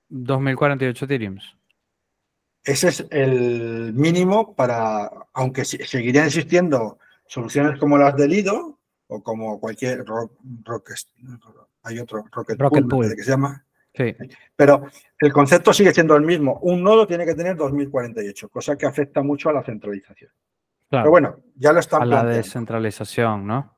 2048 0.08 1.04
Ethereum. 1.04 1.38
Ese 2.64 2.88
es 2.88 3.06
el 3.12 3.92
mínimo 3.94 4.56
para, 4.56 5.12
aunque 5.34 5.66
seguirían 5.66 6.28
existiendo 6.28 6.98
soluciones 7.26 7.78
como 7.78 7.98
las 7.98 8.16
del 8.16 8.30
Lido 8.30 8.80
o 9.08 9.22
como 9.22 9.60
cualquier 9.60 10.06
hay 11.84 12.00
otro 12.00 12.24
Rocket, 12.32 12.88
Pool, 12.88 13.14
que 13.18 13.24
se 13.24 13.32
llama. 13.32 13.67
Sí. 13.98 14.16
Pero 14.56 14.86
el 15.20 15.34
concepto 15.34 15.74
sigue 15.74 15.92
siendo 15.92 16.16
el 16.16 16.22
mismo. 16.22 16.60
Un 16.62 16.84
nodo 16.84 17.08
tiene 17.08 17.26
que 17.26 17.34
tener 17.34 17.56
2048, 17.56 18.50
cosa 18.50 18.78
que 18.78 18.86
afecta 18.86 19.24
mucho 19.24 19.50
a 19.50 19.54
la 19.54 19.64
centralización. 19.64 20.30
Pero 20.90 21.10
bueno, 21.10 21.38
ya 21.56 21.74
lo 21.74 21.80
están 21.80 22.04
A 22.04 22.06
la 22.06 22.24
descentralización, 22.24 23.48
¿no? 23.48 23.76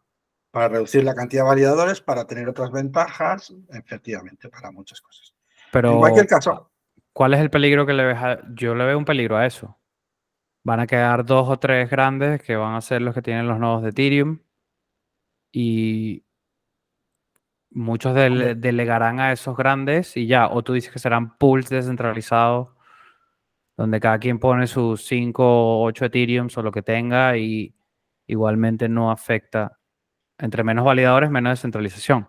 Para 0.51 0.67
reducir 0.67 1.03
la 1.03 1.15
cantidad 1.15 1.43
de 1.43 1.49
validadores, 1.49 2.01
para 2.01 2.26
tener 2.26 2.49
otras 2.49 2.72
ventajas, 2.72 3.53
efectivamente, 3.70 4.49
para 4.49 4.72
muchas 4.72 4.99
cosas. 4.99 5.34
Pero, 5.72 5.93
en 5.93 5.99
cualquier 5.99 6.28
caso. 6.28 6.72
¿Cuál 7.13 7.34
es 7.34 7.39
el 7.39 7.49
peligro 7.49 7.86
que 7.86 7.93
le 7.93 8.05
ves 8.05 8.17
a.? 8.17 8.39
Yo 8.53 8.76
le 8.76 8.86
veo 8.86 8.97
un 8.97 9.05
peligro 9.05 9.38
a 9.38 9.45
eso. 9.45 9.78
Van 10.63 10.82
a 10.82 10.88
quedar 10.88 11.26
dos 11.26 11.47
o 11.49 11.57
tres 11.57 11.89
grandes 11.89 12.41
que 12.43 12.55
van 12.55 12.76
a 12.76 12.82
ser 12.82 13.01
los 13.01 13.15
que 13.15 13.22
tienen 13.22 13.47
los 13.47 13.59
nodos 13.59 13.84
de 13.84 13.89
Ethereum. 13.89 14.39
Y 15.51 16.26
muchos 17.72 18.13
delegarán 18.15 19.20
a 19.20 19.32
esos 19.32 19.55
grandes 19.55 20.17
y 20.17 20.28
ya, 20.28 20.47
o 20.47 20.63
tú 20.63 20.74
dices 20.74 20.91
que 20.91 20.99
serán 20.99 21.38
pools 21.38 21.70
descentralizados 21.70 22.70
donde 23.80 24.01
cada 24.01 24.20
quien 24.20 24.39
pone 24.39 24.67
sus 24.67 25.05
5 25.05 25.41
o 25.41 25.86
8 25.86 26.05
Ethereum 26.05 26.49
o 26.53 26.61
lo 26.61 26.70
que 26.70 26.82
tenga 26.82 27.38
y 27.38 27.74
igualmente 28.28 28.89
no 28.89 29.09
afecta. 29.09 29.80
Entre 30.38 30.65
menos 30.65 30.84
validadores, 30.84 31.30
menos 31.30 31.51
descentralización. 31.51 32.28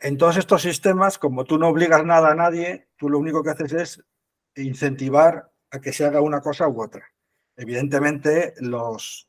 En 0.00 0.16
todos 0.16 0.38
estos 0.38 0.62
sistemas, 0.62 1.18
como 1.18 1.44
tú 1.44 1.58
no 1.58 1.68
obligas 1.68 2.02
nada 2.02 2.30
a 2.30 2.34
nadie, 2.34 2.88
tú 2.96 3.10
lo 3.10 3.18
único 3.18 3.42
que 3.42 3.50
haces 3.50 3.72
es 3.74 4.04
incentivar 4.54 5.52
a 5.70 5.80
que 5.82 5.92
se 5.92 6.06
haga 6.06 6.22
una 6.22 6.40
cosa 6.40 6.66
u 6.66 6.82
otra. 6.82 7.04
Evidentemente, 7.58 8.54
los, 8.60 9.28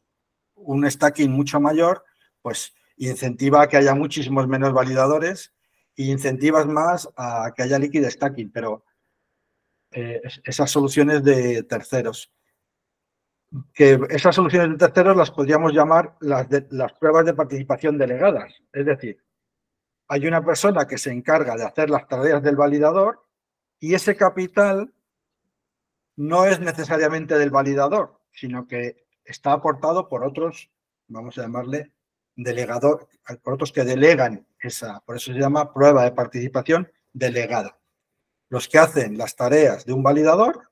un 0.55 0.89
stacking 0.89 1.31
mucho 1.31 1.59
mayor, 1.59 2.05
pues 2.41 2.76
incentiva 2.97 3.67
que 3.67 3.77
haya 3.77 3.93
muchísimos 3.93 4.47
menos 4.47 4.73
validadores 4.73 5.53
e 5.95 6.05
incentivas 6.05 6.65
más 6.67 7.09
a 7.15 7.53
que 7.55 7.63
haya 7.63 7.79
liquid 7.79 8.05
stacking, 8.05 8.51
pero 8.51 8.83
eh, 9.91 10.21
esas 10.43 10.69
soluciones 10.69 11.23
de 11.23 11.63
terceros. 11.63 12.31
Que 13.73 13.99
esas 14.09 14.35
soluciones 14.35 14.71
de 14.71 14.77
terceros 14.77 15.15
las 15.15 15.31
podríamos 15.31 15.73
llamar 15.73 16.15
las, 16.19 16.47
las 16.69 16.93
pruebas 16.93 17.25
de 17.25 17.33
participación 17.33 17.97
delegadas. 17.97 18.53
Es 18.73 18.85
decir, 18.85 19.23
hay 20.09 20.27
una 20.27 20.43
persona 20.43 20.85
que 20.87 20.97
se 20.97 21.11
encarga 21.11 21.55
de 21.55 21.65
hacer 21.65 21.89
las 21.89 22.07
tareas 22.07 22.43
del 22.43 22.55
validador 22.55 23.23
y 23.79 23.93
ese 23.93 24.15
capital 24.15 24.93
no 26.15 26.45
es 26.45 26.59
necesariamente 26.59 27.37
del 27.37 27.51
validador, 27.51 28.19
sino 28.31 28.67
que 28.67 29.05
está 29.23 29.53
aportado 29.53 30.09
por 30.09 30.23
otros, 30.23 30.69
vamos 31.07 31.37
a 31.37 31.43
llamarle 31.43 31.93
delegador, 32.37 33.09
por 33.43 33.55
otros 33.55 33.73
que 33.73 33.83
delegan 33.83 34.47
esa, 34.61 35.01
por 35.01 35.17
eso 35.17 35.33
se 35.33 35.39
llama 35.39 35.73
prueba 35.73 36.05
de 36.05 36.11
participación 36.11 36.89
delegada. 37.11 37.77
Los 38.49 38.69
que 38.69 38.77
hacen 38.77 39.17
las 39.17 39.35
tareas 39.35 39.85
de 39.85 39.91
un 39.91 40.03
validador 40.03 40.69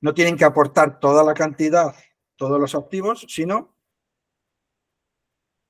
no 0.00 0.14
tienen 0.14 0.36
que 0.36 0.44
aportar 0.44 1.00
toda 1.00 1.22
la 1.22 1.34
cantidad, 1.34 1.94
todos 2.36 2.58
los 2.58 2.74
activos, 2.74 3.26
sino 3.28 3.74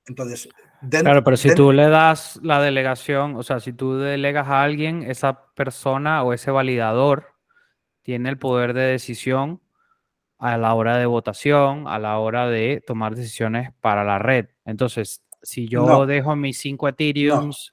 entonces 0.07 0.47
claro, 0.89 1.23
pero 1.23 1.35
si 1.35 1.53
tú 1.55 1.71
le 1.71 1.89
das 1.89 2.39
la 2.43 2.61
delegación, 2.61 3.35
o 3.35 3.43
sea, 3.43 3.59
si 3.59 3.73
tú 3.73 3.97
delegas 3.97 4.47
a 4.47 4.61
alguien, 4.61 5.03
esa 5.03 5.51
persona 5.55 6.23
o 6.23 6.33
ese 6.33 6.51
validador 6.51 7.33
tiene 8.03 8.29
el 8.29 8.37
poder 8.37 8.73
de 8.73 8.83
decisión 8.83 9.61
a 10.37 10.57
la 10.57 10.75
hora 10.75 10.97
de 10.97 11.07
votación, 11.07 11.87
a 11.87 11.97
la 11.97 12.19
hora 12.19 12.47
de 12.47 12.83
tomar 12.85 13.15
decisiones 13.15 13.71
para 13.81 14.03
la 14.03 14.19
red. 14.19 14.49
Entonces, 14.65 15.21
si 15.41 15.67
yo 15.67 16.05
dejo 16.05 16.35
mis 16.35 16.57
cinco 16.57 16.87
Ethereums 16.87 17.71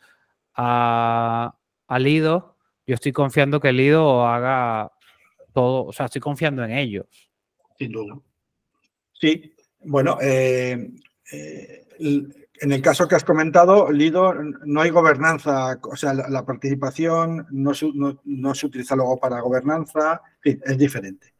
a, 0.54 1.54
Lido, 1.98 2.56
yo 2.86 2.94
estoy 2.94 3.12
confiando 3.12 3.60
que 3.60 3.72
Lido 3.72 4.26
haga 4.26 4.92
todo, 5.52 5.86
o 5.86 5.92
sea, 5.92 6.06
estoy 6.06 6.20
confiando 6.20 6.64
en 6.64 6.72
ellos. 6.72 7.06
Sin 7.78 7.92
duda. 7.92 8.18
Sí, 9.12 9.54
bueno, 9.80 10.18
eh, 10.20 10.90
eh, 11.32 11.86
en 11.98 12.72
el 12.72 12.80
caso 12.80 13.08
que 13.08 13.14
has 13.14 13.24
comentado, 13.24 13.90
Lido, 13.90 14.34
no 14.64 14.80
hay 14.80 14.90
gobernanza, 14.90 15.78
o 15.82 15.96
sea, 15.96 16.14
la, 16.14 16.46
participación 16.46 17.46
no 17.50 17.74
se, 17.74 17.90
no 17.92 18.54
se, 18.54 18.66
utiliza 18.66 18.96
luego 18.96 19.18
para 19.18 19.40
gobernanza, 19.40 20.22
en 20.36 20.40
fin, 20.40 20.62
es 20.64 20.78
diferente. 20.78 21.34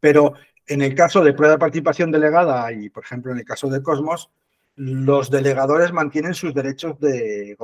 Pero 0.00 0.34
en 0.66 0.82
el 0.82 0.94
caso 0.94 1.22
de 1.22 1.34
prueba 1.34 1.54
de 1.54 1.58
participación 1.58 2.10
delegada 2.10 2.72
y, 2.72 2.88
por 2.88 3.04
ejemplo, 3.04 3.32
en 3.32 3.38
el 3.38 3.44
caso 3.44 3.68
de 3.68 3.82
Cosmos, 3.82 4.30
los 4.76 5.30
delegadores 5.30 5.92
mantienen 5.92 6.34
sus 6.34 6.54
derechos 6.54 6.98
de, 6.98 7.56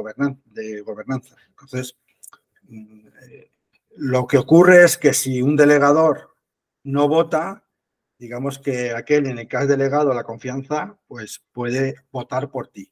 de 0.47 0.81
gobernanza. 0.83 1.37
Entonces, 1.49 1.97
mm, 2.69 3.07
eh, 3.31 3.51
lo 3.97 4.27
que 4.27 4.39
ocurre 4.39 4.85
es 4.85 4.97
que 4.97 5.13
si 5.13 5.43
un 5.43 5.57
delegador 5.57 6.35
no 6.85 7.09
vota, 7.09 7.65
digamos 8.19 8.59
que 8.59 8.93
aquel 8.93 9.27
en 9.27 9.39
el 9.39 9.49
que 9.49 9.57
has 9.57 9.69
delegado 9.69 10.15
la 10.15 10.25
confianza, 10.25 10.99
pues 11.09 11.43
puede 11.53 11.97
votar 12.13 12.51
por 12.51 12.69
ti. 12.69 12.91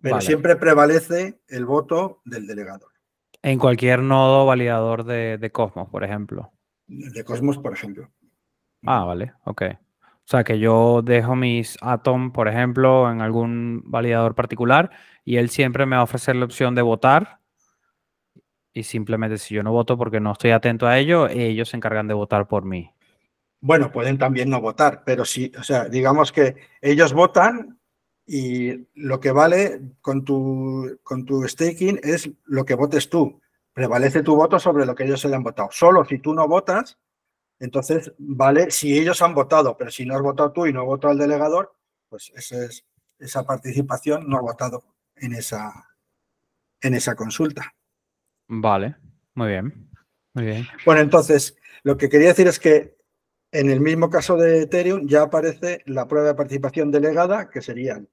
Pero 0.00 0.20
siempre 0.20 0.56
prevalece 0.56 1.40
el 1.48 1.64
voto 1.64 2.22
del 2.24 2.46
delegador. 2.46 2.90
En 3.40 3.58
cualquier 3.58 4.02
nodo 4.02 4.46
validador 4.46 5.04
de, 5.04 5.38
de 5.38 5.50
Cosmos, 5.50 5.88
por 5.88 6.02
ejemplo. 6.04 6.52
De 6.86 7.24
Cosmos, 7.24 7.58
por 7.58 7.72
ejemplo. 7.72 8.10
Ah, 8.84 9.04
vale, 9.04 9.32
ok. 9.44 9.62
O 10.24 10.30
sea, 10.32 10.44
que 10.44 10.58
yo 10.58 11.02
dejo 11.02 11.34
mis 11.34 11.76
Atom, 11.80 12.32
por 12.32 12.48
ejemplo, 12.48 13.10
en 13.10 13.20
algún 13.20 13.82
validador 13.84 14.34
particular 14.34 14.90
y 15.24 15.36
él 15.36 15.50
siempre 15.50 15.84
me 15.84 15.96
va 15.96 16.00
a 16.00 16.04
ofrecer 16.04 16.36
la 16.36 16.44
opción 16.44 16.74
de 16.74 16.82
votar. 16.82 17.40
Y 18.72 18.84
simplemente 18.84 19.36
si 19.36 19.54
yo 19.54 19.62
no 19.62 19.72
voto 19.72 19.98
porque 19.98 20.20
no 20.20 20.32
estoy 20.32 20.52
atento 20.52 20.86
a 20.86 20.98
ello, 20.98 21.28
ellos 21.28 21.68
se 21.68 21.76
encargan 21.76 22.08
de 22.08 22.14
votar 22.14 22.48
por 22.48 22.64
mí. 22.64 22.90
Bueno, 23.60 23.92
pueden 23.92 24.18
también 24.18 24.48
no 24.48 24.60
votar, 24.60 25.02
pero 25.04 25.24
sí, 25.24 25.52
o 25.58 25.62
sea, 25.62 25.88
digamos 25.88 26.32
que 26.32 26.56
ellos 26.80 27.12
votan 27.12 27.78
y 28.26 28.88
lo 28.94 29.20
que 29.20 29.32
vale 29.32 29.80
con 30.00 30.24
tu, 30.24 30.98
con 31.02 31.24
tu 31.24 31.46
staking 31.46 32.00
es 32.02 32.30
lo 32.44 32.64
que 32.64 32.74
votes 32.74 33.10
tú. 33.10 33.40
Prevalece 33.72 34.22
tu 34.22 34.34
voto 34.36 34.58
sobre 34.58 34.86
lo 34.86 34.94
que 34.94 35.04
ellos 35.04 35.24
hayan 35.24 35.42
votado. 35.42 35.68
Solo 35.70 36.04
si 36.04 36.18
tú 36.18 36.34
no 36.34 36.48
votas, 36.48 36.98
entonces, 37.62 38.12
vale, 38.18 38.72
si 38.72 38.98
ellos 38.98 39.22
han 39.22 39.34
votado, 39.34 39.76
pero 39.76 39.88
si 39.88 40.04
no 40.04 40.16
has 40.16 40.20
votado 40.20 40.50
tú 40.50 40.66
y 40.66 40.72
no 40.72 40.80
ha 40.80 40.84
votado 40.84 41.12
el 41.12 41.20
delegador, 41.20 41.72
pues 42.08 42.32
es, 42.34 42.84
esa 43.20 43.44
participación 43.44 44.28
no 44.28 44.38
ha 44.38 44.40
votado 44.40 44.82
en 45.14 45.32
esa, 45.32 45.72
en 46.80 46.94
esa 46.94 47.14
consulta. 47.14 47.72
Vale, 48.48 48.96
muy 49.34 49.46
bien, 49.46 49.90
muy 50.34 50.44
bien. 50.44 50.66
Bueno, 50.84 51.02
entonces, 51.02 51.56
lo 51.84 51.96
que 51.96 52.08
quería 52.08 52.30
decir 52.30 52.48
es 52.48 52.58
que 52.58 52.96
en 53.52 53.70
el 53.70 53.80
mismo 53.80 54.10
caso 54.10 54.36
de 54.36 54.62
Ethereum 54.62 55.06
ya 55.06 55.22
aparece 55.22 55.84
la 55.86 56.08
prueba 56.08 56.26
de 56.26 56.34
participación 56.34 56.90
delegada, 56.90 57.48
que 57.48 57.62
serían 57.62 58.08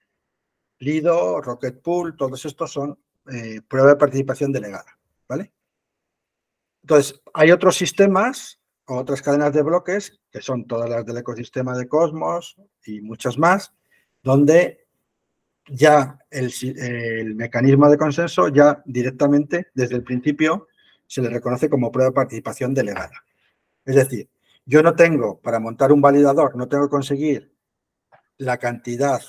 Lido, 0.78 1.42
Rocket 1.42 1.82
Pool, 1.82 2.16
todos 2.16 2.46
estos 2.46 2.72
son 2.72 3.00
eh, 3.32 3.62
prueba 3.68 3.90
de 3.90 3.96
participación 3.96 4.52
delegada, 4.52 4.96
¿vale? 5.28 5.52
Entonces, 6.84 7.20
hay 7.34 7.50
otros 7.52 7.76
sistemas 7.76 8.59
otras 8.98 9.22
cadenas 9.22 9.54
de 9.54 9.62
bloques, 9.62 10.20
que 10.32 10.42
son 10.42 10.66
todas 10.66 10.90
las 10.90 11.06
del 11.06 11.18
ecosistema 11.18 11.78
de 11.78 11.88
Cosmos 11.88 12.56
y 12.86 13.02
muchas 13.02 13.38
más, 13.38 13.74
donde 14.24 14.88
ya 15.68 16.18
el, 16.30 17.36
mecanismo 17.36 17.90
de 17.90 17.98
consenso 17.98 18.48
ya 18.50 18.82
directamente 18.86 19.68
desde 19.74 19.96
el 19.96 20.04
principio 20.04 20.68
se 21.06 21.22
le 21.22 21.30
reconoce 21.30 21.70
como 21.70 21.92
prueba 21.92 22.10
de 22.10 22.16
participación 22.16 22.74
delegada. 22.74 23.24
Es 23.86 23.96
decir, 23.96 24.30
yo 24.66 24.84
no 24.84 24.96
tengo, 24.96 25.40
para 25.40 25.60
montar 25.60 25.92
un 25.92 26.02
validador, 26.02 26.56
no 26.56 26.68
tengo 26.68 26.86
que 26.86 26.92
conseguir 26.92 27.54
la 28.38 28.58
cantidad 28.58 29.22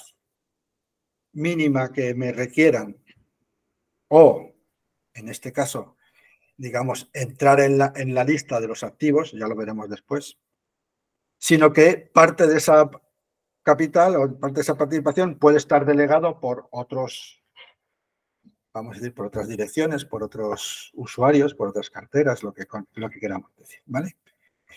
mínima 1.33 1.93
que 1.93 2.15
me 2.15 2.33
requieran 2.33 2.97
o, 4.09 4.53
en 5.15 5.29
este 5.29 5.53
caso, 5.53 5.97
digamos, 6.61 7.09
entrar 7.15 7.59
en 7.61 7.79
la, 7.79 7.91
en 7.97 8.15
la 8.15 8.23
lista 8.23 8.61
de 8.61 8.69
los 8.69 8.85
activos, 8.85 9.33
ya 9.33 9.49
lo 9.49 9.57
veremos 9.57 9.89
después, 9.89 10.37
sino 11.39 11.73
que 11.73 12.11
parte 12.13 12.47
de 12.47 12.59
esa 12.59 12.91
capital 13.63 14.17
o 14.17 14.39
parte 14.39 14.57
de 14.57 14.61
esa 14.61 14.77
participación 14.77 15.39
puede 15.39 15.57
estar 15.57 15.87
delegado 15.87 16.39
por 16.39 16.69
otros, 16.71 17.43
vamos 18.75 18.95
a 18.95 19.01
decir, 19.01 19.15
por 19.15 19.25
otras 19.25 19.49
direcciones, 19.49 20.05
por 20.05 20.23
otros 20.23 20.91
usuarios, 20.95 21.55
por 21.55 21.69
otras 21.69 21.89
carteras, 21.89 22.43
lo 22.43 22.53
que, 22.53 22.67
lo 22.93 23.09
que 23.09 23.21
queramos 23.21 23.57
decir, 23.57 23.81
¿vale? 23.87 24.19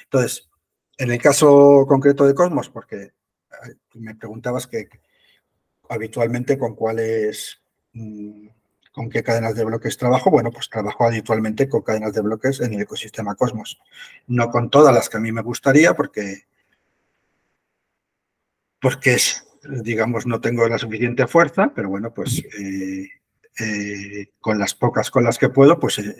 Entonces, 0.05 0.49
en 0.97 1.11
el 1.11 1.21
caso 1.21 1.85
concreto 1.85 2.25
de 2.25 2.33
Cosmos, 2.33 2.69
porque 2.69 3.11
me 3.95 4.15
preguntabas 4.15 4.67
que 4.67 4.87
habitualmente 5.89 6.57
con 6.57 6.75
cuáles, 6.75 7.61
mm, 7.91 8.47
con 8.93 9.09
qué 9.09 9.23
cadenas 9.23 9.55
de 9.55 9.65
bloques 9.65 9.97
trabajo. 9.97 10.29
Bueno, 10.29 10.51
pues 10.51 10.69
trabajo 10.69 11.05
habitualmente 11.05 11.67
con 11.67 11.81
cadenas 11.81 12.13
de 12.13 12.21
bloques 12.21 12.61
en 12.61 12.73
el 12.73 12.81
ecosistema 12.81 13.35
Cosmos. 13.35 13.79
No 14.27 14.49
con 14.49 14.69
todas 14.69 14.93
las 14.93 15.09
que 15.09 15.17
a 15.17 15.19
mí 15.19 15.31
me 15.31 15.41
gustaría 15.41 15.95
porque, 15.95 16.45
porque 18.79 19.15
es, 19.15 19.45
digamos, 19.63 20.27
no 20.27 20.39
tengo 20.39 20.67
la 20.67 20.77
suficiente 20.77 21.27
fuerza, 21.27 21.71
pero 21.75 21.89
bueno, 21.89 22.13
pues 22.13 22.43
eh, 22.59 23.09
eh, 23.59 24.27
con 24.39 24.59
las 24.59 24.75
pocas 24.75 25.09
con 25.09 25.23
las 25.23 25.39
que 25.39 25.49
puedo, 25.49 25.79
pues 25.79 25.97
eh, 25.97 26.15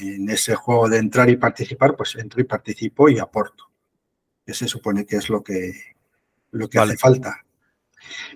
en 0.00 0.30
ese 0.30 0.54
juego 0.54 0.88
de 0.88 0.98
entrar 0.98 1.28
y 1.28 1.36
participar, 1.36 1.96
pues 1.96 2.14
entro 2.14 2.40
y 2.40 2.44
participo 2.44 3.08
y 3.08 3.18
aporto. 3.18 3.64
Ese 4.46 4.68
supone 4.68 5.04
que 5.04 5.16
es 5.16 5.28
lo 5.28 5.42
que, 5.42 5.72
lo 6.52 6.68
que 6.68 6.78
hace 6.78 6.96
falta. 6.96 7.44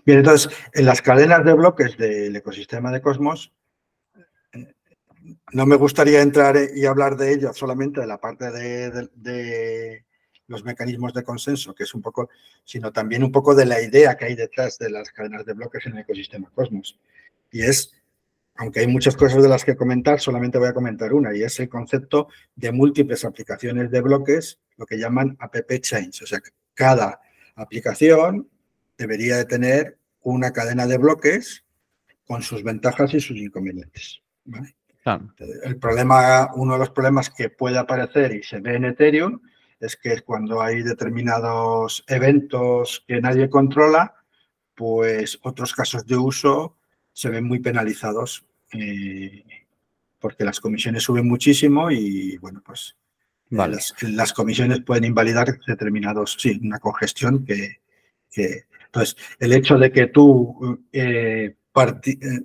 Bien, 0.05 0.19
entonces, 0.19 0.51
en 0.73 0.87
las 0.87 1.03
cadenas 1.03 1.45
de 1.45 1.53
bloques 1.53 1.97
del 1.97 2.35
ecosistema 2.35 2.91
de 2.91 3.03
Cosmos, 3.03 3.53
no 5.53 5.67
me 5.67 5.77
gustaría 5.77 6.23
entrar 6.23 6.57
y 6.75 6.85
hablar 6.87 7.17
de 7.17 7.33
ello 7.33 7.53
solamente 7.53 8.01
de 8.01 8.07
la 8.07 8.19
parte 8.19 8.51
de, 8.51 10.05
los 10.47 10.65
mecanismos 10.65 11.13
de 11.13 11.23
consenso, 11.23 11.75
que 11.75 11.85
es 11.85 11.95
un 11.95 12.01
poco, 12.01 12.31
sino 12.65 12.91
también 12.91 13.23
un 13.23 13.31
poco 13.31 13.55
de 13.55 13.67
la 13.67 13.83
idea 13.83 14.17
que 14.17 14.25
hay 14.25 14.35
detrás 14.35 14.79
de 14.79 14.89
las 14.89 15.11
cadenas 15.13 15.45
de 15.45 15.53
bloques 15.53 15.85
en 15.85 15.93
el 15.93 15.99
ecosistema 15.99 16.51
Cosmos. 16.55 16.99
Y 17.51 17.63
es, 17.63 17.93
aunque 18.55 18.81
hay 18.81 18.87
muchas 18.87 19.15
cosas 19.15 19.43
de 19.43 19.49
las 19.49 19.65
que 19.65 19.77
comentar, 19.77 20.21
solamente 20.21 20.59
voy 20.59 20.69
a 20.69 20.73
comentar 20.73 21.13
una, 21.13 21.37
y 21.37 21.43
es 21.43 21.61
el 21.61 21.69
concepto 21.69 22.29
de 22.57 22.73
múltiples 22.73 23.27
aplicaciones 23.27 23.91
de 23.91 24.01
bloques, 24.01 24.59
lo 24.79 24.87
que 24.87 24.97
llaman 24.97 25.37
app 25.39 25.55
chains. 25.83 26.23
O 26.23 26.27
sea, 26.27 26.41
cada 26.73 27.21
aplicación 27.55 28.49
debería 28.97 29.37
de 29.37 29.45
tener 29.45 29.99
una 30.23 30.53
cadena 30.53 30.87
de 30.87 30.97
bloques 30.97 31.65
con 32.27 32.43
sus 32.43 32.63
ventajas 32.63 33.13
y 33.13 33.21
sus 33.21 33.37
inconvenientes. 33.37 34.23
El 35.63 35.79
problema, 35.79 36.51
uno 36.55 36.75
de 36.75 36.79
los 36.79 36.91
problemas 36.91 37.31
que 37.31 37.51
puede 37.51 37.79
aparecer 37.79 38.35
y 38.35 38.43
se 38.43 38.61
ve 38.61 38.77
en 38.77 38.85
Ethereum 38.85 39.41
es 39.81 39.97
que 39.97 40.21
cuando 40.23 40.61
hay 40.61 40.83
determinados 40.83 42.05
eventos 42.09 43.05
que 43.07 43.21
nadie 43.21 43.49
controla, 43.49 44.15
pues 44.75 45.39
otros 45.43 45.75
casos 45.75 46.07
de 46.07 46.17
uso 46.17 46.77
se 47.13 47.31
ven 47.31 47.45
muy 47.45 47.61
penalizados 47.61 48.45
eh, 48.73 49.45
porque 50.19 50.45
las 50.45 50.61
comisiones 50.61 51.03
suben 51.03 51.29
muchísimo 51.29 51.91
y 51.91 52.37
bueno, 52.39 52.63
pues 52.65 52.97
las, 53.51 54.33
comisiones 54.33 54.83
pueden 54.83 55.05
invalidar 55.05 55.59
determinados, 55.67 56.37
sí, 56.39 56.61
una 56.63 56.79
congestión 56.79 57.45
que, 57.45 57.81
entonces, 58.87 59.17
el 59.39 59.53
hecho 59.53 59.79
de 59.79 59.91
que 59.91 60.07
tú 60.09 60.85
eh, 60.93 61.57
eh, 61.75 62.41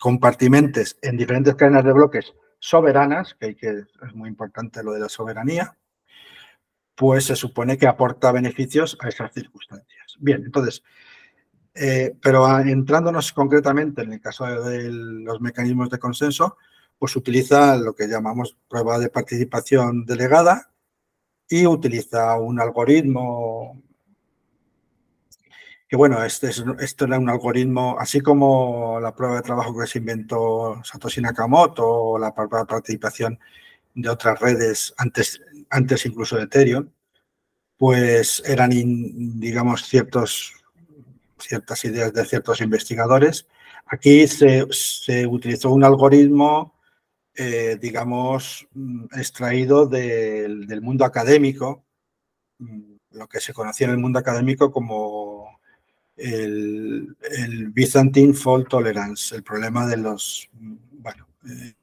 compartimentes 0.00 0.98
en 1.02 1.16
diferentes 1.16 1.54
cadenas 1.54 1.84
de 1.84 1.92
bloques 1.92 2.34
soberanas, 2.58 3.34
que, 3.38 3.56
es 3.60 4.14
muy 4.14 4.28
importante 4.28 4.82
lo 4.82 4.92
de 4.92 5.00
la 5.00 5.08
soberanía, 5.08 5.76
pues 6.94 7.24
se 7.24 7.36
supone 7.36 7.76
que 7.76 7.86
aporta 7.86 8.32
beneficios 8.32 8.96
a 9.00 9.08
esas 9.08 9.32
circunstancias. 9.32 10.16
Bien, 10.18 10.42
entonces, 10.44 10.82
eh, 11.74 12.16
pero 12.22 12.58
entrándonos 12.60 13.32
concretamente 13.32 14.02
en 14.02 14.12
el 14.12 14.20
caso 14.20 14.46
de 14.46 14.90
los 14.90 15.40
mecanismos 15.40 15.90
de 15.90 15.98
consenso, 15.98 16.56
pues 16.98 17.16
utiliza 17.16 17.76
lo 17.76 17.94
que 17.94 18.06
llamamos 18.06 18.56
prueba 18.68 18.98
de 18.98 19.10
participación 19.10 20.06
delegada 20.06 20.70
y 21.48 21.66
utiliza 21.66 22.38
un 22.38 22.60
algoritmo 22.60 23.82
bueno, 25.94 26.24
este, 26.24 26.50
esto 26.80 27.04
era 27.04 27.18
un 27.18 27.28
algoritmo, 27.28 27.96
así 27.98 28.20
como 28.20 28.98
la 29.00 29.14
prueba 29.14 29.36
de 29.36 29.42
trabajo 29.42 29.78
que 29.78 29.86
se 29.86 29.98
inventó 29.98 30.80
Satoshi 30.84 31.20
Nakamoto 31.20 31.86
o 31.86 32.18
la 32.18 32.34
participación 32.34 33.38
de 33.94 34.08
otras 34.08 34.40
redes 34.40 34.94
antes, 34.96 35.40
antes 35.70 36.06
incluso 36.06 36.36
de 36.36 36.44
Ethereum, 36.44 36.90
pues 37.76 38.42
eran, 38.46 38.70
digamos, 38.72 39.84
ciertos, 39.84 40.52
ciertas 41.38 41.84
ideas 41.84 42.12
de 42.12 42.24
ciertos 42.24 42.60
investigadores. 42.60 43.46
Aquí 43.86 44.26
se, 44.28 44.64
utilizó 45.26 45.70
un 45.72 45.84
algoritmo, 45.84 46.74
eh, 47.34 47.78
digamos, 47.80 48.66
mm, 48.72 49.06
extraído 49.18 49.86
del, 49.86 50.66
del 50.66 50.82
mundo 50.82 51.04
académico, 51.04 51.84
mm, 52.58 52.94
lo 53.10 53.28
que 53.28 53.40
se 53.40 53.52
conocía 53.52 53.86
en 53.86 53.92
el 53.92 53.98
mundo 53.98 54.18
académico 54.18 54.72
como 54.72 55.33
el, 56.16 57.16
el 57.30 57.68
Byzantine 57.70 58.34
Fault 58.34 58.68
Tolerance, 58.68 59.34
el 59.34 59.42
problema 59.42 59.86
de 59.86 59.96
los, 59.96 60.48
bueno, 60.52 61.26
eh, 61.48 61.74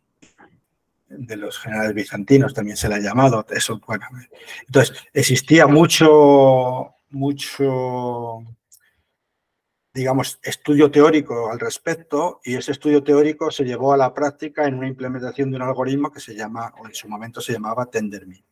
de 1.09 1.35
los 1.35 1.59
generales 1.59 1.93
bizantinos 1.93 2.53
también 2.53 2.77
se 2.77 2.87
le 2.87 2.95
ha 2.95 2.99
llamado. 2.99 3.45
Eso, 3.49 3.79
bueno, 3.85 4.05
entonces, 4.65 4.97
existía 5.13 5.67
mucho, 5.67 6.95
mucho, 7.09 8.43
digamos, 9.93 10.39
estudio 10.41 10.89
teórico 10.89 11.51
al 11.51 11.59
respecto 11.59 12.39
y 12.43 12.55
ese 12.55 12.71
estudio 12.71 13.03
teórico 13.03 13.51
se 13.51 13.65
llevó 13.65 13.93
a 13.93 13.97
la 13.97 14.13
práctica 14.13 14.65
en 14.65 14.75
una 14.75 14.87
implementación 14.87 15.51
de 15.51 15.57
un 15.57 15.63
algoritmo 15.63 16.11
que 16.11 16.21
se 16.21 16.35
llama, 16.35 16.73
o 16.79 16.87
en 16.87 16.93
su 16.93 17.09
momento 17.09 17.41
se 17.41 17.53
llamaba 17.53 17.87
Tendermint. 17.87 18.45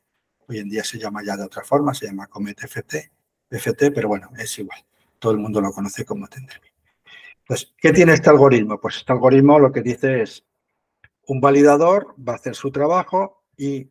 Hoy 0.48 0.58
en 0.58 0.70
día 0.70 0.84
se 0.84 0.98
llama 0.98 1.24
ya 1.24 1.38
de 1.38 1.44
otra 1.44 1.64
forma, 1.64 1.94
se 1.94 2.08
llama 2.08 2.28
Comet 2.28 2.60
FT, 2.60 3.12
FT 3.52 3.92
pero 3.92 4.10
bueno, 4.10 4.32
es 4.38 4.58
igual 4.60 4.84
todo 5.20 5.34
el 5.34 5.38
mundo 5.38 5.62
lo 5.62 5.72
conoce 5.72 6.06
como 6.06 6.28
Tendermint. 6.28 6.74
Entonces, 7.40 7.74
¿qué 7.78 7.92
tiene 7.92 8.14
este 8.14 8.30
algoritmo? 8.30 8.80
Pues 8.80 8.98
este 8.98 9.12
algoritmo 9.12 9.60
lo 9.60 9.72
que 9.72 9.82
dice 9.82 10.22
es, 10.22 10.46
un 11.28 11.42
validador 11.42 12.16
va 12.18 12.34
a 12.34 12.36
hacer 12.38 12.56
su 12.56 12.72
trabajo 12.72 13.44
y 13.58 13.90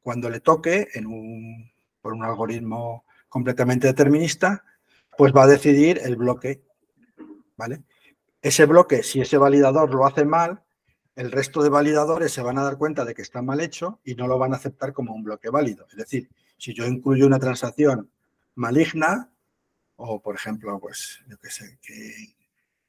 cuando 0.00 0.28
le 0.30 0.40
toque, 0.40 0.88
en 0.94 1.06
un, 1.06 1.70
por 2.00 2.12
un 2.12 2.24
algoritmo 2.24 3.04
completamente 3.28 3.86
determinista, 3.86 4.64
pues 5.16 5.32
va 5.32 5.44
a 5.44 5.46
decidir 5.46 6.00
el 6.02 6.16
bloque. 6.16 6.62
¿vale? 7.56 7.82
Ese 8.40 8.66
bloque, 8.66 9.02
si 9.02 9.20
ese 9.20 9.38
validador 9.38 9.94
lo 9.94 10.06
hace 10.06 10.24
mal, 10.24 10.62
el 11.14 11.30
resto 11.30 11.62
de 11.62 11.68
validadores 11.68 12.32
se 12.32 12.42
van 12.42 12.58
a 12.58 12.64
dar 12.64 12.78
cuenta 12.78 13.04
de 13.04 13.14
que 13.14 13.22
está 13.22 13.42
mal 13.42 13.60
hecho 13.60 14.00
y 14.04 14.14
no 14.14 14.26
lo 14.26 14.38
van 14.38 14.52
a 14.52 14.56
aceptar 14.56 14.92
como 14.92 15.14
un 15.14 15.22
bloque 15.22 15.50
válido. 15.50 15.86
Es 15.90 15.96
decir, 15.96 16.30
si 16.56 16.74
yo 16.74 16.86
incluyo 16.86 17.26
una 17.26 17.38
transacción 17.38 18.10
maligna, 18.54 19.31
o, 20.04 20.20
por 20.20 20.34
ejemplo, 20.34 20.78
pues, 20.80 21.22
yo 21.28 21.38
qué 21.38 21.50
sé, 21.50 21.78
que 21.80 22.34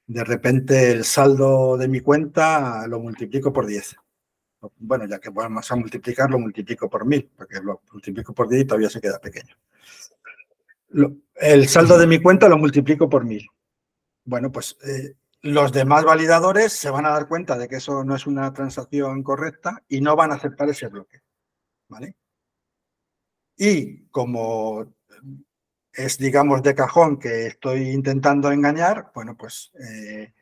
de 0.07 0.24
repente 0.24 0.91
el 0.91 1.03
saldo 1.03 1.78
de 1.78 1.88
mi 1.88 2.01
cuenta 2.01 2.88
lo 2.88 2.99
multiplico 2.99 3.53
por 3.53 3.66
10. 3.66 3.95
Bueno, 4.78 5.05
ya 5.05 5.20
que 5.20 5.30
vamos 5.30 5.72
a 5.72 5.76
multiplicar, 5.76 6.30
lo 6.30 6.39
multiplico 6.39 6.89
por 6.89 7.05
1000, 7.05 7.32
porque 7.36 7.59
lo 7.61 7.82
multiplico 7.91 8.34
por 8.34 8.49
10 8.49 8.64
y 8.64 8.66
todavía 8.66 8.89
se 8.89 9.01
queda 9.01 9.20
pequeño. 9.20 9.55
el 11.36 11.68
saldo 11.68 11.97
de 11.97 12.07
mi 12.07 12.22
cuenta 12.22 12.49
lo 12.49 12.57
multiplico 12.57 13.09
por 13.09 13.26
1000. 13.26 13.47
Bueno, 14.26 14.51
pues 14.51 14.78
eh, 14.86 15.16
los 15.41 15.72
demás 15.72 16.05
validadores 16.05 16.74
se 16.74 16.89
van 16.89 17.05
a 17.05 17.09
dar 17.09 17.28
cuenta 17.28 17.57
de 17.57 17.68
que 17.68 17.76
eso 17.76 18.03
no 18.03 18.16
es 18.16 18.26
una 18.26 18.53
transacción 18.53 19.22
correcta 19.24 19.84
y 19.89 20.01
no 20.01 20.16
van 20.16 20.32
a 20.32 20.36
aceptar 20.36 20.70
ese 20.70 20.88
bloque. 20.88 21.22
¿Vale? 21.89 22.16
Y 23.57 24.05
como 24.07 24.93
es, 25.94 26.18
digamos, 26.18 26.64
de 26.64 26.76
cajón 26.76 27.18
que 27.18 27.48
estoy 27.48 27.89
intentando 27.89 28.52
engañar, 28.52 29.12
bueno, 29.14 29.38
pues 29.38 29.72
eh, 29.80 30.34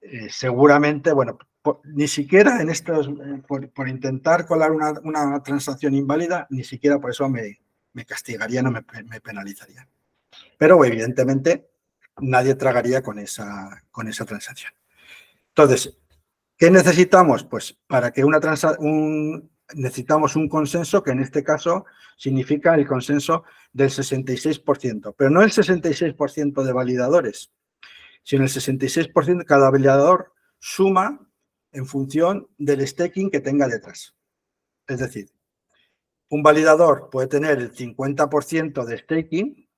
eh, 0.00 0.28
seguramente, 0.30 1.12
bueno, 1.12 1.38
ni 1.84 2.08
siquiera 2.08 2.60
en 2.60 2.70
estos, 2.70 3.08
eh, 3.08 3.42
por, 3.46 3.88
intentar 3.88 4.46
colar 4.46 4.70
una, 4.70 5.42
transacción 5.42 5.94
inválida, 5.94 6.46
ni 6.50 6.64
siquiera 6.64 6.98
por 7.00 7.10
eso 7.10 7.28
me, 7.28 7.60
me 7.92 8.04
castigarían 8.04 8.66
o 8.66 8.70
me, 8.70 8.84
me, 9.06 9.20
penalizarían. 9.20 9.88
Pero 10.56 10.84
evidentemente 10.84 11.68
nadie 12.20 12.54
tragaría 12.54 13.02
con 13.02 13.18
esa, 13.18 13.84
con 13.90 14.08
esa 14.08 14.24
transacción. 14.24 14.72
Entonces, 15.48 15.98
¿qué 16.56 16.70
necesitamos? 16.70 17.44
Pues 17.44 17.76
para 17.86 18.12
que 18.12 18.24
una 18.24 18.40
transacción, 18.40 19.50
necesitamos 19.74 20.36
un 20.36 20.48
consenso 20.48 21.02
que 21.02 21.10
en 21.10 21.20
este 21.20 21.42
caso 21.42 21.84
significa 22.16 22.74
el 22.74 22.86
consenso 22.86 23.44
del 23.72 23.90
66%, 23.90 25.14
pero 25.16 25.30
no 25.30 25.42
el 25.42 25.50
66% 25.50 26.62
de 26.62 26.72
validadores, 26.72 27.52
sino 28.22 28.44
el 28.44 28.50
66% 28.50 29.44
cada 29.44 29.70
validador 29.70 30.32
suma 30.58 31.28
en 31.72 31.86
función 31.86 32.48
del 32.58 32.86
staking 32.86 33.30
que 33.30 33.40
tenga 33.40 33.66
detrás. 33.66 34.14
Es 34.86 34.98
decir, 34.98 35.30
un 36.28 36.42
validador 36.42 37.08
puede 37.10 37.28
tener 37.28 37.58
el 37.58 37.72
50% 37.72 38.84
de 38.84 38.98
staking 38.98 39.68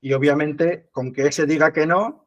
y 0.00 0.12
obviamente 0.12 0.88
con 0.90 1.12
que 1.12 1.26
ese 1.26 1.46
diga 1.46 1.72
que 1.72 1.86
no, 1.86 2.26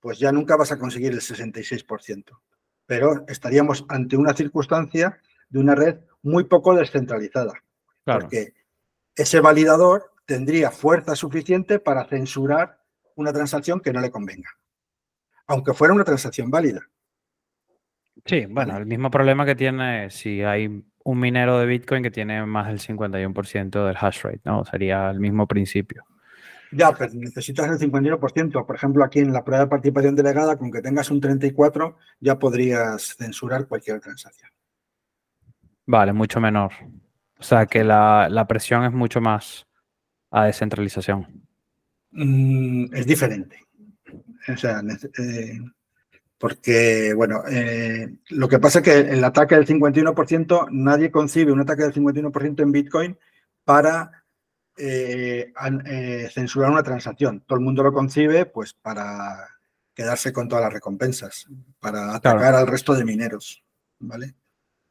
pues 0.00 0.18
ya 0.18 0.32
nunca 0.32 0.56
vas 0.56 0.72
a 0.72 0.78
conseguir 0.78 1.12
el 1.12 1.20
66%. 1.20 2.40
Pero 2.86 3.24
estaríamos 3.26 3.84
ante 3.88 4.16
una 4.16 4.34
circunstancia 4.34 5.20
de 5.48 5.58
una 5.58 5.74
red 5.74 5.98
muy 6.22 6.44
poco 6.44 6.74
descentralizada. 6.74 7.52
Porque 8.04 8.54
ese 9.14 9.40
validador 9.40 10.12
tendría 10.26 10.70
fuerza 10.70 11.16
suficiente 11.16 11.78
para 11.78 12.04
censurar 12.06 12.80
una 13.14 13.32
transacción 13.32 13.80
que 13.80 13.92
no 13.92 14.00
le 14.00 14.10
convenga, 14.10 14.50
aunque 15.46 15.72
fuera 15.72 15.94
una 15.94 16.04
transacción 16.04 16.50
válida. 16.50 16.80
Sí, 18.24 18.46
bueno, 18.46 18.76
el 18.76 18.86
mismo 18.86 19.10
problema 19.10 19.46
que 19.46 19.54
tiene 19.54 20.10
si 20.10 20.42
hay 20.42 20.84
un 21.04 21.20
minero 21.20 21.58
de 21.58 21.66
Bitcoin 21.66 22.02
que 22.02 22.10
tiene 22.10 22.44
más 22.44 22.66
del 22.66 22.80
51% 22.80 23.86
del 23.86 23.96
hash 23.98 24.22
rate, 24.22 24.40
¿no? 24.44 24.64
Sería 24.64 25.10
el 25.10 25.20
mismo 25.20 25.46
principio. 25.46 26.04
Ya, 26.72 26.92
pero 26.92 27.12
necesitas 27.14 27.68
el 27.68 27.90
51%. 27.90 28.66
Por 28.66 28.76
ejemplo, 28.76 29.04
aquí 29.04 29.20
en 29.20 29.32
la 29.32 29.44
prueba 29.44 29.64
de 29.64 29.70
participación 29.70 30.16
delegada, 30.16 30.56
con 30.56 30.72
que 30.72 30.82
tengas 30.82 31.10
un 31.10 31.20
34, 31.20 31.96
ya 32.20 32.38
podrías 32.38 33.14
censurar 33.16 33.68
cualquier 33.68 34.00
transacción. 34.00 34.50
Vale, 35.86 36.12
mucho 36.12 36.40
menor. 36.40 36.72
O 37.38 37.42
sea 37.42 37.66
que 37.66 37.84
la, 37.84 38.44
presión 38.48 38.84
es 38.84 38.92
mucho 38.92 39.20
más 39.20 39.66
a 40.30 40.44
descentralización. 40.44 41.46
Mm, 42.10 42.94
es 42.94 43.06
diferente. 43.06 43.60
O 44.48 44.56
sea, 44.56 44.82
eh, 45.18 45.58
porque, 46.38 47.14
bueno, 47.14 47.42
eh, 47.48 48.18
lo 48.30 48.48
que 48.48 48.58
pasa 48.58 48.80
es 48.80 48.84
que 48.84 48.98
el 48.98 49.24
ataque 49.24 49.54
del 49.54 49.66
51%, 49.66 50.68
nadie 50.70 51.10
concibe 51.10 51.52
un 51.52 51.60
ataque 51.60 51.82
del 51.82 51.94
51% 51.94 52.62
en 52.62 52.72
Bitcoin 52.72 53.18
para 53.64 54.24
eh, 54.76 55.52
eh, 55.86 56.28
censurar 56.32 56.70
una 56.70 56.82
transacción. 56.82 57.40
Todo 57.46 57.58
el 57.58 57.64
mundo 57.64 57.82
lo 57.82 57.92
concibe 57.92 58.44
pues 58.44 58.74
para 58.74 59.48
quedarse 59.94 60.32
con 60.32 60.48
todas 60.48 60.64
las 60.64 60.74
recompensas, 60.74 61.46
para 61.80 62.14
atacar 62.14 62.54
al 62.54 62.66
resto 62.66 62.94
de 62.94 63.04
mineros, 63.04 63.64
¿vale? 63.98 64.34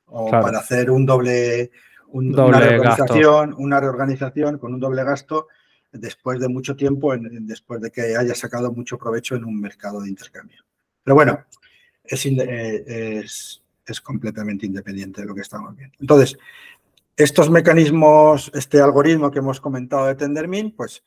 O 0.08 0.30
para 0.30 0.60
hacer 0.60 0.91
un 0.91 1.06
doble, 1.06 1.72
una 2.10 2.60
reorganización, 2.60 3.56
una 3.58 3.80
reorganización 3.80 4.58
con 4.58 4.74
un 4.74 4.80
doble 4.80 5.03
gasto 5.03 5.47
después 5.91 6.39
de 6.39 6.47
mucho 6.47 6.76
tiempo, 6.76 7.14
después 7.18 7.82
de 7.82 7.91
que 7.91 8.16
haya 8.16 8.36
sacado 8.36 8.72
mucho 8.72 8.97
provecho 8.97 9.36
en 9.36 9.45
un 9.45 9.60
mercado 9.60 10.01
de 10.01 10.10
intercambio. 10.10 10.64
Pero 11.03 11.16
bueno, 11.16 11.45
es, 12.03 12.26
eh, 12.26 12.84
es, 13.24 13.64
es 13.86 14.01
completamente 14.01 14.66
independiente 14.66 15.22
de 15.22 15.28
lo 15.28 15.36
que 15.36 15.41
estamos 15.41 15.76
viendo. 15.76 15.95
Entonces, 15.99 16.38
estos 17.18 17.49
mecanismos, 17.49 18.51
este 18.53 18.82
algoritmo 18.82 19.32
que 19.32 19.39
hemos 19.39 19.62
comentado 19.62 20.08
de 20.08 20.16
Tendermint, 20.16 20.76
pues 20.76 21.03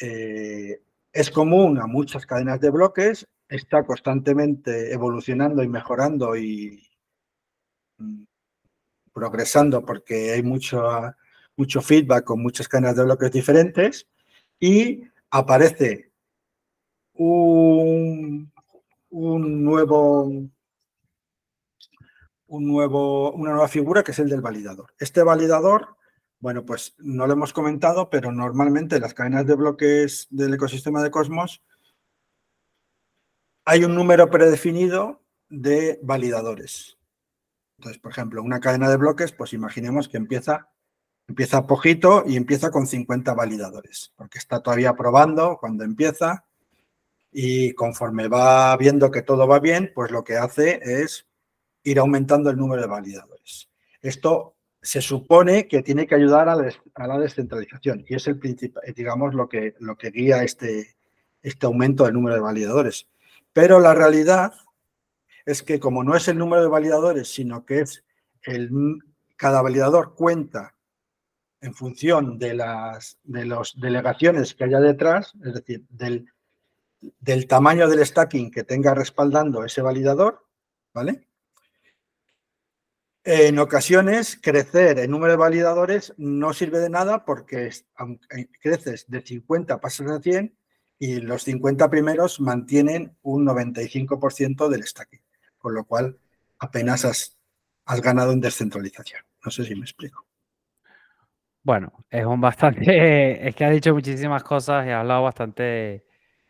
eh, 0.00 0.80
es 1.12 1.30
común 1.30 1.78
a 1.78 1.86
muchas 1.86 2.26
cadenas 2.26 2.60
de 2.60 2.70
bloques, 2.70 3.26
está 3.48 3.84
constantemente 3.84 4.92
evolucionando 4.92 5.62
y 5.62 5.68
mejorando 5.68 6.36
y 6.36 6.82
progresando 9.12 9.84
porque 9.84 10.32
hay 10.32 10.42
mucho, 10.42 10.82
mucho 11.56 11.80
feedback 11.80 12.24
con 12.24 12.42
muchas 12.42 12.68
cadenas 12.68 12.96
de 12.96 13.04
bloques 13.04 13.30
diferentes 13.30 14.08
y 14.58 15.02
aparece 15.30 16.10
un, 17.14 18.52
un 19.10 19.64
nuevo 19.64 20.50
un 22.54 22.66
nuevo, 22.68 23.32
una 23.32 23.50
nueva 23.50 23.68
figura 23.68 24.02
que 24.02 24.12
es 24.12 24.18
el 24.20 24.28
del 24.28 24.40
validador. 24.40 24.94
Este 24.98 25.22
validador, 25.22 25.96
bueno, 26.38 26.64
pues 26.64 26.94
no 26.98 27.26
lo 27.26 27.32
hemos 27.32 27.52
comentado, 27.52 28.10
pero 28.10 28.30
normalmente 28.30 28.96
en 28.96 29.02
las 29.02 29.14
cadenas 29.14 29.46
de 29.46 29.56
bloques 29.56 30.28
del 30.30 30.54
ecosistema 30.54 31.02
de 31.02 31.10
Cosmos 31.10 31.62
hay 33.64 33.84
un 33.84 33.94
número 33.94 34.30
predefinido 34.30 35.22
de 35.48 35.98
validadores. 36.02 36.98
Entonces, 37.78 38.00
por 38.00 38.12
ejemplo, 38.12 38.42
una 38.42 38.60
cadena 38.60 38.88
de 38.88 38.96
bloques, 38.96 39.32
pues 39.32 39.52
imaginemos 39.52 40.08
que 40.08 40.16
empieza, 40.16 40.68
empieza 41.28 41.66
poquito 41.66 42.24
y 42.26 42.36
empieza 42.36 42.70
con 42.70 42.86
50 42.86 43.34
validadores, 43.34 44.12
porque 44.16 44.38
está 44.38 44.60
todavía 44.60 44.94
probando 44.94 45.58
cuando 45.58 45.84
empieza 45.84 46.44
y 47.32 47.72
conforme 47.72 48.28
va 48.28 48.76
viendo 48.76 49.10
que 49.10 49.22
todo 49.22 49.48
va 49.48 49.58
bien, 49.58 49.90
pues 49.94 50.10
lo 50.10 50.22
que 50.22 50.36
hace 50.36 50.80
es 50.82 51.26
ir 51.82 51.98
aumentando 51.98 52.50
el 52.50 52.56
número 52.56 52.80
de 52.82 52.88
validadores. 52.88 53.68
Esto 54.00 54.54
se 54.80 55.00
supone 55.00 55.66
que 55.66 55.82
tiene 55.82 56.06
que 56.06 56.14
ayudar 56.14 56.48
a 56.48 56.56
la, 56.56 57.18
descentralización 57.18 58.04
y 58.06 58.14
es 58.14 58.26
el 58.28 58.38
digamos, 58.94 59.34
lo 59.34 59.48
que, 59.48 59.74
lo 59.80 59.96
que 59.96 60.10
guía 60.10 60.42
este, 60.42 60.94
este 61.42 61.66
aumento 61.66 62.04
del 62.04 62.14
número 62.14 62.36
de 62.36 62.42
validadores. 62.42 63.08
Pero 63.52 63.80
la 63.80 63.94
realidad 63.94 64.52
es 65.44 65.62
que 65.62 65.78
como 65.78 66.02
no 66.04 66.16
es 66.16 66.28
el 66.28 66.38
número 66.38 66.62
de 66.62 66.68
validadores, 66.68 67.32
sino 67.32 67.64
que 67.64 67.80
es 67.80 68.04
el, 68.42 68.70
cada 69.36 69.62
validador 69.62 70.14
cuenta 70.14 70.74
en 71.60 71.74
función 71.74 72.38
de 72.38 72.54
las 72.54 73.18
de 73.22 73.50
delegaciones 73.76 74.54
que 74.54 74.64
haya 74.64 74.80
detrás, 74.80 75.32
es 75.44 75.54
decir, 75.54 75.84
del, 75.88 76.26
del 77.20 77.46
tamaño 77.46 77.88
del 77.88 78.04
stacking 78.04 78.50
que 78.50 78.64
tenga 78.64 78.94
respaldando 78.94 79.64
ese 79.64 79.80
validador, 79.80 80.46
¿vale? 80.92 81.26
En 83.26 83.58
ocasiones, 83.58 84.38
crecer 84.40 84.98
el 84.98 85.10
número 85.10 85.32
de 85.32 85.38
validadores 85.38 86.12
no 86.18 86.52
sirve 86.52 86.78
de 86.78 86.90
nada 86.90 87.24
porque 87.24 87.70
aunque 87.94 88.50
creces 88.60 89.06
de 89.08 89.22
50 89.22 89.80
pasas 89.80 90.10
a 90.10 90.20
100 90.20 90.54
y 90.98 91.20
los 91.20 91.42
50 91.44 91.88
primeros 91.88 92.38
mantienen 92.38 93.16
un 93.22 93.46
95% 93.46 94.68
del 94.68 94.84
stacking, 94.84 95.23
con 95.64 95.72
lo 95.72 95.84
cual 95.84 96.18
apenas 96.58 97.06
has, 97.06 97.38
has 97.86 98.02
ganado 98.02 98.32
en 98.32 98.40
descentralización. 98.42 99.22
No 99.42 99.50
sé 99.50 99.64
si 99.64 99.74
me 99.74 99.80
explico. 99.80 100.26
Bueno, 101.62 101.90
es 102.10 102.26
un 102.26 102.38
bastante, 102.38 103.48
es 103.48 103.56
que 103.56 103.64
ha 103.64 103.70
dicho 103.70 103.94
muchísimas 103.94 104.42
cosas 104.42 104.86
y 104.86 104.90
ha 104.90 105.00
hablado 105.00 105.22
bastante 105.22 106.04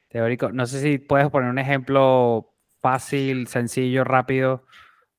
teórico. 0.08 0.50
No 0.50 0.66
sé 0.66 0.80
si 0.80 0.98
puedes 0.98 1.30
poner 1.30 1.48
un 1.48 1.60
ejemplo 1.60 2.56
fácil, 2.80 3.46
sencillo, 3.46 4.02
rápido 4.02 4.64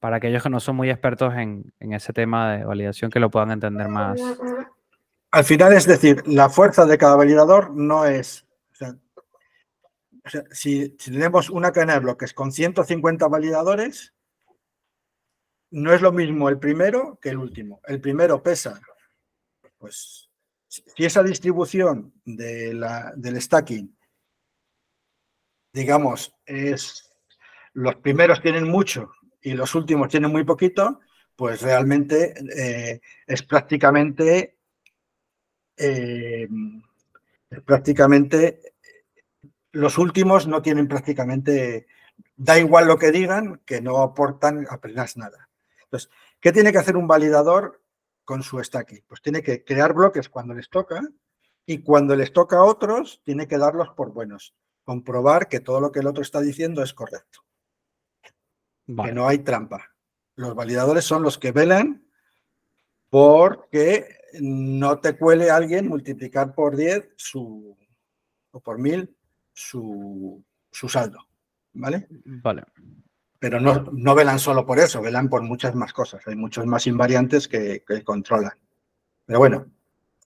para 0.02 0.18
aquellos 0.18 0.44
que 0.44 0.50
no 0.50 0.60
son 0.60 0.76
muy 0.76 0.90
expertos 0.90 1.34
en, 1.36 1.72
ese 1.80 2.12
tema 2.12 2.58
de 2.58 2.66
validación 2.66 3.10
que 3.10 3.22
lo 3.22 3.32
puedan 3.32 3.52
entender 3.52 3.88
más. 3.88 4.20
Al 5.32 5.46
final, 5.46 5.72
es 5.72 5.86
decir, 5.86 6.22
la 6.28 6.50
fuerza 6.50 6.86
de 6.86 6.98
cada 6.98 7.16
validador 7.16 7.72
no 7.72 8.06
es... 8.06 8.45
si, 10.52 10.90
tenemos 10.90 11.50
una 11.50 11.72
cadena 11.72 11.94
de 11.94 12.00
bloques 12.00 12.34
con 12.34 12.52
150 12.52 13.28
validadores, 13.28 14.14
no 15.72 15.94
es 15.94 16.02
lo 16.02 16.12
mismo 16.12 16.50
el 16.50 16.60
primero 16.60 17.20
que 17.22 17.30
el 17.30 17.38
último. 17.38 17.82
El 17.86 18.00
primero 18.00 18.42
pesa, 18.42 18.80
pues, 19.78 20.30
si 20.68 21.06
esa 21.06 21.24
distribución 21.24 22.14
de 22.24 22.74
la, 22.74 23.14
del 23.16 23.42
stacking, 23.42 23.98
digamos, 25.74 26.34
es 26.46 27.12
los 27.74 27.96
primeros 27.96 28.42
tienen 28.42 28.70
mucho 28.70 29.12
y 29.42 29.54
los 29.54 29.76
últimos 29.76 30.08
tienen 30.08 30.32
muy 30.32 30.46
poquito, 30.46 31.02
pues 31.36 31.62
realmente 31.62 32.34
eh, 32.56 33.02
es 33.28 33.44
prácticamente 33.44 34.58
eh, 35.78 36.48
prácticamente 37.66 38.75
los 39.76 39.98
últimos 39.98 40.48
no 40.48 40.62
tienen 40.62 40.88
prácticamente, 40.88 41.88
da 42.36 42.58
igual 42.58 42.88
lo 42.88 42.98
que 42.98 43.12
digan, 43.12 43.62
que 43.66 43.82
no 43.82 44.02
aportan 44.02 44.66
apenas 44.70 45.18
nada. 45.18 45.50
Entonces, 45.84 46.10
¿qué 46.40 46.52
tiene 46.52 46.72
que 46.72 46.78
hacer 46.78 46.98
un 46.98 47.08
validador 47.08 47.82
con 48.24 48.42
su 48.42 48.64
stacking? 48.64 49.04
Pues 49.08 49.22
tiene 49.22 49.44
que 49.44 49.64
crear 49.64 49.94
bloques 49.94 50.30
cuando 50.30 50.54
les 50.54 50.70
toca 50.70 51.02
y 51.66 51.84
cuando 51.84 52.16
les 52.16 52.32
toca 52.32 52.58
a 52.58 52.64
otros, 52.64 53.22
tiene 53.24 53.48
que 53.48 53.58
darlos 53.58 53.90
por 53.90 54.14
buenos, 54.14 54.56
comprobar 54.84 55.48
que 55.48 55.60
todo 55.60 55.80
lo 55.80 55.92
que 55.92 56.00
el 56.00 56.08
otro 56.08 56.22
está 56.22 56.42
diciendo 56.42 56.82
es 56.82 56.94
correcto 56.94 57.46
que 58.86 59.12
no 59.12 59.28
hay 59.28 59.40
trampa. 59.40 59.96
Los 60.36 60.56
validadores 60.56 61.06
son 61.06 61.24
los 61.24 61.38
que 61.38 61.52
velan 61.52 62.06
porque 63.10 64.20
no 64.40 65.00
te 65.00 65.18
cuele 65.18 65.50
alguien 65.50 65.88
multiplicar 65.88 66.54
por 66.54 66.76
10 66.76 67.14
su, 67.16 67.78
o 68.52 68.60
por 68.60 68.78
1000 68.78 69.16
su, 69.56 70.44
su 70.72 70.88
saldo. 70.88 71.26
¿Vale? 71.74 72.08
Vale. 72.26 72.64
Pero 73.40 73.60
no, 73.60 73.90
no, 73.92 74.16
velan 74.16 74.40
solo 74.40 74.66
por 74.66 74.80
eso, 74.80 75.02
velan 75.02 75.30
por 75.30 75.42
muchas 75.42 75.76
más 75.76 75.92
cosas. 75.94 76.26
Hay 76.28 76.36
muchos 76.36 76.66
más 76.66 76.88
invariantes 76.88 77.48
que, 77.48 77.84
que 77.86 78.04
controlan. 78.04 78.54
Pero 79.26 79.40
bueno, 79.40 79.66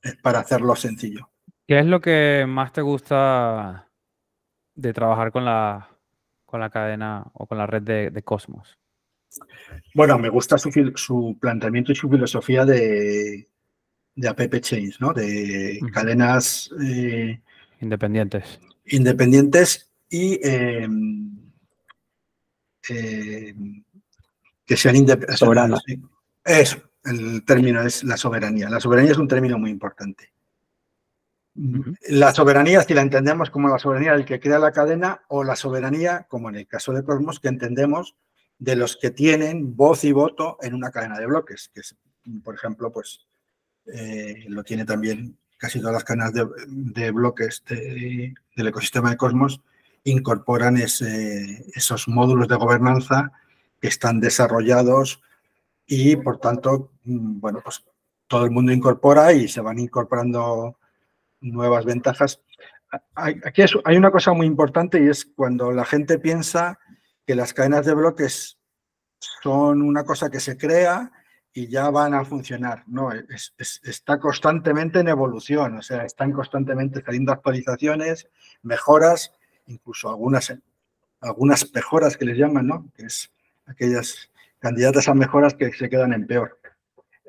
es 0.03 0.15
para 0.17 0.39
hacerlo 0.39 0.75
sencillo. 0.75 1.30
¿Qué 1.67 1.80
es 1.80 1.86
lo 1.86 2.01
que 2.01 2.45
más 2.47 2.71
te 2.73 2.82
gusta 2.82 3.88
de 4.75 4.93
trabajar 4.93 5.32
con 5.32 5.45
la, 5.45 5.89
con 6.45 6.59
la 6.59 6.69
cadena 6.69 7.25
o 7.34 7.45
con 7.45 7.57
la 7.57 7.67
red 7.67 7.82
de, 7.84 8.23
Cosmos? 8.23 8.77
Bueno, 9.93 10.17
me 10.17 10.30
gusta 10.30 10.57
su, 10.57 11.38
planteamiento 11.39 11.91
y 11.91 11.95
su 11.95 12.09
filosofía 12.09 12.65
de, 12.65 13.47
de 14.15 14.27
app 14.27 14.41
chains, 14.59 14.99
¿no? 14.99 15.13
De 15.13 15.80
cadenas 15.93 16.71
eh, 16.82 17.39
independientes. 17.82 18.59
Independientes 18.89 19.89
y 20.09 20.39
em, 20.47 21.51
em, 22.89 23.83
que 24.65 24.77
sean 24.77 24.95
independientes. 24.95 25.39
Soberanas. 25.39 25.81
Eso, 26.43 26.81
el 27.03 27.43
término 27.45 27.81
es 27.81 28.03
la 28.03 28.17
soberanía. 28.17 28.69
La 28.69 28.79
soberanía 28.79 29.11
es 29.11 29.17
un 29.17 29.27
término 29.27 29.57
muy 29.57 29.69
importante. 29.69 30.31
La 32.07 32.33
soberanía, 32.33 32.81
si 32.83 32.93
la 32.93 33.01
entendemos 33.01 33.49
como 33.49 33.67
la 33.67 33.79
soberanía 33.79 34.13
del 34.13 34.25
que 34.25 34.39
crea 34.39 34.59
la 34.59 34.71
cadena, 34.71 35.21
o 35.27 35.43
la 35.43 35.55
soberanía, 35.55 36.25
como 36.29 36.49
en 36.49 36.55
el 36.55 36.67
caso 36.67 36.93
de 36.93 37.03
Cosmos, 37.03 37.39
que 37.39 37.49
entendemos 37.49 38.15
de 38.57 38.75
los 38.75 38.95
que 38.95 39.11
tienen 39.11 39.75
voz 39.75 40.03
y 40.03 40.11
voto 40.11 40.57
en 40.61 40.73
una 40.73 40.91
cadena 40.91 41.17
de 41.17 41.25
bloques, 41.25 41.69
que 41.73 41.81
es, 41.81 41.95
por 42.43 42.55
ejemplo, 42.55 42.91
pues 42.91 43.27
eh, 43.87 44.45
lo 44.47 44.63
tiene 44.63 44.85
también 44.85 45.37
casi 45.60 45.80
todas 45.80 45.93
las 45.93 46.03
cadenas 46.05 46.34
de, 46.34 47.12
bloques 47.12 47.64
del 47.68 48.68
ecosistema 48.68 49.12
de 49.12 49.18
Cosmos, 49.18 49.62
incorporan 50.05 50.78
esos 50.78 52.07
módulos 52.07 52.47
de 52.47 52.55
gobernanza 52.55 53.32
que 53.80 53.89
están 53.89 54.20
desarrollados 54.22 55.22
y, 55.86 56.16
por 56.16 56.39
tanto, 56.39 56.91
mm, 57.03 57.39
bueno, 57.39 57.60
pues 57.64 57.84
todo 58.28 58.45
el 58.45 58.51
mundo 58.51 58.72
incorpora 58.72 59.34
y 59.34 59.47
se 59.47 59.60
van 59.60 59.80
incorporando 59.80 60.78
nuevas 61.41 61.84
ventajas. 61.84 62.41
Aquí 63.16 63.64
hay 63.84 63.97
una 63.97 64.12
cosa 64.12 64.34
muy 64.34 64.47
importante 64.47 65.03
y 65.03 65.10
es 65.10 65.26
cuando 65.26 65.72
la 65.72 65.84
gente 65.84 66.20
piensa 66.20 66.80
que 67.26 67.36
las 67.36 67.53
cadenas 67.53 67.86
de 67.86 67.93
bloques 67.93 68.57
son 69.43 69.82
una 69.82 70.05
cosa 70.05 70.30
que 70.30 70.39
se 70.39 70.57
crea 70.57 71.12
y 71.53 71.67
ya 71.67 71.89
van 71.89 72.13
a 72.13 72.25
funcionar. 72.25 72.83
No, 72.87 73.09
está 73.57 74.19
constantemente 74.19 74.99
en 74.99 75.07
evolución, 75.07 75.77
o 75.77 75.81
sea, 75.81 76.05
están 76.05 76.31
constantemente 76.31 77.03
saliendo 77.03 77.31
actualizaciones, 77.31 78.27
mejoras, 78.61 79.33
incluso 79.67 80.09
algunas, 80.09 80.53
algunas 81.21 81.73
mejoras 81.73 82.17
que 82.17 82.25
les 82.25 82.37
llaman, 82.37 82.67
¿no? 82.67 82.89
Que 82.95 83.05
es 83.05 83.31
aquellas 83.65 84.29
candidatas 84.59 85.07
a 85.07 85.13
mejoras 85.13 85.53
que 85.53 85.71
se 85.73 85.89
quedan 85.89 86.13
en 86.13 86.27
peor. 86.27 86.59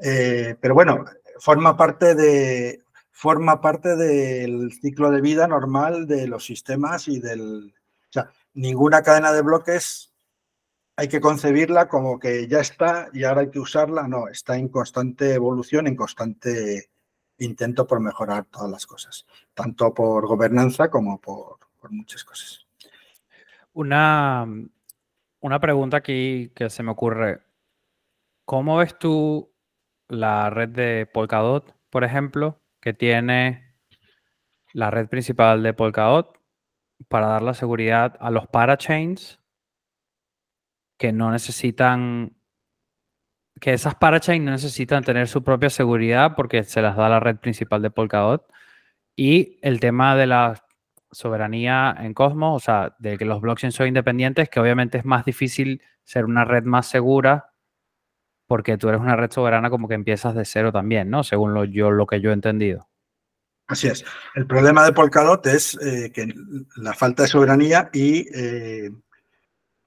Eh, 0.02 0.56
pero 0.60 0.74
bueno, 0.74 1.04
forma 1.38 1.76
parte 1.76 2.14
de, 2.14 2.82
forma 3.20 3.60
parte 3.60 3.96
del 3.96 4.72
ciclo 4.72 5.10
de 5.10 5.20
vida 5.20 5.46
normal 5.46 6.06
de 6.06 6.26
los 6.26 6.44
sistemas 6.44 7.08
y 7.08 7.20
del... 7.20 7.74
O 8.08 8.12
sea, 8.12 8.30
ninguna 8.54 9.02
cadena 9.02 9.32
de 9.32 9.42
bloques 9.42 10.09
hay 11.00 11.08
que 11.08 11.18
concebirla 11.18 11.88
como 11.88 12.18
que 12.18 12.46
ya 12.46 12.58
está 12.58 13.08
y 13.14 13.24
ahora 13.24 13.40
hay 13.40 13.50
que 13.50 13.58
usarla. 13.58 14.06
No, 14.06 14.28
está 14.28 14.58
en 14.58 14.68
constante 14.68 15.32
evolución, 15.32 15.86
en 15.86 15.96
constante 15.96 16.90
intento 17.38 17.86
por 17.86 18.00
mejorar 18.00 18.44
todas 18.44 18.70
las 18.70 18.84
cosas, 18.84 19.24
tanto 19.54 19.94
por 19.94 20.26
gobernanza 20.26 20.90
como 20.90 21.18
por, 21.18 21.56
muchas 21.88 22.22
cosas. 22.22 22.66
Una, 23.72 24.46
una 25.40 25.58
pregunta 25.58 25.96
aquí 25.96 26.52
que 26.54 26.68
se 26.68 26.82
me 26.82 26.90
ocurre. 26.90 27.40
¿Cómo 28.44 28.76
ves 28.76 28.98
tú 28.98 29.50
la 30.06 30.50
red 30.50 30.68
de 30.68 31.06
Polkadot, 31.06 31.74
por 31.88 32.04
ejemplo, 32.04 32.60
que 32.78 32.92
tiene 32.92 33.74
la 34.74 34.90
red 34.90 35.08
principal 35.08 35.62
de 35.62 35.72
Polkadot 35.72 36.38
para 37.08 37.28
dar 37.28 37.40
la 37.40 37.54
seguridad 37.54 38.18
a 38.20 38.30
los 38.30 38.46
parachains 38.48 39.39
que 41.00 41.14
no 41.14 41.30
necesitan, 41.30 42.36
que 43.58 43.72
esas 43.72 43.94
parachains 43.94 44.44
no 44.44 44.50
necesitan 44.50 45.02
tener 45.02 45.28
su 45.28 45.42
propia 45.42 45.70
seguridad 45.70 46.34
porque 46.36 46.62
se 46.62 46.82
las 46.82 46.94
da 46.94 47.08
la 47.08 47.18
red 47.18 47.36
principal 47.38 47.80
de 47.80 47.90
Polkadot. 47.90 48.46
Y 49.16 49.58
el 49.62 49.80
tema 49.80 50.14
de 50.14 50.26
la 50.26 50.62
soberanía 51.10 51.96
en 51.98 52.12
Cosmos, 52.12 52.54
o 52.54 52.60
sea, 52.62 52.96
de 52.98 53.16
que 53.16 53.24
los 53.24 53.40
blockchains 53.40 53.74
son 53.74 53.88
independientes, 53.88 54.50
que 54.50 54.60
obviamente 54.60 54.98
es 54.98 55.06
más 55.06 55.24
difícil 55.24 55.80
ser 56.04 56.26
una 56.26 56.44
red 56.44 56.64
más 56.64 56.86
segura 56.86 57.54
porque 58.46 58.76
tú 58.76 58.90
eres 58.90 59.00
una 59.00 59.16
red 59.16 59.30
soberana 59.30 59.70
como 59.70 59.88
que 59.88 59.94
empiezas 59.94 60.34
de 60.34 60.44
cero 60.44 60.70
también, 60.70 61.08
¿no? 61.08 61.24
Según 61.24 61.54
lo, 61.54 61.64
yo, 61.64 61.90
lo 61.90 62.06
que 62.06 62.20
yo 62.20 62.28
he 62.28 62.34
entendido. 62.34 62.90
Así 63.68 63.88
es. 63.88 64.04
El 64.34 64.46
problema 64.46 64.84
de 64.84 64.92
Polkadot 64.92 65.46
es 65.46 65.78
eh, 65.80 66.12
que 66.12 66.28
la 66.76 66.92
falta 66.92 67.22
de 67.22 67.28
soberanía 67.30 67.88
y 67.94 68.26
eh, 68.36 68.90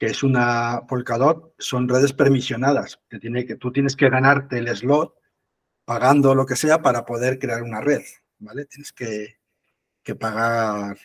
que 0.04 0.10
es 0.10 0.22
una 0.22 0.82
Polkadot, 0.86 1.54
son 1.58 1.88
redes 1.88 2.12
permisionadas, 2.12 3.00
que, 3.10 3.20
tiene 3.20 3.46
que 3.46 3.56
tú 3.56 3.72
tienes 3.72 3.96
que 3.96 4.10
ganarte 4.10 4.58
el 4.58 4.68
slot 4.76 5.16
pagando 5.86 6.36
lo 6.36 6.46
que 6.46 6.58
sea 6.58 6.82
para 6.82 7.06
poder 7.06 7.40
crear 7.40 7.64
una 7.64 7.80
red, 7.80 8.02
¿vale? 8.40 8.66
Tienes 8.66 8.92
que, 8.92 9.38
que 10.04 10.16
pagar 10.16 10.98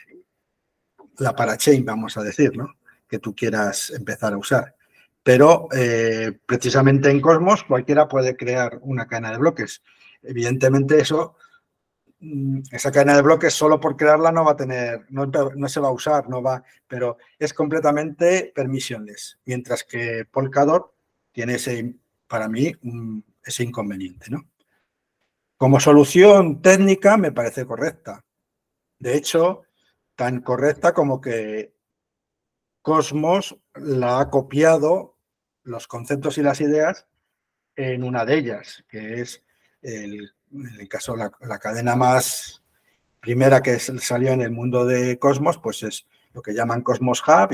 la 1.19 1.37
parachain, 1.37 1.85
vamos 1.85 2.17
a 2.17 2.25
decir, 2.25 2.57
¿no? 2.57 2.75
Que 3.09 3.21
tú 3.21 3.37
quieras 3.37 3.91
empezar 3.91 4.33
a 4.33 4.39
usar 4.39 4.75
pero 5.23 5.69
eh, 5.77 6.33
precisamente 6.47 7.09
en 7.09 7.21
Cosmos 7.21 7.63
cualquiera 7.63 8.09
puede 8.09 8.35
crear 8.35 8.79
una 8.81 9.07
cadena 9.07 9.31
de 9.31 9.39
bloques. 9.39 9.83
Evidentemente 10.23 10.99
eso, 10.99 11.37
esa 12.73 12.91
cadena 12.91 13.15
de 13.15 13.23
bloques 13.23 13.55
solo 13.55 13.79
por 13.79 13.97
crearla 13.97 14.33
no 14.33 14.45
va 14.45 14.53
a 14.53 14.57
tener, 14.57 15.07
no, 15.11 15.69
se 15.69 15.81
va 15.81 15.89
a 15.89 15.93
usar, 15.93 16.29
no 16.29 16.43
va, 16.43 16.65
pero 16.87 17.19
es 17.39 17.55
completamente 17.55 18.53
permissionless, 18.55 19.39
mientras 19.45 19.85
que 19.85 20.25
Polkadot 20.31 20.93
tiene 21.31 21.55
ese, 21.55 21.95
para 22.27 22.49
mí, 22.49 22.73
ese 23.45 23.63
inconveniente, 23.63 24.31
¿no? 24.31 24.49
Como 25.57 25.81
solución 25.81 26.63
técnica 26.63 27.17
me 27.17 27.33
parece 27.33 27.67
correcta. 27.67 28.25
De 28.99 29.17
hecho, 29.17 29.63
tan 30.15 30.41
correcta 30.41 30.93
como 30.93 31.21
que 31.21 31.73
Cosmos 32.83 33.57
la 33.75 34.21
ha 34.21 34.31
copiado 34.31 35.17
los 35.63 35.87
conceptos 35.87 36.39
y 36.39 36.43
las 36.43 36.61
ideas 36.61 37.07
en 37.77 38.03
una 38.03 38.25
de 38.25 38.39
ellas, 38.39 38.85
que 38.89 39.21
es 39.21 39.45
el, 39.83 40.33
en 40.53 40.81
el 40.81 40.89
caso 40.89 41.17
la, 41.17 41.31
la 41.41 41.59
cadena 41.59 41.97
más 41.97 42.63
primera 43.21 43.63
que 43.63 43.79
salió 43.79 44.33
en 44.33 44.43
el 44.43 44.51
mundo 44.51 44.87
de 44.87 45.19
Cosmos, 45.19 45.59
pues 45.59 45.83
es 45.83 46.07
lo 46.33 46.43
que 46.43 46.55
llaman 46.55 46.83
Cosmos 46.83 47.23
Hub 47.27 47.53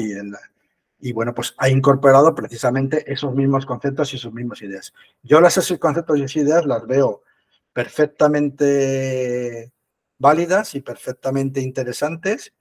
y, 1.01 1.13
bueno, 1.13 1.35
pues 1.35 1.55
ha 1.59 1.69
incorporado 1.69 2.35
precisamente 2.35 3.13
esos 3.13 3.35
mismos 3.35 3.67
conceptos 3.67 4.15
y 4.15 4.19
sus 4.19 4.33
mismas 4.33 4.63
ideas. 4.63 4.95
Yo 5.23 5.41
las 5.41 5.57
esos 5.57 5.79
conceptos 5.79 6.19
y 6.19 6.23
esas 6.23 6.37
ideas 6.37 6.65
las 6.65 6.87
veo 6.87 7.23
perfectamente 7.73 9.73
válidas 10.19 10.75
y 10.75 10.81
perfectamente 10.81 11.61
interesantes, 11.61 12.55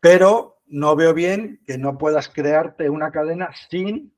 pero 0.00 0.60
no 0.66 0.96
veo 0.96 1.12
bien 1.12 1.60
que 1.66 1.78
no 1.78 1.98
puedas 1.98 2.28
crearte 2.28 2.88
una 2.88 3.10
cadena 3.10 3.50
sin 3.68 4.14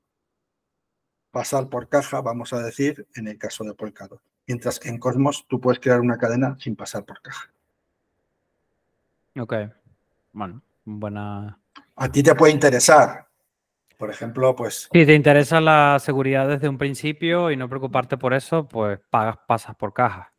pasar 1.31 1.69
por 1.69 1.89
caja, 1.89 2.21
vamos 2.21 2.53
a 2.53 2.63
decir, 2.63 3.09
en 3.17 3.27
el 3.27 3.39
caso 3.39 3.65
de 3.65 3.75
Polkadot. 3.75 4.21
Mientras 4.47 4.79
que 4.79 4.89
en 4.89 4.99
Cosmos 4.99 5.47
tú 5.49 5.61
puedes 5.61 5.81
crear 5.81 6.01
una 6.01 6.19
cadena 6.19 6.57
sin 6.59 6.77
pasar 6.77 7.05
por 7.05 7.21
caja. 7.23 7.51
Ok, 9.39 9.55
bueno, 10.33 10.63
buena... 10.85 11.59
A 11.97 12.09
ti 12.11 12.23
te 12.23 12.35
puede 12.35 12.53
interesar, 12.53 13.27
por 13.97 14.11
ejemplo, 14.11 14.55
pues... 14.55 14.89
Si 14.93 15.07
te 15.07 15.15
interesa 15.15 15.61
la 15.61 15.99
seguridad 15.99 16.49
desde 16.49 16.69
un 16.69 16.79
principio 16.79 17.51
y 17.51 17.57
no 17.57 17.69
preocuparte 17.69 18.17
por 18.17 18.35
eso, 18.35 18.69
pues 18.69 19.01
pagas, 19.11 19.39
pasas 19.47 19.75
por 19.77 19.93
caja. 19.93 20.33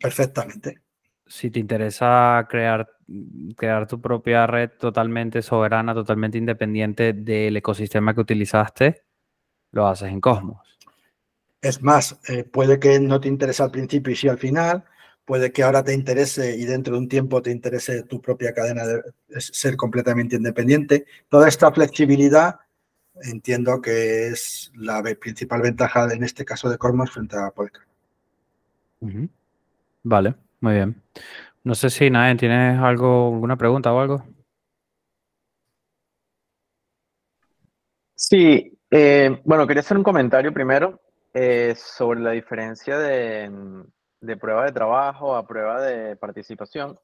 Perfectamente. 0.00 0.82
Si 1.26 1.50
te 1.50 1.60
interesa 1.60 2.46
crear, 2.50 2.90
crear 3.56 3.86
tu 3.86 4.00
propia 4.00 4.46
red 4.46 4.70
totalmente 4.78 5.42
soberana, 5.42 5.94
totalmente 5.94 6.38
independiente 6.38 7.12
del 7.12 7.56
ecosistema 7.56 8.12
que 8.12 8.20
utilizaste, 8.20 9.04
lo 9.70 9.86
haces 9.86 10.08
en 10.08 10.20
Cosmos. 10.20 10.78
Es 11.62 11.82
más, 11.82 12.18
eh, 12.28 12.44
puede 12.44 12.78
que 12.78 12.98
no 13.00 13.20
te 13.20 13.28
interese 13.28 13.62
al 13.62 13.70
principio 13.70 14.12
y 14.12 14.16
sí 14.16 14.28
al 14.28 14.38
final, 14.38 14.84
puede 15.26 15.52
que 15.52 15.62
ahora 15.62 15.84
te 15.84 15.92
interese 15.92 16.56
y 16.56 16.64
dentro 16.64 16.94
de 16.94 17.00
un 17.00 17.08
tiempo 17.08 17.42
te 17.42 17.50
interese 17.50 18.02
tu 18.04 18.20
propia 18.20 18.54
cadena 18.54 18.86
de 18.86 19.02
ser 19.38 19.76
completamente 19.76 20.36
independiente. 20.36 21.06
Toda 21.28 21.48
esta 21.48 21.70
flexibilidad 21.70 22.60
entiendo 23.22 23.80
que 23.80 24.28
es 24.28 24.72
la 24.74 25.02
principal 25.20 25.60
ventaja 25.60 26.12
en 26.12 26.24
este 26.24 26.44
caso 26.44 26.70
de 26.70 26.78
Cosmos 26.78 27.10
frente 27.10 27.36
a 27.36 27.50
Polka. 27.50 27.80
Vale, 30.02 30.34
muy 30.60 30.74
bien. 30.74 31.02
No 31.62 31.74
sé 31.74 31.90
si 31.90 32.08
nadie 32.10 32.36
tiene 32.36 32.78
algo, 32.78 33.34
alguna 33.34 33.56
pregunta 33.56 33.92
o 33.92 34.00
algo. 34.00 34.24
Sí, 38.14 38.78
eh, 38.90 39.40
bueno, 39.44 39.66
quería 39.66 39.80
hacer 39.80 39.96
un 39.96 40.02
comentario 40.02 40.52
primero 40.52 41.00
eh, 41.32 41.74
sobre 41.76 42.20
la 42.20 42.32
diferencia 42.32 42.98
de, 42.98 43.50
prueba 44.40 44.64
de 44.64 44.72
trabajo 44.72 45.36
a 45.36 45.46
prueba 45.46 45.80
de 45.80 46.16
participación. 46.16 46.98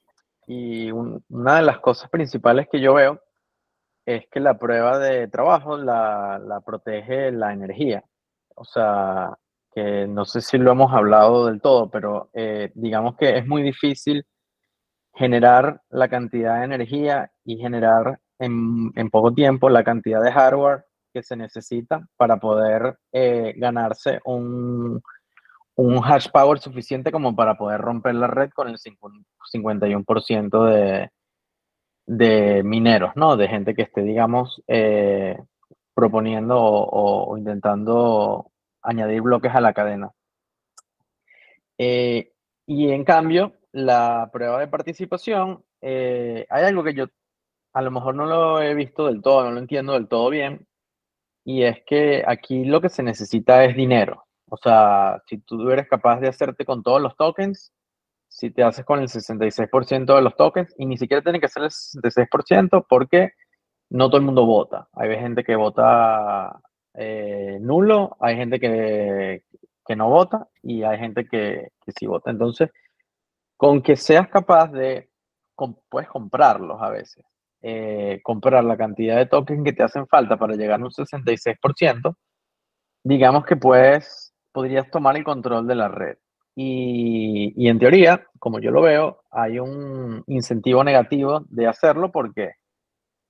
Y 0.46 0.90
una 0.90 1.56
de 1.56 1.62
las 1.62 1.78
cosas 1.80 2.10
principales 2.10 2.68
que 2.70 2.80
yo 2.80 2.94
veo 2.94 3.20
es 4.04 4.26
que 4.30 4.40
la 4.40 4.58
prueba 4.58 4.98
de 4.98 5.28
trabajo 5.28 5.76
la, 5.76 6.62
protege 6.64 7.32
la 7.32 7.52
energía. 7.52 8.04
O 8.56 8.64
sea, 8.64 9.36
que 9.72 10.06
no 10.08 10.24
sé 10.24 10.40
si 10.40 10.58
lo 10.58 10.72
hemos 10.72 10.92
hablado 10.92 11.46
del 11.46 11.60
todo, 11.60 11.90
pero 11.90 12.30
eh, 12.32 12.72
digamos 12.74 13.16
que 13.16 13.38
es 13.38 13.46
muy 13.46 13.62
difícil 13.62 14.26
generar 15.14 15.82
la 15.90 16.08
cantidad 16.08 16.58
de 16.58 16.64
energía 16.64 17.32
y 17.44 17.58
generar 17.58 18.20
en, 18.38 18.92
en 18.96 19.10
poco 19.10 19.32
tiempo 19.34 19.70
la 19.70 19.84
cantidad 19.84 20.22
de 20.22 20.32
hardware 20.32 20.86
que 21.16 21.22
se 21.22 21.34
necesita 21.34 22.06
para 22.18 22.36
poder 22.36 22.98
eh, 23.10 23.54
ganarse 23.56 24.20
un, 24.26 25.00
un 25.76 26.04
hash 26.04 26.28
power 26.30 26.58
suficiente 26.58 27.10
como 27.10 27.34
para 27.34 27.56
poder 27.56 27.80
romper 27.80 28.16
la 28.16 28.26
red 28.26 28.50
con 28.50 28.68
el 28.68 28.76
51% 28.76 30.64
de, 30.66 31.10
de 32.04 32.62
mineros, 32.62 33.12
¿no? 33.16 33.38
De 33.38 33.48
gente 33.48 33.74
que 33.74 33.80
esté, 33.82 34.02
digamos, 34.02 34.62
eh, 34.68 35.38
proponiendo 35.94 36.58
o, 36.58 37.38
intentando 37.38 38.50
añadir 38.82 39.22
bloques 39.22 39.54
a 39.54 39.62
la 39.62 39.72
cadena. 39.72 40.12
Eh, 41.78 42.30
y 42.66 42.90
en 42.90 43.04
cambio, 43.04 43.54
la 43.72 44.28
prueba 44.30 44.60
de 44.60 44.68
participación, 44.68 45.64
eh, 45.80 46.46
hay 46.50 46.64
algo 46.64 46.84
que 46.84 46.92
yo 46.92 47.06
a 47.72 47.80
lo 47.80 47.90
mejor 47.90 48.14
no 48.14 48.26
lo 48.26 48.60
he 48.60 48.74
visto 48.74 49.06
del 49.06 49.22
todo, 49.22 49.44
no 49.44 49.52
lo 49.52 49.58
entiendo 49.58 49.94
del 49.94 50.08
todo 50.08 50.28
bien, 50.30 50.65
y 51.46 51.62
es 51.62 51.78
que 51.86 52.24
aquí 52.26 52.64
lo 52.64 52.80
que 52.80 52.88
se 52.88 53.04
necesita 53.04 53.64
es 53.64 53.76
dinero. 53.76 54.24
O 54.50 54.56
sea, 54.56 55.22
si 55.28 55.38
tú 55.38 55.70
eres 55.70 55.88
capaz 55.88 56.18
de 56.18 56.26
hacerte 56.26 56.64
con 56.64 56.82
todos 56.82 57.00
los 57.00 57.16
tokens, 57.16 57.72
si 58.26 58.50
te 58.50 58.64
haces 58.64 58.84
con 58.84 58.98
el 58.98 59.06
66% 59.06 60.16
de 60.16 60.22
los 60.22 60.34
tokens, 60.34 60.74
y 60.76 60.86
ni 60.86 60.98
siquiera 60.98 61.22
tiene 61.22 61.38
que 61.40 61.46
ser 61.46 61.62
el 61.62 61.70
66% 61.70 62.84
porque 62.88 63.30
no 63.90 64.08
todo 64.08 64.18
el 64.18 64.26
mundo 64.26 64.44
vota. 64.44 64.88
Hay 64.94 65.08
gente 65.16 65.44
que 65.44 65.54
vota 65.54 66.60
eh, 66.94 67.58
nulo, 67.60 68.16
hay 68.18 68.36
gente 68.36 68.58
que, 68.58 69.44
no 69.96 70.10
vota 70.10 70.48
y 70.64 70.82
hay 70.82 70.98
gente 70.98 71.26
que, 71.26 71.68
que 71.84 71.92
sí 71.96 72.08
vota. 72.08 72.32
Entonces, 72.32 72.70
con 73.56 73.82
que 73.82 73.94
seas 73.94 74.28
capaz 74.28 74.72
de, 74.72 75.10
puedes 75.88 76.08
comprarlos 76.08 76.82
a 76.82 76.90
veces, 76.90 77.24
eh, 77.68 78.20
comprar 78.22 78.64
la 78.64 78.76
cantidad 78.76 79.16
de 79.16 79.26
tokens 79.26 79.64
que 79.64 79.72
te 79.72 79.82
hacen 79.82 80.06
falta 80.06 80.36
para 80.36 80.54
llegar 80.54 80.80
a 80.80 80.84
un 80.84 80.90
66%, 80.90 82.14
digamos 83.04 83.44
que 83.44 83.56
puedes, 83.56 84.34
podrías 84.52 84.90
tomar 84.90 85.16
el 85.16 85.24
control 85.24 85.66
de 85.66 85.74
la 85.74 85.88
red. 85.88 86.16
Y, 86.54 87.52
y, 87.56 87.68
en 87.68 87.78
teoría, 87.78 88.24
como 88.38 88.60
yo 88.60 88.70
lo 88.70 88.82
veo, 88.82 89.20
hay 89.30 89.58
un 89.58 90.22
incentivo 90.26 90.84
negativo 90.84 91.44
de 91.48 91.66
hacerlo 91.66 92.12
porque 92.12 92.52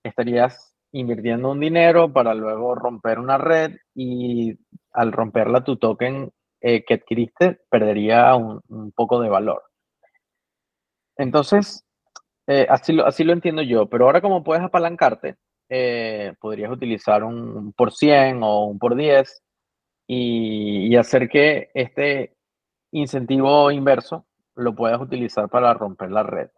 estarías 0.05 0.77
invirtiendo 0.93 1.51
un 1.51 1.61
dinero 1.61 2.13
para 2.13 2.35
luego 2.35 2.75
romper 2.75 3.19
una 3.19 3.39
red 3.39 3.73
y 3.95 4.59
al 4.93 5.13
romperla 5.13 5.65
tu 5.65 5.77
token 5.77 6.31
eh, 6.61 6.85
que 6.85 6.95
adquiriste 6.95 7.61
perdería 7.71 8.35
un, 8.35 8.93
poco 8.93 9.21
de 9.21 9.29
valor. 9.29 9.63
Entonces, 11.17 11.86
eh, 12.47 12.67
así, 12.69 12.93
lo, 12.93 13.07
así 13.07 13.25
lo 13.25 13.33
entiendo 13.33 13.63
yo, 13.63 13.87
pero 13.87 14.07
ahora 14.07 14.21
como 14.21 14.45
puedes 14.45 14.63
apalancarte, 14.63 15.37
eh, 15.69 16.35
podrías 16.41 16.71
utilizar 16.71 17.25
un, 17.25 17.73
por 17.73 17.93
100 17.93 18.43
o 18.43 18.67
un 18.67 18.79
por 18.79 18.95
10 18.95 19.43
y, 20.07 20.87
y 20.87 20.97
hacer 20.97 21.29
que 21.29 21.71
este 21.75 22.37
incentivo 22.93 23.71
inverso 23.71 24.27
lo 24.55 24.75
puedas 24.75 25.01
utilizar 25.01 25.49
para 25.49 25.75
romper 25.75 26.11
la 26.11 26.23
red. 26.23 26.49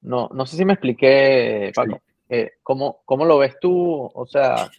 No, 0.00 0.28
no 0.32 0.44
sé 0.46 0.56
si 0.56 0.64
me 0.64 0.74
expliqué, 0.74 1.72
Paco. 1.74 2.00
Eh, 2.28 2.52
¿cómo, 2.62 3.02
¿cómo, 3.04 3.24
lo 3.24 3.38
ves 3.38 3.56
tú? 3.60 4.10
O 4.14 4.26
sea... 4.26 4.70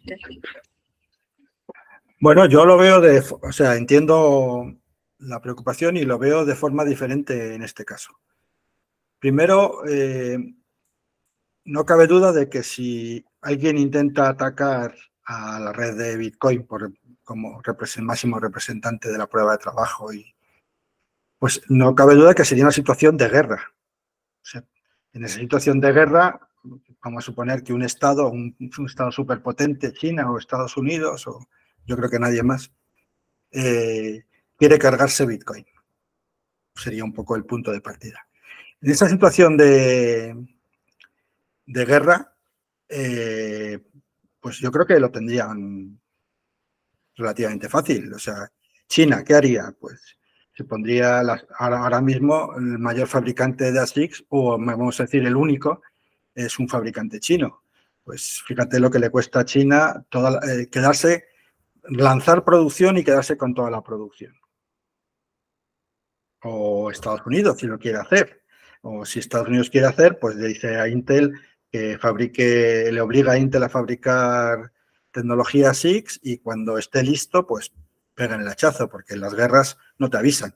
Bueno, 2.20 2.46
yo 2.48 2.66
lo 2.66 2.78
veo 2.78 3.02
de, 3.02 3.24
o 3.42 3.52
sea, 3.52 3.76
entiendo 3.76 4.66
la 5.20 5.42
preocupación 5.42 5.98
y 5.98 6.04
lo 6.04 6.18
veo 6.18 6.46
de 6.46 6.56
forma 6.56 6.86
diferente 6.86 7.56
en 7.56 7.62
este 7.62 7.86
caso. 7.86 8.14
Primero, 9.26 9.84
eh, 9.88 10.38
no 11.64 11.84
cabe 11.84 12.06
duda 12.06 12.32
de 12.32 12.48
que 12.48 12.62
si 12.62 13.26
alguien 13.42 13.76
intenta 13.80 14.30
atacar 14.30 14.94
a 15.24 15.60
la 15.60 15.74
red 15.74 15.98
de 15.98 16.16
Bitcoin 16.16 16.68
como 17.24 17.60
máximo 18.04 18.40
representante 18.40 19.12
de 19.12 19.18
la 19.18 19.26
prueba 19.26 19.54
de 19.54 19.58
trabajo, 19.58 20.12
pues 21.40 21.60
no 21.70 21.96
cabe 21.96 22.14
duda 22.14 22.36
que 22.36 22.46
sería 22.46 22.66
una 22.66 22.72
situación 22.72 23.18
de 23.18 23.30
guerra. 23.30 23.74
en 25.14 25.24
esa 25.26 25.40
situación 25.40 25.82
de 25.82 25.92
guerra, 25.92 26.48
vamos 27.04 27.24
a 27.24 27.26
suponer 27.26 27.64
que 27.64 27.74
un 27.74 27.82
Estado, 27.82 28.30
un, 28.30 28.56
Estado 28.86 29.12
superpotente, 29.12 29.92
China 29.92 30.30
o 30.30 30.38
Estados 30.38 30.78
Unidos, 30.78 31.26
o 31.26 31.40
yo 31.84 31.98
creo 31.98 32.12
que 32.12 32.20
nadie 32.20 32.44
más, 32.44 32.72
eh, 33.50 34.24
quiere 34.56 34.78
cargarse 34.78 35.26
Bitcoin. 35.26 35.66
Sería 36.76 37.04
un 37.04 37.12
poco 37.12 37.36
el 37.36 37.46
punto 37.46 37.72
de 37.72 37.82
partida. 37.82 38.25
En 38.86 38.92
esa 38.92 39.10
situación 39.10 39.58
de, 39.58 40.46
de 41.66 41.86
guerra, 41.86 42.36
eh, 42.88 43.80
pues 44.40 44.60
yo 44.60 44.72
creo 44.72 44.86
que 44.86 45.00
lo 45.00 45.10
tendrían 45.10 46.00
relativamente 47.16 47.68
fácil. 47.68 48.14
O 48.14 48.20
sea, 48.20 48.52
China, 48.88 49.24
¿qué 49.24 49.34
haría? 49.34 49.74
Pues 49.80 50.20
se 50.54 50.66
pondría 50.66 51.24
ahora, 51.58 52.00
mismo 52.00 52.54
el 52.58 52.78
mayor 52.78 53.08
fabricante 53.08 53.72
de 53.72 53.80
ASICs, 53.80 54.24
o 54.30 54.52
vamos 54.52 55.00
a 55.00 55.06
decir 55.06 55.26
el 55.26 55.36
único, 55.36 55.82
es 56.36 56.60
un 56.60 56.70
fabricante 56.70 57.20
chino. 57.20 57.64
Pues 58.04 58.44
fíjate 58.46 58.80
lo 58.80 58.92
que 58.92 59.00
le 59.00 59.10
cuesta 59.10 59.40
a 59.40 59.46
China 59.46 60.06
toda, 60.10 60.40
eh, 60.48 60.70
quedarse, 60.70 61.26
lanzar 61.90 62.46
producción 62.46 63.00
y 63.00 63.04
quedarse 63.04 63.36
con 63.36 63.56
toda 63.56 63.72
la 63.72 63.82
producción. 63.82 64.36
O 66.44 66.92
Estados 66.92 67.26
Unidos, 67.26 67.58
si 67.58 67.66
lo 67.66 67.80
quiere 67.80 67.98
hacer. 67.98 68.45
O 68.88 69.04
si 69.04 69.18
Estados 69.18 69.48
Unidos 69.48 69.72
quiere 69.72 69.88
hacer, 69.88 70.20
pues 70.20 70.36
le 70.36 70.50
dice 70.50 70.78
a 70.78 70.88
Intel 70.88 71.34
que 71.72 71.98
fabrique, 71.98 72.88
le 72.92 73.02
obliga 73.02 73.32
a 73.32 73.38
Intel 73.40 73.64
a 73.64 73.70
fabricar 73.70 74.72
tecnología 75.10 75.74
SIX 75.74 76.20
y 76.22 76.38
cuando 76.38 76.78
esté 76.78 77.02
listo, 77.02 77.48
pues 77.48 77.74
pegan 78.14 78.42
el 78.42 78.48
hachazo, 78.48 78.88
porque 78.88 79.16
las 79.16 79.34
guerras 79.34 79.80
no 79.98 80.12
te 80.12 80.18
avisan, 80.18 80.56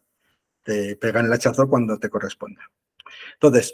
te 0.62 0.96
pegan 0.96 1.26
el 1.26 1.34
hachazo 1.34 1.68
cuando 1.68 1.98
te 1.98 2.12
corresponda. 2.12 2.62
Entonces, 3.34 3.74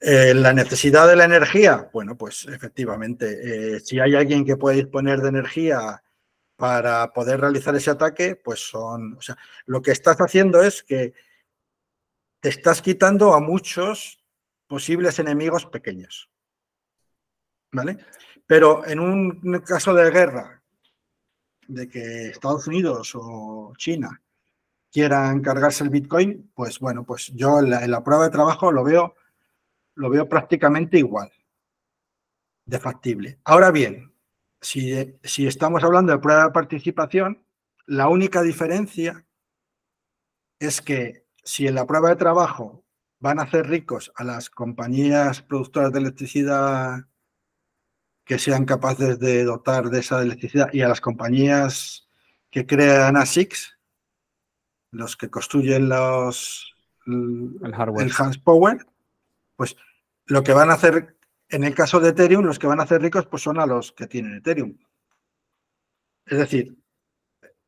eh, 0.00 0.34
la 0.34 0.52
necesidad 0.52 1.08
de 1.08 1.16
la 1.16 1.24
energía, 1.24 1.88
bueno, 1.90 2.14
pues 2.14 2.46
efectivamente, 2.46 3.76
eh, 3.76 3.80
si 3.80 4.00
hay 4.00 4.16
alguien 4.16 4.44
que 4.44 4.58
puede 4.58 4.76
disponer 4.76 5.22
de 5.22 5.30
energía 5.30 6.02
para 6.56 7.10
poder 7.14 7.40
realizar 7.40 7.74
ese 7.74 7.90
ataque, 7.90 8.36
pues 8.36 8.60
son, 8.60 9.14
o 9.14 9.22
sea, 9.22 9.38
lo 9.64 9.80
que 9.80 9.92
estás 9.92 10.18
haciendo 10.18 10.62
es 10.62 10.82
que 10.82 11.14
te 12.44 12.50
estás 12.50 12.82
quitando 12.82 13.32
a 13.32 13.40
muchos 13.40 14.22
posibles 14.66 15.18
enemigos 15.18 15.64
pequeños. 15.64 16.30
¿Vale? 17.72 17.96
Pero 18.46 18.86
en 18.86 19.00
un 19.00 19.62
caso 19.66 19.94
de 19.94 20.10
guerra, 20.10 20.62
de 21.66 21.88
que 21.88 22.26
Estados 22.28 22.66
Unidos 22.66 23.12
o 23.14 23.72
China 23.78 24.22
quieran 24.92 25.40
cargarse 25.40 25.84
el 25.84 25.88
Bitcoin, 25.88 26.52
pues 26.54 26.80
bueno, 26.80 27.06
pues 27.06 27.32
yo 27.34 27.60
en 27.60 27.90
la 27.90 28.04
prueba 28.04 28.24
de 28.24 28.30
trabajo 28.30 28.70
lo 28.70 28.84
veo 28.84 29.14
lo 29.94 30.10
veo 30.10 30.28
prácticamente 30.28 30.98
igual 30.98 31.32
de 32.66 32.78
factible. 32.78 33.38
Ahora 33.44 33.70
bien, 33.70 34.12
si, 34.60 35.16
si 35.22 35.46
estamos 35.46 35.82
hablando 35.82 36.12
de 36.12 36.18
prueba 36.18 36.44
de 36.44 36.50
participación, 36.50 37.42
la 37.86 38.08
única 38.08 38.42
diferencia 38.42 39.26
es 40.58 40.82
que 40.82 41.23
si 41.44 41.66
en 41.66 41.74
la 41.74 41.86
prueba 41.86 42.08
de 42.08 42.16
trabajo 42.16 42.84
van 43.20 43.38
a 43.38 43.42
hacer 43.42 43.68
ricos 43.68 44.12
a 44.16 44.24
las 44.24 44.50
compañías 44.50 45.42
productoras 45.42 45.92
de 45.92 45.98
electricidad 46.00 47.06
que 48.24 48.38
sean 48.38 48.64
capaces 48.64 49.18
de 49.18 49.44
dotar 49.44 49.90
de 49.90 50.00
esa 50.00 50.22
electricidad 50.22 50.70
y 50.72 50.80
a 50.80 50.88
las 50.88 51.00
compañías 51.00 52.08
que 52.50 52.66
crean 52.66 53.16
ASICs, 53.16 53.78
los 54.90 55.16
que 55.16 55.28
construyen 55.28 55.88
los 55.88 56.74
el, 57.06 57.74
hardware. 57.74 58.06
el 58.06 58.40
Power, 58.42 58.86
pues 59.56 59.76
lo 60.26 60.42
que 60.42 60.54
van 60.54 60.70
a 60.70 60.74
hacer, 60.74 61.16
en 61.50 61.64
el 61.64 61.74
caso 61.74 62.00
de 62.00 62.10
Ethereum, 62.10 62.44
los 62.44 62.58
que 62.58 62.66
van 62.66 62.80
a 62.80 62.84
hacer 62.84 63.02
ricos 63.02 63.26
pues 63.26 63.42
son 63.42 63.58
a 63.58 63.66
los 63.66 63.92
que 63.92 64.06
tienen 64.06 64.36
Ethereum. 64.36 64.78
Es 66.24 66.38
decir, 66.38 66.78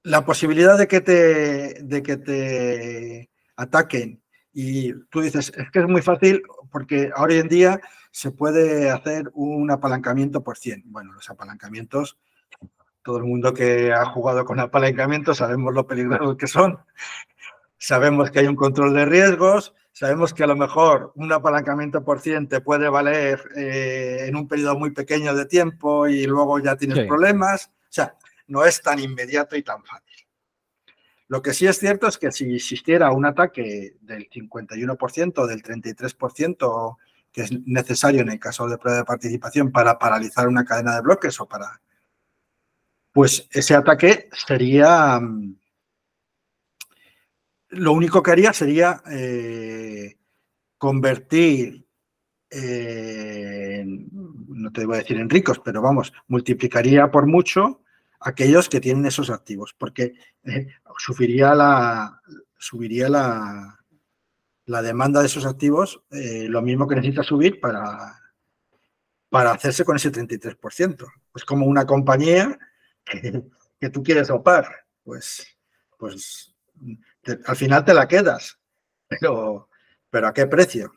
la 0.02 0.24
posibilidad 0.24 0.78
de 0.78 0.88
que 0.88 1.00
te, 1.00 1.82
de 1.82 2.02
que 2.02 2.16
te 2.16 3.30
ataquen 3.56 4.22
y 4.52 4.92
tú 5.10 5.20
dices, 5.20 5.52
es 5.56 5.70
que 5.70 5.80
es 5.80 5.88
muy 5.88 6.02
fácil 6.02 6.42
porque 6.70 7.10
ahora 7.14 7.34
en 7.34 7.48
día 7.48 7.80
se 8.10 8.30
puede 8.30 8.90
hacer 8.90 9.30
un 9.34 9.70
apalancamiento 9.70 10.42
por 10.42 10.56
100. 10.56 10.84
Bueno, 10.86 11.12
los 11.12 11.28
apalancamientos, 11.28 12.18
todo 13.02 13.18
el 13.18 13.24
mundo 13.24 13.52
que 13.52 13.92
ha 13.92 14.06
jugado 14.06 14.44
con 14.44 14.58
apalancamientos 14.60 15.38
sabemos 15.38 15.74
lo 15.74 15.86
peligrosos 15.86 16.36
que 16.36 16.46
son, 16.46 16.78
sabemos 17.76 18.30
que 18.30 18.40
hay 18.40 18.46
un 18.46 18.56
control 18.56 18.94
de 18.94 19.04
riesgos, 19.04 19.74
Sabemos 19.98 20.34
que 20.34 20.44
a 20.44 20.46
lo 20.46 20.56
mejor 20.56 21.12
un 21.14 21.32
apalancamiento 21.32 22.04
por 22.04 22.20
cien 22.20 22.48
te 22.48 22.60
puede 22.60 22.86
valer 22.90 23.40
eh, 23.56 24.26
en 24.28 24.36
un 24.36 24.46
periodo 24.46 24.78
muy 24.78 24.90
pequeño 24.90 25.34
de 25.34 25.46
tiempo 25.46 26.06
y 26.06 26.26
luego 26.26 26.58
ya 26.58 26.76
tienes 26.76 27.06
problemas. 27.06 27.70
O 27.80 27.88
sea, 27.88 28.14
no 28.46 28.62
es 28.66 28.82
tan 28.82 28.98
inmediato 28.98 29.56
y 29.56 29.62
tan 29.62 29.82
fácil. 29.82 30.05
Lo 31.28 31.42
que 31.42 31.54
sí 31.54 31.66
es 31.66 31.78
cierto 31.78 32.06
es 32.06 32.18
que 32.18 32.30
si 32.30 32.54
existiera 32.54 33.10
un 33.10 33.26
ataque 33.26 33.96
del 34.00 34.30
51% 34.30 35.38
o 35.38 35.46
del 35.46 35.62
33% 35.62 36.96
que 37.32 37.42
es 37.42 37.52
necesario 37.66 38.22
en 38.22 38.30
el 38.30 38.38
caso 38.38 38.66
de 38.66 38.78
prueba 38.78 38.98
de 38.98 39.04
participación 39.04 39.70
para 39.70 39.98
paralizar 39.98 40.48
una 40.48 40.64
cadena 40.64 40.94
de 40.94 41.02
bloques 41.02 41.38
o 41.40 41.46
para... 41.46 41.80
Pues 43.12 43.48
ese 43.50 43.74
ataque 43.74 44.30
sería 44.32 45.20
mm, 45.20 45.54
lo 47.70 47.92
único 47.92 48.22
que 48.22 48.30
haría 48.30 48.52
sería 48.52 49.02
eh, 49.10 50.16
convertir, 50.78 51.86
eh, 52.50 53.84
no 53.86 54.72
te 54.72 54.86
voy 54.86 54.96
a 54.96 55.00
decir 55.00 55.18
en 55.18 55.30
ricos, 55.30 55.60
pero 55.64 55.82
vamos, 55.82 56.12
multiplicaría 56.28 57.10
por 57.10 57.26
mucho 57.26 57.82
aquellos 58.20 58.68
que 58.68 58.80
tienen 58.80 59.06
esos 59.06 59.30
activos, 59.30 59.74
porque 59.76 60.14
eh, 60.44 60.68
subiría 60.98 61.54
la, 61.54 62.20
subiría 62.58 63.08
la, 63.08 63.78
la 64.66 64.82
demanda 64.82 65.20
de 65.20 65.26
esos 65.26 65.46
activos, 65.46 66.02
lo 66.10 66.62
mismo 66.62 66.88
que 66.88 66.96
necesita 66.96 67.22
subir 67.22 67.60
para, 67.60 68.18
para 69.28 69.52
hacerse 69.52 69.84
con 69.84 69.96
ese 69.96 70.10
33%. 70.10 71.06
Pues 71.32 71.44
como 71.44 71.66
una 71.66 71.86
compañía 71.86 72.58
que, 73.04 73.42
que 73.80 73.90
tú 73.90 74.02
quieres 74.02 74.30
opar, 74.30 74.86
pues, 75.04 75.46
pues 75.98 76.54
al 77.46 77.56
final 77.56 77.84
te 77.84 77.94
la 77.94 78.08
quedas, 78.08 78.58
pero, 79.08 79.68
pero 80.10 80.28
¿a 80.28 80.34
qué 80.34 80.46
precio? 80.46 80.92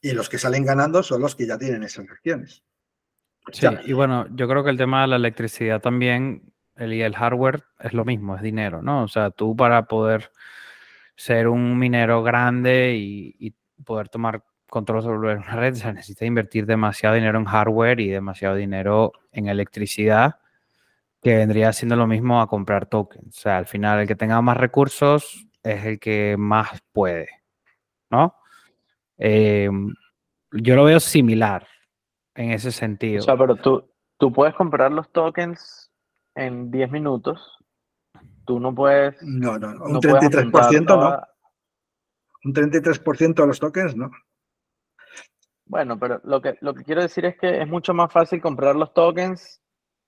Y 0.00 0.12
los 0.12 0.28
que 0.28 0.38
salen 0.38 0.64
ganando 0.64 1.02
son 1.02 1.20
los 1.22 1.34
que 1.34 1.46
ya 1.46 1.58
tienen 1.58 1.82
esas 1.82 2.08
acciones. 2.08 2.62
Sí, 3.50 3.66
y 3.86 3.92
bueno, 3.92 4.26
yo 4.30 4.46
creo 4.46 4.62
que 4.62 4.70
el 4.70 4.78
tema 4.78 5.02
de 5.02 5.08
la 5.08 5.16
electricidad 5.16 5.80
también, 5.80 6.52
el, 6.76 6.92
y 6.92 7.02
el 7.02 7.14
hardware 7.14 7.64
es 7.80 7.92
lo 7.92 8.04
mismo, 8.04 8.36
es 8.36 8.42
dinero, 8.42 8.82
¿no? 8.82 9.02
O 9.02 9.08
sea, 9.08 9.30
tú 9.30 9.56
para 9.56 9.86
poder 9.86 10.30
ser 11.16 11.48
un 11.48 11.78
minero 11.78 12.22
grande 12.22 12.94
y, 12.96 13.54
poder 13.84 14.08
tomar 14.08 14.44
control 14.70 15.02
sobre 15.02 15.34
una 15.34 15.56
red, 15.56 15.74
se 15.74 15.92
necesita 15.92 16.24
invertir 16.24 16.66
demasiado 16.66 17.16
dinero 17.16 17.36
en 17.36 17.46
hardware 17.46 17.98
y 17.98 18.08
demasiado 18.08 18.54
dinero 18.54 19.12
en 19.32 19.48
electricidad 19.48 20.38
que 21.20 21.36
vendría 21.36 21.72
siendo 21.72 21.96
lo 21.96 22.06
mismo 22.06 22.40
a 22.40 22.46
comprar 22.46 22.86
tokens. 22.86 23.38
O 23.38 23.40
sea, 23.40 23.58
al 23.58 23.66
final 23.66 24.00
el 24.00 24.06
que 24.06 24.14
tenga 24.14 24.40
más 24.40 24.56
recursos 24.56 25.48
es 25.64 25.84
el 25.84 25.98
que 25.98 26.36
más 26.38 26.80
puede, 26.92 27.28
¿no? 28.08 28.36
Em, 29.18 29.92
yo 30.52 30.76
lo 30.76 30.84
veo 30.84 31.00
similar 31.00 31.66
en 32.34 32.50
ese 32.52 32.72
sentido. 32.72 33.20
O 33.20 33.22
sea, 33.22 33.36
pero 33.36 33.56
tú, 33.56 33.84
tú 34.18 34.32
puedes 34.32 34.54
comprar 34.54 34.92
los 34.92 35.10
tokens 35.10 35.90
en 36.34 36.70
10 36.70 36.90
minutos. 36.90 37.58
Tú 38.44 38.58
no 38.58 38.74
puedes. 38.74 39.22
No, 39.22 39.58
no, 39.58 39.68
un 39.84 40.00
33% 40.00 40.86
no. 40.86 41.20
Un 42.44 42.54
33% 42.54 43.34
de 43.34 43.46
los 43.46 43.60
tokens 43.60 43.96
no. 43.96 44.10
Bueno, 45.66 45.98
pero 45.98 46.20
lo 46.24 46.42
que, 46.42 46.58
lo 46.60 46.74
que 46.74 46.84
quiero 46.84 47.02
decir 47.02 47.24
es 47.24 47.38
que 47.38 47.62
es 47.62 47.68
mucho 47.68 47.94
más 47.94 48.12
fácil 48.12 48.40
comprar 48.42 48.76
los 48.76 48.92
tokens 48.92 49.62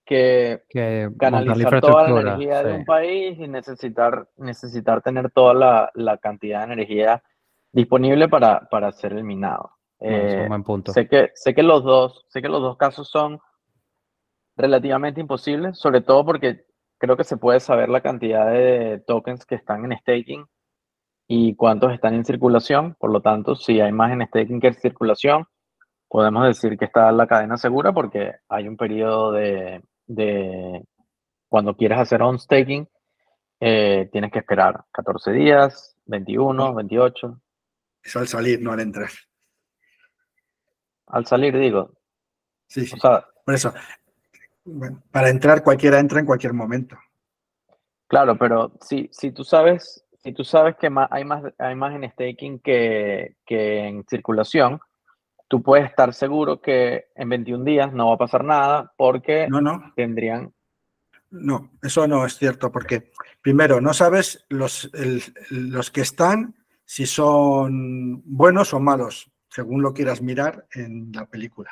que, 0.05 0.63
canalizar 1.19 1.81
toda 1.81 2.11
la 2.11 2.21
energía 2.21 2.63
de 2.63 2.75
un 2.75 2.85
país 2.85 3.39
y 3.39 3.49
necesitar, 3.49 4.29
necesitar 4.37 5.01
tener 5.01 5.31
toda 5.31 5.55
la, 5.55 5.91
la 5.95 6.19
cantidad 6.19 6.67
de 6.67 6.75
energía 6.75 7.23
disponible 7.73 8.29
para, 8.29 8.69
para 8.69 8.89
hacer 8.89 9.13
el 9.13 9.25
minado. 9.25 9.71
Eh, 10.07 10.45
buen 10.49 10.63
punto. 10.63 10.93
Sé 10.93 11.09
que, 11.09 11.31
sé, 11.35 11.55
que 11.55 11.63
los 11.63 11.83
dos, 11.83 12.27
sé 12.29 12.43
que 12.43 12.49
los 12.49 12.61
dos 12.61 12.77
casos 12.77 13.09
son 13.09 13.41
relativamente 14.55 15.21
imposibles, 15.21 15.79
sobre 15.79 16.03
todo 16.03 16.27
porque 16.27 16.67
creo 16.99 17.17
que 17.17 17.25
se 17.25 17.39
puede 17.39 17.59
saber 17.59 17.89
la 17.89 18.03
cantidad 18.03 18.51
de 18.51 19.03
tokens 19.07 19.47
que 19.47 19.55
están 19.55 19.85
en 19.85 19.99
staking 19.99 20.45
y 21.27 21.57
cuántos 21.57 21.93
están 21.93 22.15
en 22.15 22.25
circulación. 22.27 22.97
Por 22.99 23.11
lo 23.13 23.23
tanto, 23.23 23.57
si 23.57 23.81
hay 23.81 23.93
más 23.93 24.13
en 24.13 24.27
staking 24.27 24.61
que 24.61 24.69
en 24.69 24.75
circulación, 24.75 25.47
podemos 26.09 26.47
decir 26.47 26.77
que 26.77 26.85
está 26.85 27.11
la 27.11 27.27
cadena 27.27 27.57
segura 27.57 27.93
porque 27.93 28.35
hay 28.49 28.69
un 28.69 28.77
periodo 28.77 29.33
de, 29.33 29.83
de 30.07 30.85
cuando 31.49 31.77
quieres 31.77 31.99
hacer 31.99 32.21
on 32.21 32.39
staking, 32.39 32.87
eh, 33.59 34.11
tienes 34.13 34.31
que 34.31 34.41
esperar 34.41 34.85
14 34.93 35.33
días, 35.33 35.97
21, 36.05 36.75
28. 36.75 37.41
Eso 38.03 38.19
al 38.19 38.29
salir, 38.29 38.61
no 38.61 38.73
al 38.73 38.81
entrar. 38.81 39.09
Al 41.07 41.27
salir, 41.27 41.57
digo. 41.59 41.93
Sí, 42.67 42.87
sí. 42.87 42.97
por 43.01 43.55
eso. 43.55 43.73
para 45.11 45.29
entrar, 45.29 45.63
cualquiera 45.63 45.99
entra 45.99 46.21
en 46.21 46.27
cualquier 46.27 46.53
momento. 46.53 46.97
Claro, 48.07 48.37
pero 48.37 48.73
si, 48.81 49.09
si 49.13 49.31
tú 49.33 49.45
sabes, 49.45 50.05
si 50.23 50.33
tú 50.33 50.45
sabes 50.45 50.77
que 50.77 50.91
hay, 51.11 51.25
más, 51.25 51.45
hay 51.59 51.75
más 51.75 51.95
en 51.95 52.11
staking 52.11 52.61
que, 52.61 53.37
que 53.45 53.87
en 53.87 54.05
circulación, 54.09 54.81
tú 55.49 55.63
puedes 55.63 55.87
estar 55.87 56.13
seguro 56.15 56.61
que 56.61 57.07
en 57.15 57.29
21 57.29 57.65
días 57.65 57.93
no 57.93 58.09
va 58.09 58.15
a 58.15 58.19
pasar 58.19 58.45
nada 58.45 58.93
porque 58.97 59.47
no, 59.49 59.61
no. 59.61 59.93
tendrían... 59.95 60.53
No, 61.31 61.73
eso 61.83 62.07
no 62.07 62.25
es 62.25 62.37
cierto, 62.39 62.71
porque 62.71 63.11
primero, 63.43 63.81
no 63.81 63.93
sabes 63.93 64.47
los, 64.49 64.91
los 65.51 65.91
que 65.91 66.03
están 66.03 66.55
si 66.85 67.07
son 67.07 68.23
buenos 68.25 68.73
o 68.73 68.81
malos, 68.81 69.31
según 69.55 69.83
lo 69.83 69.95
quieras 69.95 70.21
mirar 70.21 70.67
en 70.75 71.13
la 71.13 71.27
película. 71.27 71.71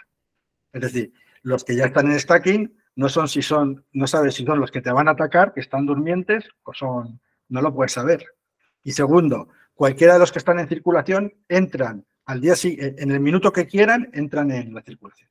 Es 0.73 0.83
decir, 0.83 1.13
los 1.43 1.65
que 1.65 1.75
ya 1.75 1.87
están 1.87 2.13
en 2.13 2.21
stacking 2.21 2.73
no 2.95 3.09
son 3.09 3.27
si 3.27 3.43
son, 3.43 3.85
no 3.93 4.07
sabes 4.07 4.35
si 4.35 4.45
son 4.45 4.61
los 4.61 4.71
que 4.71 4.81
te 4.81 4.93
van 4.93 5.09
a 5.09 5.13
atacar, 5.13 5.53
que 5.53 5.61
están 5.61 5.85
durmientes, 5.85 6.45
o 6.63 6.73
son, 6.73 7.21
no 7.49 7.61
lo 7.61 7.75
puedes 7.75 7.93
saber. 7.93 8.25
Y 8.85 8.93
segundo, 8.93 9.49
cualquiera 9.75 10.13
de 10.13 10.21
los 10.21 10.31
que 10.31 10.39
están 10.39 10.61
en 10.61 10.69
circulación 10.69 11.35
entran 11.49 12.07
al 12.25 12.41
día 12.41 12.55
siguiente, 12.55 13.03
en 13.03 13.11
el 13.11 13.19
minuto 13.19 13.53
que 13.53 13.67
quieran, 13.67 14.11
entran 14.13 14.53
en 14.53 14.73
la 14.73 14.83
circulación. 14.83 15.29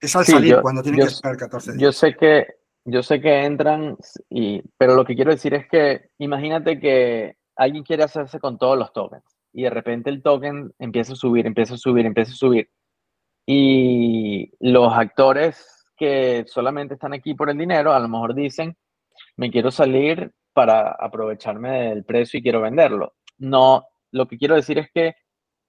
Es 0.00 0.14
al 0.14 0.24
salir 0.24 0.60
cuando 0.62 0.82
tienen 0.82 1.00
que 1.00 1.06
esperar 1.08 1.36
14 1.36 1.72
días. 1.72 1.82
Yo 1.82 1.90
sé 1.90 2.14
que, 2.14 2.46
yo 2.84 3.02
sé 3.02 3.20
que 3.20 3.44
entran, 3.44 3.96
y, 4.30 4.62
pero 4.78 4.94
lo 4.94 5.04
que 5.04 5.16
quiero 5.16 5.32
decir 5.32 5.52
es 5.54 5.66
que 5.68 6.10
imagínate 6.18 6.78
que 6.78 7.38
alguien 7.56 7.82
quiere 7.82 8.04
hacerse 8.04 8.38
con 8.38 8.56
todos 8.56 8.78
los 8.78 8.92
tokens 8.92 9.35
y 9.56 9.62
de 9.62 9.70
repente 9.70 10.10
el 10.10 10.22
token 10.22 10.74
empieza 10.78 11.14
a 11.14 11.16
subir, 11.16 11.46
empieza 11.46 11.74
a 11.74 11.78
subir, 11.78 12.04
empieza 12.04 12.32
a 12.32 12.36
subir. 12.36 12.68
Y 13.46 14.52
los 14.60 14.92
actores 14.92 15.86
que 15.96 16.44
solamente 16.46 16.92
están 16.92 17.14
aquí 17.14 17.32
por 17.32 17.48
el 17.48 17.56
dinero, 17.56 17.94
a 17.94 17.98
lo 17.98 18.06
mejor 18.06 18.34
dicen, 18.34 18.76
me 19.34 19.50
quiero 19.50 19.70
salir 19.70 20.30
para 20.52 20.90
aprovecharme 20.90 21.88
del 21.88 22.04
precio 22.04 22.38
y 22.38 22.42
quiero 22.42 22.60
venderlo. 22.60 23.14
No, 23.38 23.86
lo 24.12 24.28
que 24.28 24.36
quiero 24.36 24.56
decir 24.56 24.78
es 24.78 24.90
que 24.92 25.14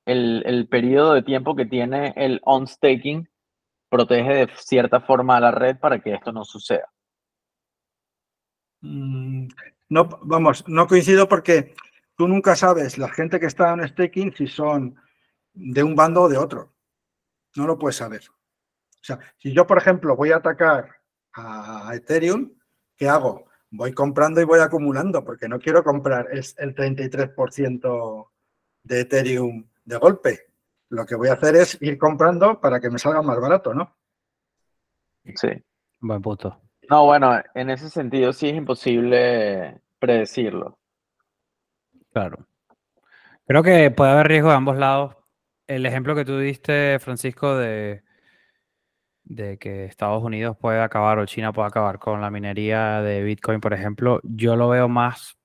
el, 0.05 0.67
periodo 0.69 1.13
de 1.13 1.23
tiempo 1.23 1.55
que 1.55 1.65
tiene 1.65 2.13
el 2.17 2.41
on-staking 2.43 3.29
protege 3.87 4.33
de 4.33 4.49
cierta 4.57 4.99
forma 4.99 5.37
a 5.37 5.41
la 5.41 5.51
red 5.51 5.77
para 5.77 5.99
que 5.99 6.13
esto 6.13 6.33
no 6.33 6.43
suceda. 6.43 6.91
Mm, 8.81 9.47
no, 9.87 10.09
vamos, 10.23 10.67
no 10.67 10.87
coincido 10.87 11.29
porque 11.29 11.73
tú 12.17 12.27
nunca 12.27 12.55
sabes 12.55 12.97
la 12.97 13.07
gente 13.09 13.39
que 13.39 13.45
está 13.45 13.71
en 13.73 13.87
staking 13.87 14.33
si 14.35 14.47
son 14.47 14.95
de 15.53 15.83
un 15.83 15.95
bando 15.95 16.23
o 16.23 16.29
de 16.29 16.37
otro. 16.37 16.73
No 17.55 17.65
lo 17.65 17.77
puedes 17.77 17.95
saber. 17.95 18.21
O 18.29 19.03
sea, 19.03 19.19
si 19.37 19.53
yo, 19.53 19.65
por 19.65 19.77
ejemplo, 19.77 20.15
voy 20.15 20.31
a 20.31 20.37
atacar 20.37 20.89
a 21.33 21.91
Ethereum, 21.93 22.51
¿qué 22.95 23.07
hago? 23.07 23.45
Voy 23.69 23.93
comprando 23.93 24.41
y 24.41 24.45
voy 24.45 24.59
acumulando 24.59 25.23
porque 25.23 25.47
no 25.47 25.59
quiero 25.59 25.83
comprar 25.83 26.27
el 26.31 26.75
33% 26.75 28.27
de 28.83 28.99
Ethereum 29.01 29.67
de 29.85 29.97
golpe. 29.97 30.47
Lo 30.89 31.05
que 31.05 31.15
voy 31.15 31.29
a 31.29 31.33
hacer 31.33 31.55
es 31.55 31.77
ir 31.81 31.97
comprando 31.97 32.59
para 32.59 32.79
que 32.79 32.89
me 32.89 32.97
salga 32.97 33.21
más 33.21 33.39
barato, 33.39 33.73
¿no? 33.73 33.95
Sí. 35.35 35.49
Buen 35.99 36.21
punto. 36.21 36.59
No, 36.89 37.05
bueno, 37.05 37.39
en 37.53 37.69
ese 37.69 37.89
sentido 37.89 38.33
sí 38.33 38.49
es 38.49 38.55
imposible 38.55 39.81
predecirlo. 39.99 40.79
Claro. 42.17 42.47
Creo 43.45 43.61
que 43.61 43.91
puede 43.91 44.09
haber 44.11 44.27
riesgo 44.27 44.49
de 44.49 44.55
ambos 44.55 44.75
lados. 44.75 45.15
El 45.67 45.85
ejemplo 45.85 46.15
que 46.15 46.25
tú 46.25 46.39
diste, 46.39 46.97
Francisco, 46.99 47.55
de, 47.55 48.01
que 49.59 49.85
Estados 49.85 50.23
Unidos 50.23 50.57
puede 50.59 50.81
acabar 50.81 51.19
o 51.19 51.27
China 51.27 51.53
puede 51.53 51.67
acabar 51.67 51.99
con 51.99 52.19
la 52.19 52.31
minería 52.31 53.03
de 53.03 53.21
Bitcoin, 53.21 53.61
por 53.61 53.73
ejemplo, 53.73 54.19
yo 54.23 54.55
lo 54.55 54.67
veo 54.69 54.89
más 54.89 55.37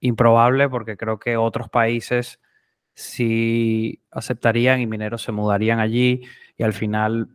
improbable 0.00 0.68
porque 0.68 0.98
creo 0.98 1.18
que 1.18 1.38
otros 1.38 1.70
países 1.70 2.40
si 2.92 4.02
aceptarían 4.10 4.80
y 4.80 4.86
mineros 4.86 5.22
se 5.22 5.32
mudarían 5.32 5.80
allí 5.80 6.22
y 6.58 6.62
al 6.62 6.74
final 6.74 7.28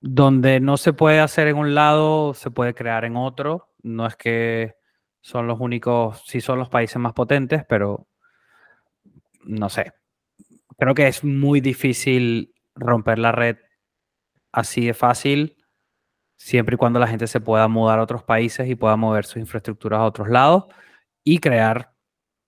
donde 0.00 0.58
no 0.58 0.78
se 0.78 0.94
puede 0.94 1.20
hacer 1.20 1.48
en 1.48 1.58
un 1.58 1.74
lado, 1.74 2.32
se 2.32 2.50
puede 2.50 2.72
crear 2.72 3.04
en 3.04 3.16
otro. 3.16 3.74
No 3.82 4.06
es 4.06 4.16
que 4.16 4.76
son 5.24 5.46
los 5.46 5.58
únicos, 5.58 6.22
sí 6.26 6.42
son 6.42 6.58
los 6.58 6.68
países 6.68 6.98
más 6.98 7.14
potentes, 7.14 7.64
pero 7.66 8.06
no 9.42 9.70
sé. 9.70 9.94
Creo 10.76 10.94
que 10.94 11.08
es 11.08 11.24
muy 11.24 11.62
difícil 11.62 12.52
romper 12.74 13.18
la 13.18 13.32
red 13.32 13.56
así 14.52 14.84
de 14.84 14.92
fácil, 14.92 15.56
siempre 16.36 16.74
y 16.74 16.76
cuando 16.76 17.00
la 17.00 17.06
gente 17.06 17.26
se 17.26 17.40
pueda 17.40 17.68
mudar 17.68 18.00
a 18.00 18.02
otros 18.02 18.22
países 18.22 18.68
y 18.68 18.74
pueda 18.74 18.96
mover 18.96 19.24
sus 19.24 19.38
infraestructuras 19.38 20.00
a 20.00 20.04
otros 20.04 20.28
lados 20.28 20.66
y 21.24 21.38
crear 21.38 21.94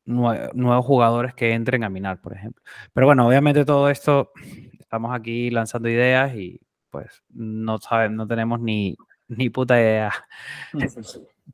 nuevos 0.05 0.85
jugadores 0.85 1.33
que 1.33 1.55
entren 1.55 1.83
a 1.83 1.89
minar, 1.89 2.21
por 2.21 2.35
ejemplo. 2.35 2.63
Pero 2.93 3.07
bueno, 3.07 3.27
obviamente 3.27 3.65
todo 3.65 3.89
esto, 3.89 4.33
estamos 4.79 5.15
aquí 5.15 5.49
lanzando 5.49 5.89
ideas 5.89 6.35
y 6.35 6.61
pues 6.91 7.23
no 7.31 7.79
sabemos, 7.79 8.19
no 8.19 8.27
tenemos 8.27 8.61
ni, 8.61 8.99
ni 9.29 9.49
puta 9.49 9.81
idea. 9.81 10.13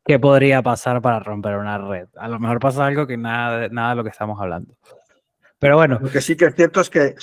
¿Qué 0.05 0.19
podría 0.19 0.62
pasar 0.62 1.01
para 1.01 1.20
romper 1.20 1.56
una 1.56 1.78
red? 1.78 2.09
A 2.16 2.28
lo 2.28 2.39
mejor 2.40 2.59
pasa 2.59 2.86
algo 2.86 3.06
que 3.06 3.16
nada, 3.16 3.69
nada 3.69 3.90
de 3.90 3.97
lo 3.97 4.05
que 4.05 4.10
estamos 4.10 4.40
hablando. 4.40 4.77
Pero 5.59 5.77
bueno. 5.77 5.98
Lo 6.01 6.10
que 6.10 6.20
sí 6.20 6.36
que 6.36 6.47
es 6.47 6.55
cierto 6.56 6.81
es 6.81 6.90
que 6.90 7.14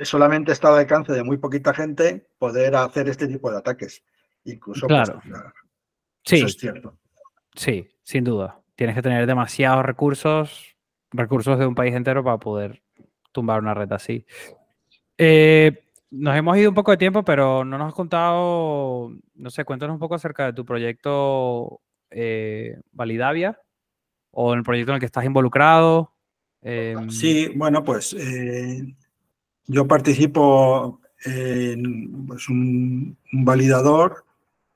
solamente 0.00 0.52
está 0.52 0.68
al 0.68 0.80
alcance 0.80 1.12
de 1.12 1.22
muy 1.22 1.36
poquita 1.36 1.72
gente 1.72 2.26
poder 2.38 2.74
hacer 2.74 3.08
este 3.08 3.28
tipo 3.28 3.50
de 3.50 3.58
ataques. 3.58 4.02
Incluso. 4.44 4.86
Pues, 4.88 5.10
claro. 5.10 5.22
sí. 6.24 6.36
Eso 6.36 6.46
es 6.46 6.56
cierto. 6.56 6.98
Sí, 7.54 7.88
sin 8.02 8.24
duda. 8.24 8.60
Tienes 8.74 8.96
que 8.96 9.02
tener 9.02 9.26
demasiados 9.26 9.84
recursos, 9.84 10.76
recursos 11.12 11.58
de 11.58 11.66
un 11.66 11.76
país 11.76 11.94
entero 11.94 12.24
para 12.24 12.38
poder 12.38 12.82
tumbar 13.30 13.60
una 13.60 13.74
red 13.74 13.92
así. 13.92 14.26
Eh, 15.16 15.84
nos 16.10 16.36
hemos 16.36 16.56
ido 16.56 16.70
un 16.70 16.74
poco 16.74 16.90
de 16.90 16.96
tiempo, 16.96 17.24
pero 17.24 17.64
no 17.64 17.78
nos 17.78 17.88
has 17.88 17.94
contado, 17.94 19.10
no 19.34 19.50
sé, 19.50 19.64
cuéntanos 19.64 19.94
un 19.94 20.00
poco 20.00 20.16
acerca 20.16 20.46
de 20.46 20.52
tu 20.52 20.64
proyecto 20.64 21.80
eh, 22.16 22.78
Validavia 22.92 23.60
o 24.30 24.54
el 24.54 24.62
proyecto 24.62 24.92
en 24.92 24.94
el 24.94 25.00
que 25.00 25.06
estás 25.06 25.24
involucrado. 25.24 26.12
Em, 26.62 27.10
sí, 27.10 27.48
bueno, 27.56 27.84
pues 27.84 28.14
eh, 28.14 28.94
yo 29.66 29.86
participo 29.86 31.00
en 31.24 32.26
pues, 32.26 32.48
un, 32.48 33.16
validador 33.32 34.24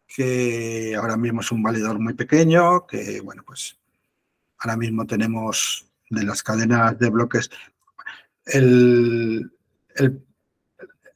que 0.06 0.96
ahora 0.96 1.16
mismo 1.16 1.40
es 1.40 1.52
un 1.52 1.62
validador 1.62 1.98
muy 2.00 2.14
pequeño, 2.14 2.86
que 2.86 3.20
bueno, 3.20 3.42
pues 3.46 3.78
ahora 4.58 4.76
mismo 4.76 5.06
tenemos 5.06 5.86
de 6.10 6.24
las 6.24 6.42
cadenas 6.42 6.98
de 6.98 7.10
bloques 7.10 7.50
el, 8.46 9.52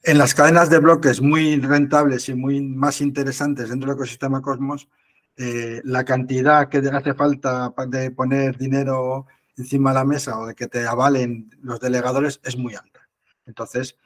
en 0.02 0.18
las 0.18 0.34
cadenas 0.34 0.68
de 0.70 0.78
bloques 0.78 1.20
muy 1.20 1.58
rentables 1.60 2.28
y 2.28 2.34
muy 2.34 2.60
más 2.60 3.00
interesantes 3.00 3.70
dentro 3.70 3.88
del 3.88 3.96
ecosistema 3.96 4.42
Cosmos, 4.42 4.88
eh, 5.36 5.80
la 5.84 6.04
cantidad 6.04 6.68
que 6.68 6.78
hace 6.78 7.14
falta 7.14 7.72
de 7.88 8.10
poner 8.10 8.56
dinero 8.56 9.26
encima 9.56 9.90
de 9.90 9.94
la 9.94 10.04
mesa 10.04 10.38
o 10.38 10.46
de 10.46 10.54
que 10.54 10.66
te 10.66 10.86
avalen 10.86 11.50
los 11.62 11.80
delegadores 11.80 12.40
es 12.44 12.56
muy 12.56 12.74
alta. 12.74 13.08
Entonces, 13.46 13.96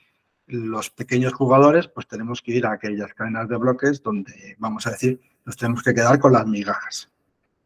los 0.46 0.90
pequeños 0.90 1.32
jugadores, 1.32 1.88
pues 1.88 2.06
tenemos 2.06 2.40
que 2.42 2.52
ir 2.52 2.66
a 2.66 2.72
aquellas 2.72 3.12
cadenas 3.14 3.48
de 3.48 3.56
bloques 3.56 4.02
donde, 4.02 4.56
vamos 4.58 4.86
a 4.86 4.90
decir, 4.90 5.20
nos 5.44 5.56
tenemos 5.56 5.82
que 5.82 5.94
quedar 5.94 6.18
con 6.18 6.32
las 6.32 6.46
migajas. 6.46 7.10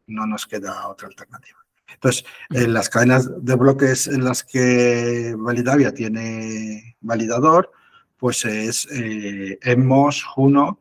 No 0.07 0.25
nos 0.25 0.47
queda 0.47 0.87
otra 0.87 1.07
alternativa. 1.07 1.59
Entonces, 1.93 2.25
en 2.49 2.73
las 2.73 2.89
cadenas 2.89 3.29
de 3.43 3.55
bloques 3.55 4.07
en 4.07 4.23
las 4.23 4.43
que 4.43 5.35
Validavia 5.37 5.93
tiene 5.93 6.95
validador, 7.01 7.71
pues 8.17 8.45
es 8.45 8.87
eh, 8.91 9.59
Emos, 9.61 10.23
Juno. 10.23 10.79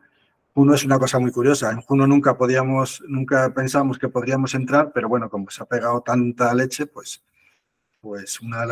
Juno 0.54 0.74
es 0.74 0.84
una 0.84 0.98
cosa 0.98 1.18
muy 1.18 1.30
curiosa. 1.30 1.70
En 1.70 1.80
Juno 1.80 2.06
nunca 2.06 2.36
podíamos, 2.36 3.02
nunca 3.06 3.52
pensamos 3.54 3.98
que 3.98 4.08
podríamos 4.08 4.54
entrar, 4.54 4.90
pero 4.92 5.08
bueno, 5.08 5.30
como 5.30 5.48
se 5.50 5.62
ha 5.62 5.66
pegado 5.66 6.00
tanta 6.00 6.52
leche, 6.54 6.86
pues, 6.86 7.22
pues 8.00 8.40
una 8.40 8.62
de 8.62 8.66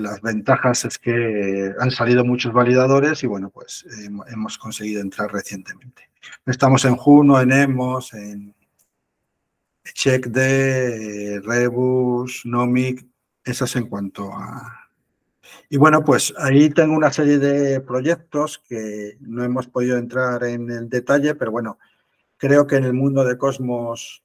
las 0.00 0.20
ventajas 0.20 0.84
es 0.84 0.98
que 0.98 1.72
han 1.78 1.90
salido 1.90 2.24
muchos 2.24 2.52
validadores 2.52 3.22
y 3.22 3.26
bueno, 3.26 3.50
pues 3.50 3.86
hemos 4.28 4.58
conseguido 4.58 5.00
entrar 5.00 5.32
recientemente. 5.32 6.10
Estamos 6.46 6.84
en 6.84 6.96
Juno, 6.96 7.40
en 7.40 7.52
Emos, 7.52 8.12
en 8.12 8.54
CheckD, 9.84 11.40
Rebus, 11.42 12.42
Nomic, 12.44 13.06
esas 13.44 13.74
en 13.76 13.86
cuanto 13.86 14.32
a, 14.32 14.79
y 15.68 15.76
bueno, 15.76 16.04
pues 16.04 16.34
ahí 16.38 16.70
tengo 16.70 16.94
una 16.94 17.12
serie 17.12 17.38
de 17.38 17.80
proyectos 17.80 18.58
que 18.58 19.16
no 19.20 19.44
hemos 19.44 19.66
podido 19.68 19.96
entrar 19.96 20.44
en 20.44 20.70
el 20.70 20.88
detalle, 20.88 21.34
pero 21.34 21.50
bueno, 21.50 21.78
creo 22.36 22.66
que 22.66 22.76
en 22.76 22.84
el 22.84 22.94
mundo 22.94 23.24
de 23.24 23.38
Cosmos 23.38 24.22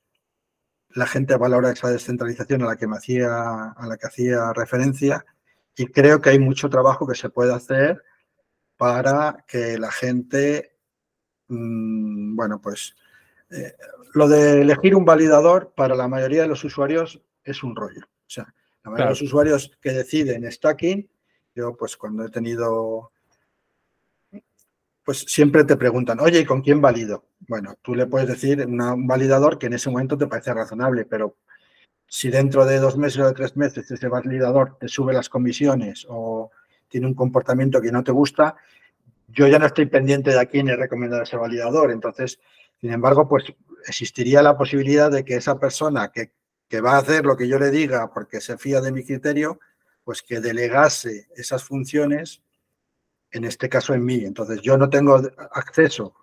la 0.89 1.05
gente 1.05 1.35
valora 1.35 1.71
esa 1.71 1.89
descentralización 1.89 2.63
a 2.63 2.67
la 2.67 2.77
que 2.77 2.87
me 2.87 2.97
hacía, 2.97 3.71
a 3.71 3.87
la 3.87 3.97
que 3.97 4.07
hacía 4.07 4.53
referencia 4.53 5.25
y 5.75 5.87
creo 5.87 6.21
que 6.21 6.29
hay 6.29 6.39
mucho 6.39 6.69
trabajo 6.69 7.05
que 7.05 7.15
se 7.15 7.29
puede 7.29 7.53
hacer 7.53 8.01
para 8.77 9.43
que 9.47 9.77
la 9.77 9.91
gente, 9.91 10.77
mm, 11.47 12.35
bueno, 12.35 12.61
pues 12.61 12.95
eh, 13.49 13.73
lo 14.13 14.27
de 14.27 14.61
elegir 14.61 14.95
un 14.95 15.05
validador 15.05 15.73
para 15.75 15.95
la 15.95 16.07
mayoría 16.07 16.43
de 16.43 16.47
los 16.47 16.63
usuarios 16.63 17.21
es 17.43 17.63
un 17.63 17.75
rollo. 17.75 18.01
O 18.05 18.29
sea, 18.29 18.53
la 18.85 18.91
mayoría 18.91 19.05
de 19.07 19.11
los 19.11 19.21
usuarios 19.21 19.71
que 19.81 19.91
deciden 19.91 20.49
stacking 20.49 21.09
yo, 21.55 21.75
pues 21.75 21.95
cuando 21.95 22.25
he 22.25 22.29
tenido, 22.29 23.11
pues 25.05 25.19
siempre 25.19 25.63
te 25.63 25.77
preguntan, 25.77 26.19
oye, 26.19 26.41
¿y 26.41 26.45
con 26.45 26.61
quién 26.61 26.81
valido? 26.81 27.29
Bueno, 27.47 27.75
tú 27.81 27.95
le 27.95 28.07
puedes 28.07 28.27
decir 28.27 28.65
un 28.67 29.07
validador 29.07 29.57
que 29.57 29.67
en 29.67 29.73
ese 29.73 29.89
momento 29.89 30.17
te 30.17 30.27
parece 30.27 30.53
razonable, 30.53 31.05
pero 31.05 31.37
si 32.07 32.29
dentro 32.29 32.65
de 32.65 32.79
dos 32.79 32.97
meses 32.97 33.19
o 33.21 33.27
de 33.27 33.33
tres 33.33 33.55
meses 33.55 33.89
ese 33.89 34.07
validador 34.09 34.77
te 34.77 34.89
sube 34.89 35.13
las 35.13 35.29
comisiones 35.29 36.05
o 36.09 36.51
tiene 36.89 37.07
un 37.07 37.13
comportamiento 37.13 37.81
que 37.81 37.91
no 37.91 38.03
te 38.03 38.11
gusta, 38.11 38.57
yo 39.29 39.47
ya 39.47 39.57
no 39.57 39.65
estoy 39.65 39.85
pendiente 39.85 40.31
de 40.31 40.39
a 40.39 40.45
quién 40.45 40.67
he 40.67 40.75
recomendado 40.75 41.23
ese 41.23 41.37
validador. 41.37 41.89
Entonces, 41.89 42.39
sin 42.81 42.91
embargo, 42.91 43.29
pues 43.29 43.45
existiría 43.87 44.41
la 44.41 44.57
posibilidad 44.57 45.09
de 45.09 45.23
que 45.23 45.35
esa 45.35 45.57
persona 45.57 46.11
que, 46.11 46.31
que 46.67 46.81
va 46.81 46.93
a 46.93 46.97
hacer 46.99 47.25
lo 47.25 47.37
que 47.37 47.47
yo 47.47 47.59
le 47.59 47.71
diga 47.71 48.11
porque 48.13 48.41
se 48.41 48.57
fía 48.57 48.81
de 48.81 48.91
mi 48.91 49.03
criterio, 49.03 49.59
pues 50.03 50.21
que 50.21 50.39
delegase 50.39 51.27
esas 51.35 51.63
funciones, 51.63 52.41
en 53.31 53.43
este 53.43 53.69
caso 53.69 53.93
en 53.93 54.05
mí. 54.05 54.23
Entonces, 54.23 54.61
yo 54.61 54.77
no 54.77 54.89
tengo 54.89 55.21
acceso 55.51 56.15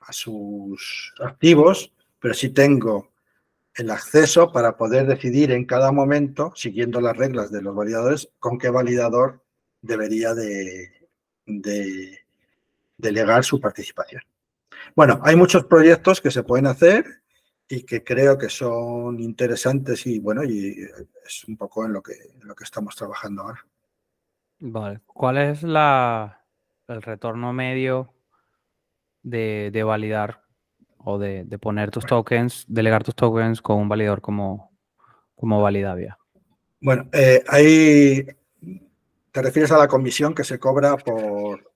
a 0.00 0.12
sus 0.12 1.14
activos, 1.20 1.92
pero 2.18 2.34
sí 2.34 2.50
tengo 2.50 3.10
el 3.74 3.90
acceso 3.90 4.52
para 4.52 4.76
poder 4.76 5.06
decidir 5.06 5.50
en 5.50 5.64
cada 5.64 5.90
momento, 5.90 6.52
siguiendo 6.54 7.00
las 7.00 7.16
reglas 7.16 7.50
de 7.50 7.62
los 7.62 7.74
validadores, 7.74 8.30
con 8.38 8.58
qué 8.58 8.70
validador 8.70 9.42
debería 9.82 10.32
de, 10.34 11.08
de 11.46 12.20
delegar 12.96 13.44
su 13.44 13.60
participación. 13.60 14.22
Bueno, 14.94 15.20
hay 15.24 15.34
muchos 15.34 15.64
proyectos 15.64 16.20
que 16.20 16.30
se 16.30 16.44
pueden 16.44 16.66
hacer 16.66 17.23
y 17.68 17.82
que 17.84 18.04
creo 18.04 18.36
que 18.36 18.48
son 18.48 19.20
interesantes 19.20 20.06
y 20.06 20.18
bueno, 20.18 20.44
y 20.44 20.76
es 21.24 21.44
un 21.44 21.56
poco 21.56 21.84
en 21.84 21.92
lo 21.92 22.02
que, 22.02 22.14
lo 22.42 22.54
que 22.54 22.64
estamos 22.64 22.94
trabajando 22.94 23.42
ahora. 23.42 23.66
Vale, 24.58 25.00
¿cuál 25.06 25.38
es 25.38 25.62
la, 25.62 26.44
el 26.88 27.02
retorno 27.02 27.52
medio 27.52 28.14
de, 29.22 29.82
validar 29.84 30.42
o 30.98 31.18
de, 31.18 31.44
poner 31.60 31.90
tus 31.90 32.06
tokens, 32.06 32.64
delegar 32.68 33.04
tus 33.04 33.14
tokens 33.14 33.60
con 33.60 33.78
un 33.78 33.88
validador 33.88 34.20
como, 34.20 34.72
como 35.34 35.60
Validavia? 35.60 36.18
Bueno, 36.80 37.08
eh, 37.12 37.42
ahí 37.48 38.26
te 39.32 39.42
refieres 39.42 39.72
a 39.72 39.78
la 39.78 39.88
comisión 39.88 40.34
que 40.34 40.44
se 40.44 40.58
cobra 40.58 40.96
por, 40.96 41.73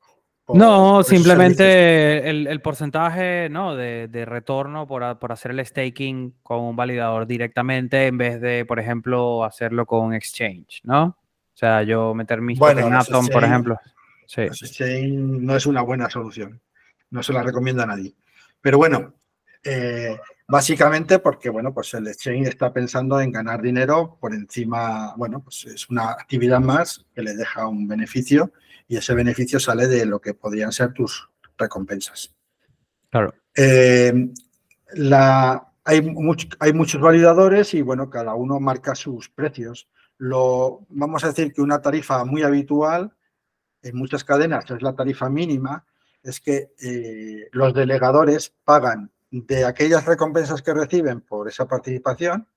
no, 0.55 1.03
simplemente 1.03 2.29
el, 2.29 2.61
porcentaje 2.61 3.49
¿no? 3.51 3.75
de, 3.77 4.25
retorno 4.27 4.87
por, 4.87 5.03
hacer 5.05 5.51
el 5.51 5.65
staking 5.65 6.37
con 6.43 6.61
un 6.61 6.77
validador 6.77 7.27
directamente 7.27 8.07
en 8.07 8.19
vez 8.19 8.41
de, 8.41 8.65
por 8.65 8.79
ejemplo, 8.79 9.45
hacerlo 9.45 9.87
con 9.87 10.07
un 10.07 10.15
exchange, 10.15 10.81
¿no? 10.85 11.05
O 11.05 11.57
sea, 11.59 11.83
yo 11.83 12.15
meter 12.15 12.41
mis 12.41 12.59
bueno, 12.59 12.87
en 12.87 12.95
Atom, 12.95 13.27
por 13.29 13.45
ejemplo. 13.45 13.79
Sí. 14.27 14.43
Exchange 14.43 15.13
no 15.13 15.57
es 15.57 15.67
una 15.67 15.83
buena 15.83 16.09
solución. 16.09 16.61
No 17.11 17.23
se 17.23 17.33
la 17.33 17.43
recomienda 17.43 17.83
a 17.83 17.87
nadie. 17.87 18.15
Pero 18.61 18.79
bueno, 18.79 19.15
eh, 19.65 20.17
básicamente 20.49 21.19
porque, 21.19 21.51
bueno, 21.51 21.73
pues 21.73 21.93
el 21.95 22.09
exchange 22.09 22.49
está 22.49 22.73
pensando 22.73 23.21
en 23.21 23.31
ganar 23.31 23.61
dinero 23.61 24.17
por 24.19 24.35
encima, 24.35 25.15
bueno, 25.17 25.41
pues 25.41 25.67
es 25.67 25.89
una 25.91 26.11
actividad 26.11 26.61
más 26.61 27.05
que 27.15 27.23
le 27.23 27.35
deja 27.35 27.69
un 27.69 27.87
beneficio 27.87 28.53
y 28.89 28.97
ese 28.97 29.15
beneficio 29.15 29.61
sale 29.61 29.87
de 29.87 30.07
lo 30.07 30.21
que 30.21 30.33
podrían 30.33 30.73
ser 30.73 30.95
tus 30.95 31.29
recompensas. 31.59 32.35
Claro. 33.11 33.35
Eh, 33.55 34.31
la, 34.95 35.71
hay, 35.85 36.17
hay 36.61 36.73
muchos 36.73 37.01
validadores 37.01 37.75
y 37.75 37.83
bueno, 37.83 38.09
cada 38.09 38.35
uno 38.35 38.59
marca 38.59 38.95
sus 38.95 39.29
precios. 39.29 39.89
Lo, 40.17 40.87
vamos 40.89 41.25
a 41.25 41.29
decir 41.29 41.53
que 41.53 41.61
una 41.61 41.83
tarifa 41.83 42.25
muy 42.25 42.43
habitual 42.43 43.13
en 43.83 43.97
muchas 43.97 44.25
cadenas 44.25 44.71
es 44.71 44.83
la 44.83 44.95
tarifa 44.95 45.29
mínima, 45.29 45.85
es 46.23 46.41
que 46.41 46.73
eh, 46.81 47.49
los 47.53 47.75
delegadores 47.75 48.55
pagan 48.65 49.13
de 49.31 49.65
aquellas 49.65 50.05
recompensas 50.05 50.63
que 50.63 50.75
reciben 50.75 51.21
por 51.21 51.49
esa 51.49 51.67
participación, 51.67 52.49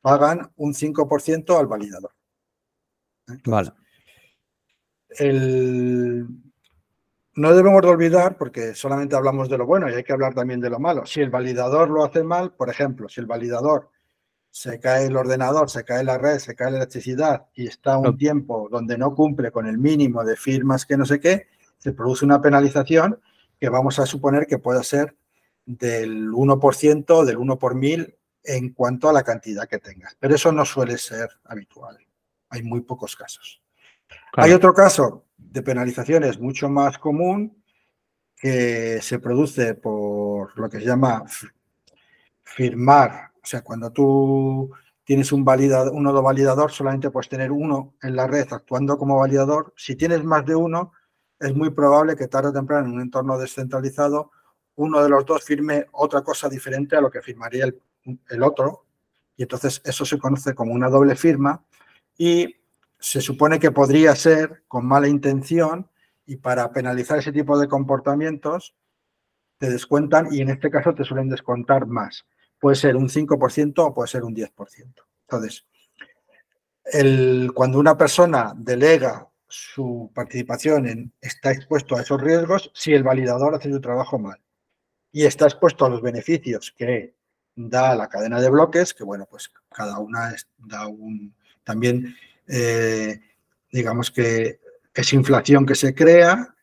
pagan 0.00 0.52
un 0.56 0.74
5% 0.74 1.58
al 1.58 1.66
validador. 1.66 2.12
vale 3.44 3.72
el... 5.18 6.26
no 7.34 7.54
debemos 7.54 7.82
de 7.82 7.88
olvidar, 7.88 8.36
porque 8.36 8.74
solamente 8.74 9.16
hablamos 9.16 9.48
de 9.48 9.58
lo 9.58 9.66
bueno 9.66 9.88
y 9.88 9.94
hay 9.94 10.04
que 10.04 10.12
hablar 10.12 10.34
también 10.34 10.60
de 10.60 10.70
lo 10.70 10.78
malo. 10.78 11.06
Si 11.06 11.20
el 11.20 11.30
validador 11.30 11.90
lo 11.90 12.04
hace 12.04 12.22
mal, 12.22 12.52
por 12.54 12.70
ejemplo, 12.70 13.08
si 13.08 13.20
el 13.20 13.26
validador 13.26 13.90
se 14.50 14.78
cae 14.78 15.06
el 15.06 15.16
ordenador, 15.16 15.70
se 15.70 15.84
cae 15.84 16.04
la 16.04 16.18
red, 16.18 16.38
se 16.38 16.54
cae 16.54 16.70
la 16.70 16.78
electricidad 16.78 17.46
y 17.54 17.66
está 17.66 17.96
un 17.96 18.18
tiempo 18.18 18.68
donde 18.70 18.98
no 18.98 19.14
cumple 19.14 19.50
con 19.50 19.66
el 19.66 19.78
mínimo 19.78 20.24
de 20.24 20.36
firmas 20.36 20.84
que 20.84 20.98
no 20.98 21.06
sé 21.06 21.20
qué, 21.20 21.46
se 21.78 21.92
produce 21.92 22.24
una 22.24 22.40
penalización 22.40 23.18
que 23.58 23.70
vamos 23.70 23.98
a 23.98 24.06
suponer 24.06 24.46
que 24.46 24.58
pueda 24.58 24.82
ser 24.82 25.16
del 25.64 26.30
1%, 26.30 27.24
del 27.24 27.36
1 27.36 27.58
por 27.58 27.74
mil 27.74 28.16
en 28.44 28.72
cuanto 28.72 29.08
a 29.08 29.12
la 29.12 29.22
cantidad 29.22 29.68
que 29.68 29.78
tengas. 29.78 30.16
Pero 30.18 30.34
eso 30.34 30.52
no 30.52 30.64
suele 30.64 30.98
ser 30.98 31.28
habitual. 31.44 31.98
Hay 32.48 32.62
muy 32.62 32.80
pocos 32.80 33.16
casos. 33.16 33.62
Hay 34.34 34.52
otro 34.52 34.74
caso 34.74 35.26
de 35.36 35.62
penalizaciones 35.62 36.38
mucho 36.38 36.68
más 36.68 36.98
común 36.98 37.62
que 38.36 39.00
se 39.00 39.18
produce 39.18 39.74
por 39.74 40.58
lo 40.58 40.68
que 40.68 40.80
se 40.80 40.86
llama 40.86 41.24
firmar. 42.42 43.30
O 43.42 43.46
sea, 43.46 43.62
cuando 43.62 43.90
tú 43.92 44.70
tienes 45.04 45.32
un, 45.32 45.44
validador, 45.44 45.92
un 45.92 46.02
nodo 46.02 46.22
validador, 46.22 46.72
solamente 46.72 47.10
puedes 47.10 47.28
tener 47.28 47.52
uno 47.52 47.94
en 48.02 48.16
la 48.16 48.26
red 48.26 48.46
actuando 48.50 48.98
como 48.98 49.18
validador. 49.18 49.72
Si 49.76 49.96
tienes 49.96 50.24
más 50.24 50.44
de 50.44 50.54
uno, 50.54 50.92
es 51.38 51.54
muy 51.54 51.70
probable 51.70 52.16
que 52.16 52.28
tarde 52.28 52.48
o 52.48 52.52
temprano 52.52 52.86
en 52.86 52.94
un 52.94 53.00
entorno 53.00 53.38
descentralizado 53.38 54.30
uno 54.76 55.02
de 55.02 55.08
los 55.08 55.24
dos 55.24 55.44
firme 55.44 55.86
otra 55.92 56.22
cosa 56.22 56.48
diferente 56.48 56.96
a 56.96 57.00
lo 57.00 57.10
que 57.10 57.22
firmaría 57.22 57.64
el, 57.64 57.80
el 58.30 58.42
otro. 58.42 58.84
Y 59.36 59.42
entonces 59.42 59.80
eso 59.84 60.04
se 60.04 60.18
conoce 60.18 60.54
como 60.54 60.72
una 60.72 60.88
doble 60.88 61.16
firma 61.16 61.64
y 62.16 62.56
se 62.98 63.20
supone 63.20 63.58
que 63.58 63.70
podría 63.70 64.14
ser 64.14 64.62
con 64.68 64.86
mala 64.86 65.08
intención 65.08 65.88
y 66.24 66.36
para 66.36 66.70
penalizar 66.72 67.18
ese 67.18 67.32
tipo 67.32 67.58
de 67.58 67.68
comportamientos 67.68 68.74
te 69.58 69.70
descuentan 69.70 70.28
y 70.30 70.40
en 70.40 70.50
este 70.50 70.70
caso 70.70 70.94
te 70.94 71.04
suelen 71.04 71.28
descontar 71.28 71.86
más. 71.86 72.24
Puede 72.60 72.76
ser 72.76 72.96
un 72.96 73.08
5% 73.08 73.74
o 73.78 73.94
puede 73.94 74.08
ser 74.08 74.22
un 74.22 74.34
10%. 74.34 74.52
Entonces, 75.22 75.66
el, 76.84 77.50
cuando 77.54 77.78
una 77.78 77.96
persona 77.96 78.52
delega 78.56 79.28
su 79.48 80.10
participación 80.14 80.86
en, 80.86 81.12
está 81.20 81.50
expuesto 81.50 81.96
a 81.96 82.02
esos 82.02 82.20
riesgos 82.20 82.70
si 82.74 82.92
el 82.94 83.02
validador 83.02 83.54
hace 83.54 83.70
su 83.70 83.80
trabajo 83.80 84.18
mal 84.18 84.40
y 85.12 85.24
está 85.24 85.44
expuesto 85.44 85.84
a 85.84 85.90
los 85.90 86.00
beneficios 86.00 86.74
que 86.76 87.14
da 87.54 87.94
la 87.94 88.08
cadena 88.08 88.40
de 88.40 88.50
bloques, 88.50 88.94
que 88.94 89.04
bueno, 89.04 89.26
pues 89.30 89.52
cada 89.74 89.98
una 89.98 90.34
da 90.58 90.86
un, 90.86 91.34
también, 91.62 92.16
eh, 92.48 93.20
digamos 93.70 94.10
que 94.10 94.58
es 94.94 95.12
inflación 95.12 95.66
que 95.66 95.74
se 95.74 95.94
crea 95.94 96.54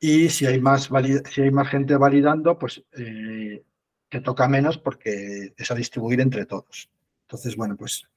y 0.00 0.28
si 0.28 0.46
hay 0.46 0.60
más, 0.60 0.88
si 1.30 1.42
hay 1.42 1.50
más 1.50 1.68
gente 1.68 1.96
validando, 1.96 2.58
pues 2.58 2.82
eh, 2.92 3.64
que 4.08 4.20
toca 4.20 4.48
menos 4.48 4.78
porque 4.78 5.52
es 5.56 5.70
a 5.70 5.74
distribuir 5.74 6.20
entre 6.20 6.46
todos. 6.46 6.88
Entonces, 7.22 7.56
bueno, 7.56 7.76
pues 7.76 8.08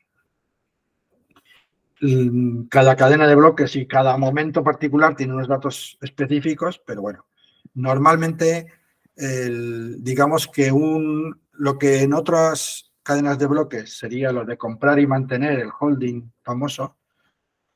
mm, 2.01 2.63
cada 2.63 2.95
cadena 2.95 3.27
de 3.27 3.35
bloques 3.35 3.75
y 3.75 3.87
cada 3.87 4.15
momento 4.17 4.63
particular 4.63 5.15
tiene 5.15 5.33
unos 5.33 5.47
datos 5.47 5.97
específicos, 6.01 6.79
pero 6.85 7.01
bueno, 7.01 7.25
normalmente 7.73 8.67
digamos 9.15 10.47
que 10.47 10.71
un, 10.71 11.39
lo 11.51 11.77
que 11.77 12.01
en 12.01 12.13
otras 12.13 12.91
cadenas 13.03 13.37
de 13.37 13.47
bloques 13.47 13.97
sería 13.97 14.31
lo 14.31 14.45
de 14.45 14.57
comprar 14.57 14.99
y 14.99 15.07
mantener 15.07 15.59
el 15.59 15.69
holding 15.77 16.31
famoso, 16.43 16.97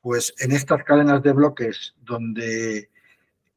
pues 0.00 0.34
en 0.38 0.52
estas 0.52 0.84
cadenas 0.84 1.22
de 1.22 1.32
bloques 1.32 1.94
donde 1.98 2.90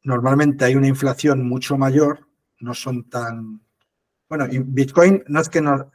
normalmente 0.03 0.65
hay 0.65 0.76
una 0.76 0.88
inflación 0.88 1.47
mucho 1.47 1.77
mayor, 1.77 2.27
no 2.60 2.73
son 2.73 3.10
tan 3.10 3.61
bueno, 4.30 4.47
Bitcoin 4.47 5.23
no 5.27 5.41
es 5.41 5.49
que 5.49 5.60
no. 5.60 5.91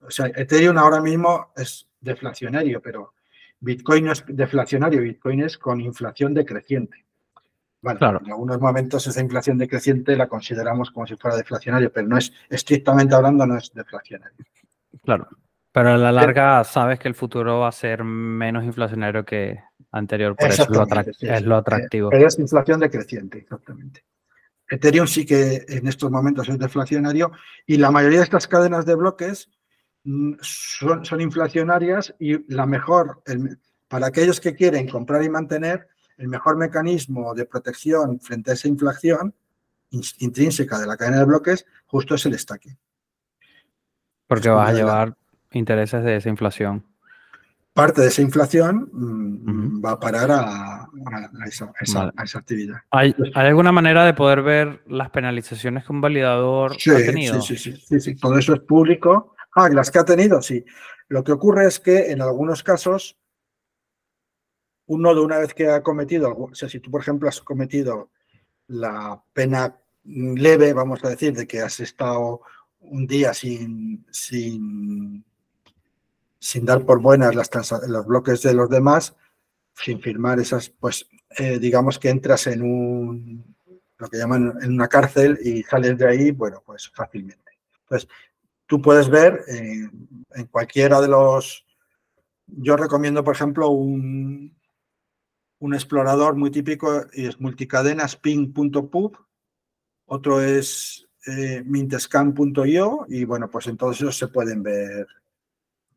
o 0.00 0.10
sea, 0.10 0.26
Ethereum 0.26 0.78
ahora 0.78 1.00
mismo 1.00 1.52
es 1.56 1.88
deflacionario, 2.00 2.80
pero 2.80 3.14
Bitcoin 3.58 4.04
no 4.04 4.12
es 4.12 4.24
deflacionario, 4.28 5.02
Bitcoin 5.02 5.40
es 5.42 5.58
con 5.58 5.80
inflación 5.80 6.32
decreciente. 6.32 7.04
Bueno, 7.80 7.98
claro. 7.98 8.20
en 8.24 8.32
algunos 8.32 8.60
momentos 8.60 9.06
esa 9.06 9.20
inflación 9.20 9.56
decreciente 9.56 10.16
la 10.16 10.26
consideramos 10.26 10.90
como 10.90 11.06
si 11.06 11.16
fuera 11.16 11.36
deflacionario, 11.36 11.92
pero 11.92 12.08
no 12.08 12.18
es, 12.18 12.32
estrictamente 12.48 13.14
hablando, 13.14 13.46
no 13.46 13.56
es 13.56 13.72
deflacionario. 13.72 14.44
Claro. 15.04 15.28
Pero 15.70 15.90
a 15.90 15.96
la 15.96 16.10
larga 16.10 16.64
sabes 16.64 16.98
que 16.98 17.08
el 17.08 17.14
futuro 17.14 17.60
va 17.60 17.68
a 17.68 17.72
ser 17.72 18.02
menos 18.02 18.64
inflacionario 18.64 19.24
que 19.24 19.60
anterior, 19.92 20.34
por 20.34 20.48
eso 20.48 20.64
es 20.64 20.70
lo, 20.70 20.86
es 21.20 21.42
lo 21.42 21.56
atractivo. 21.56 22.10
Pero 22.10 22.26
es 22.26 22.38
inflación 22.38 22.80
decreciente, 22.80 23.38
exactamente. 23.38 24.02
Ethereum 24.68 25.06
sí 25.06 25.24
que 25.24 25.64
en 25.68 25.86
estos 25.86 26.10
momentos 26.10 26.48
es 26.48 26.58
deflacionario 26.58 27.32
y 27.66 27.76
la 27.76 27.90
mayoría 27.90 28.18
de 28.18 28.24
estas 28.24 28.46
cadenas 28.46 28.84
de 28.84 28.94
bloques 28.96 29.50
mm, 30.04 30.34
son, 30.40 31.20
inflacionarias 31.20 32.14
y 32.18 32.52
la 32.52 32.66
mejor, 32.66 33.22
para 33.88 34.08
aquellos 34.08 34.40
que 34.40 34.54
quieren 34.54 34.88
comprar 34.88 35.22
y 35.22 35.30
mantener, 35.30 35.88
el 36.18 36.28
mejor 36.28 36.56
mecanismo 36.56 37.34
de 37.34 37.46
protección 37.46 38.20
frente 38.20 38.50
a 38.50 38.54
esa 38.54 38.68
inflación 38.68 39.34
intrínseca 39.90 40.78
de 40.78 40.86
la 40.86 40.96
cadena 40.96 41.18
de 41.18 41.24
bloques 41.24 41.64
justo 41.86 42.14
es 42.14 42.26
el 42.26 42.38
stacking. 42.38 42.76
Porque 44.26 44.50
vas 44.50 44.70
a 44.70 44.74
llevar 44.74 45.16
intereses 45.50 46.04
de 46.04 46.16
esa 46.16 46.28
inflación 46.28 46.84
parte 47.78 48.00
de 48.00 48.08
esa 48.08 48.22
inflación 48.22 48.90
mm, 48.92 49.84
va 49.84 49.92
a 49.92 50.00
parar 50.00 50.32
a, 50.32 50.88
esa, 51.46 52.10
actividad. 52.36 52.78
¿Hay, 52.90 53.14
alguna 53.34 53.70
manera 53.70 54.04
de 54.04 54.14
poder 54.14 54.42
ver 54.42 54.82
las 54.88 55.10
penalizaciones 55.10 55.84
que 55.84 55.92
un 55.92 56.00
validador 56.00 56.72
ha 56.72 56.96
tenido? 56.96 57.40
Sí, 57.40 57.56
sí, 57.56 57.76
sí, 57.76 58.00
sí, 58.00 58.16
todo 58.16 58.36
eso 58.36 58.52
es 58.52 58.60
público. 58.62 59.36
Ah, 59.54 59.68
las 59.68 59.92
que 59.92 60.00
ha 60.00 60.04
tenido, 60.04 60.42
sí. 60.42 60.64
Lo 61.06 61.22
que 61.22 61.30
ocurre 61.30 61.68
es 61.68 61.78
que 61.78 62.10
en 62.10 62.20
algunos 62.20 62.64
casos, 62.64 63.16
uno 64.88 65.14
de 65.14 65.20
una 65.20 65.38
vez 65.38 65.54
que 65.54 65.68
ha 65.68 65.82
cometido, 65.82 66.36
o 66.36 66.54
sea, 66.54 66.68
si 66.68 66.80
tú, 66.80 66.90
por 66.90 67.00
ejemplo, 67.00 67.28
has 67.28 67.40
cometido 67.40 68.10
la 68.66 69.22
pena 69.32 69.76
leve, 70.04 70.72
vamos 70.72 71.04
a 71.04 71.10
decir, 71.10 71.34
de 71.34 71.46
que 71.46 71.60
has 71.60 71.80
estado 71.80 72.42
un 72.80 73.06
día 73.06 73.32
sin, 73.32 74.04
sin 74.10 75.24
sin 76.38 76.64
dar 76.64 76.84
por 76.84 77.00
buenas 77.00 77.34
las 77.34 77.50
los 77.88 78.06
bloques 78.06 78.42
de 78.42 78.54
los 78.54 78.70
demás, 78.70 79.14
sin 79.74 80.00
firmar 80.00 80.38
esas, 80.38 80.70
pues 80.70 81.08
eh, 81.36 81.58
digamos 81.58 81.98
que 81.98 82.10
entras 82.10 82.46
en 82.46 82.62
un, 82.62 83.56
lo 83.98 84.08
que 84.08 84.18
llaman 84.18 84.54
en 84.62 84.72
una 84.72 84.88
cárcel 84.88 85.38
y 85.42 85.62
sales 85.62 85.98
de 85.98 86.08
ahí, 86.08 86.30
bueno, 86.30 86.62
pues 86.64 86.90
fácilmente. 86.94 87.58
Entonces, 87.82 88.08
tú 88.66 88.80
puedes 88.80 89.08
ver 89.08 89.44
eh, 89.48 89.88
en 90.34 90.46
cualquiera 90.46 91.00
de 91.00 91.08
los, 91.08 91.64
yo 92.46 92.76
recomiendo, 92.76 93.24
por 93.24 93.34
ejemplo, 93.34 93.68
un, 93.70 94.56
un 95.60 95.74
explorador 95.74 96.36
muy 96.36 96.50
típico 96.50 97.06
y 97.12 97.26
es 97.26 97.40
multicadenas 97.40 98.16
ping.pub, 98.16 99.18
otro 100.06 100.40
es 100.40 101.08
eh, 101.26 101.62
mintescan.io 101.64 103.06
y 103.08 103.24
bueno, 103.24 103.50
pues 103.50 103.66
en 103.66 103.76
todos 103.76 103.96
esos 104.00 104.16
se 104.16 104.28
pueden 104.28 104.62
ver 104.62 105.06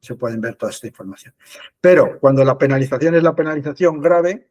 se 0.01 0.15
pueden 0.15 0.41
ver 0.41 0.55
toda 0.55 0.71
esta 0.71 0.87
información. 0.87 1.33
Pero 1.79 2.19
cuando 2.19 2.43
la 2.43 2.57
penalización 2.57 3.15
es 3.15 3.23
la 3.23 3.35
penalización 3.35 4.01
grave, 4.01 4.49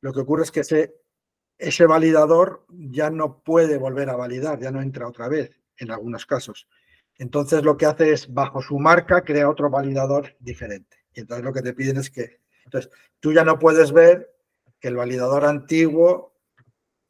lo 0.00 0.12
que 0.12 0.20
ocurre 0.20 0.44
es 0.44 0.50
que 0.50 0.60
ese, 0.60 0.94
ese 1.58 1.86
validador 1.86 2.64
ya 2.70 3.10
no 3.10 3.42
puede 3.42 3.76
volver 3.76 4.08
a 4.08 4.16
validar, 4.16 4.58
ya 4.58 4.70
no 4.70 4.80
entra 4.80 5.06
otra 5.06 5.28
vez 5.28 5.50
en 5.76 5.90
algunos 5.90 6.24
casos. 6.24 6.66
Entonces 7.16 7.62
lo 7.62 7.76
que 7.76 7.86
hace 7.86 8.12
es, 8.12 8.32
bajo 8.32 8.62
su 8.62 8.78
marca, 8.78 9.22
crea 9.22 9.50
otro 9.50 9.68
validador 9.68 10.34
diferente. 10.38 10.96
Y 11.12 11.20
entonces 11.20 11.44
lo 11.44 11.52
que 11.52 11.62
te 11.62 11.74
piden 11.74 11.98
es 11.98 12.10
que, 12.10 12.40
entonces, 12.68 12.90
tú 13.20 13.32
ya 13.32 13.44
no 13.44 13.58
puedes 13.58 13.92
ver 13.92 14.34
que 14.78 14.88
el 14.88 14.96
validador 14.96 15.44
antiguo, 15.44 16.34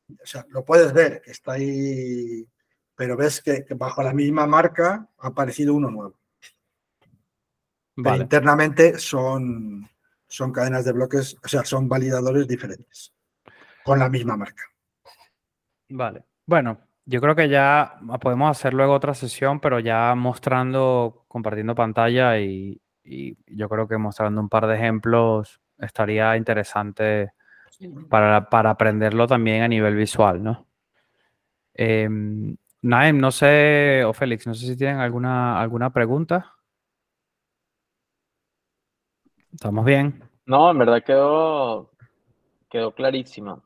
o 0.09 0.27
sea, 0.27 0.47
lo 0.51 0.65
puedes 0.65 0.93
ver, 0.93 1.21
que 1.21 1.33
está 1.33 1.53
ahí, 1.53 2.47
pero 2.95 3.17
ves 3.17 3.43
que 3.43 3.65
bajo 3.77 4.03
la 4.03 4.15
misma 4.15 4.47
marca 4.47 5.09
ha 5.19 5.27
aparecido 5.27 5.75
uno 5.75 5.91
nuevo 5.91 6.19
internamente 7.99 8.99
son, 8.99 9.89
son 10.27 10.53
cadenas 10.53 10.85
de 10.85 10.93
bloques, 10.93 11.37
o 11.43 11.49
sea, 11.49 11.65
son 11.65 11.89
validadores 11.89 12.47
diferentes, 12.47 13.13
con 13.85 13.99
la 13.99 14.09
misma 14.09 14.37
marca. 14.37 14.65
Vale. 15.89 16.25
Bueno, 16.47 16.81
yo 17.05 17.21
creo 17.21 17.35
que 17.35 17.49
ya 17.49 17.99
podemos 18.21 18.51
hacer 18.51 18.75
luego 18.75 18.95
otra 18.95 19.15
sesión, 19.15 19.61
pero 19.61 19.81
ya 19.81 20.15
mostrando, 20.15 21.25
compartiendo 21.29 21.75
pantalla 21.75 22.39
y, 22.39 22.81
yo 23.47 23.69
creo 23.69 23.89
que 23.89 23.99
mostrando 23.99 24.41
un 24.41 24.49
par 24.49 24.67
de 24.67 24.77
ejemplos 24.77 25.61
estaría 25.79 26.37
interesante 26.37 27.33
para, 28.09 28.49
para 28.49 28.71
aprenderlo 28.71 29.27
también 29.27 29.63
a 29.63 29.69
nivel 29.69 29.95
visual, 29.95 30.43
¿no? 30.43 30.67
Em, 31.75 32.57
Naem, 32.83 33.19
no 33.19 33.31
sé, 33.31 34.05
o 34.05 34.13
Félix, 34.13 34.47
no 34.47 34.55
sé 34.55 34.67
si 34.67 34.77
tienen 34.77 34.99
alguna, 34.99 35.61
alguna 35.61 35.91
pregunta. 35.91 36.55
¿Estamos 39.53 39.85
bien? 39.85 40.23
No, 40.47 40.71
en 40.71 40.79
verdad 40.79 41.03
quedó, 41.05 41.91
quedó 42.71 42.95
clarísimo. 42.95 43.63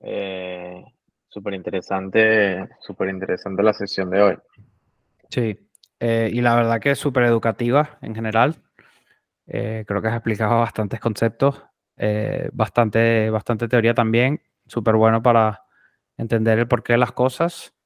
Eh, 0.00 0.84
súper 1.28 1.54
interesante, 1.54 2.68
súper 2.80 3.08
interesante 3.08 3.62
la 3.62 3.72
sesión 3.72 4.10
de 4.10 4.22
hoy. 4.22 4.36
Sí, 5.30 5.58
eh, 6.00 6.30
y 6.32 6.40
la 6.40 6.54
verdad 6.54 6.80
que 6.80 6.92
es 6.92 6.98
súper 6.98 7.24
educativa 7.24 7.98
en 8.02 8.14
general. 8.14 8.56
Eh, 9.46 9.84
creo 9.86 10.02
que 10.02 10.08
has 10.08 10.14
explicado 10.14 10.60
bastantes 10.60 11.00
conceptos, 11.00 11.62
bastante, 12.52 13.30
bastante 13.30 13.68
teoría 13.68 13.94
también, 13.94 14.42
súper 14.66 14.96
bueno 14.96 15.22
para 15.22 15.62
entender 16.16 16.58
el 16.58 16.68
porqué 16.68 16.94
de 16.94 16.98
las 16.98 17.12
cosas. 17.12 17.76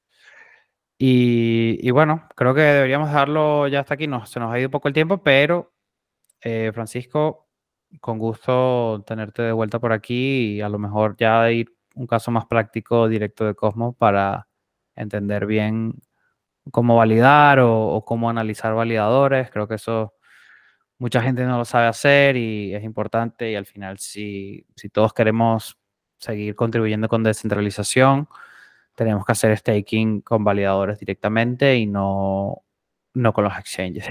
Y, 1.02 1.90
bueno, 1.92 2.28
creo 2.36 2.54
que 2.54 2.60
deberíamos 2.60 3.08
dejarlo 3.08 3.66
ya 3.68 3.80
hasta 3.80 3.94
aquí. 3.94 4.04
se 4.26 4.38
nos 4.38 4.52
ha 4.52 4.60
ido 4.60 4.70
poco 4.70 4.86
el 4.88 4.92
tiempo, 4.94 5.22
pero 5.22 5.72
eh, 6.42 6.72
Francisco, 6.74 7.48
con 8.00 8.18
gusto 8.18 9.02
tenerte 9.06 9.42
de 9.42 9.52
vuelta 9.52 9.78
por 9.78 9.92
aquí 9.92 10.56
y 10.56 10.60
a 10.60 10.68
lo 10.68 10.78
mejor 10.78 11.16
ya 11.18 11.50
ir 11.50 11.74
un 11.94 12.06
caso 12.06 12.30
más 12.30 12.46
práctico 12.46 13.08
directo 13.08 13.46
de 13.46 13.54
Cosmos 13.54 13.96
para 13.96 14.48
entender 14.94 15.46
bien 15.46 15.94
cómo 16.70 16.96
validar 16.96 17.60
o, 17.60 18.04
cómo 18.06 18.30
analizar 18.30 18.74
validadores. 18.74 19.50
Creo 19.50 19.68
que 19.68 19.76
eso 19.76 20.14
mucha 21.00 21.22
gente 21.22 21.44
no 21.44 21.58
lo 21.58 21.64
sabe 21.64 21.86
hacer 21.86 22.36
y 22.36 22.74
es 22.74 22.84
importante 22.84 23.50
y 23.50 23.56
al 23.56 23.66
final 23.66 23.98
si, 23.98 24.64
si 24.76 24.90
todos 24.90 25.12
queremos 25.14 25.78
seguir 26.18 26.54
contribuyendo 26.54 27.08
con 27.08 27.22
descentralización, 27.22 28.28
tenemos 28.94 29.24
que 29.24 29.32
hacer 29.32 29.56
staking 29.56 30.20
con 30.20 30.44
validadores 30.44 30.98
directamente 30.98 31.76
y 31.76 31.86
no, 31.86 32.62
no 33.14 33.32
con 33.32 33.44
los 33.44 33.58
exchanges. 33.58 34.10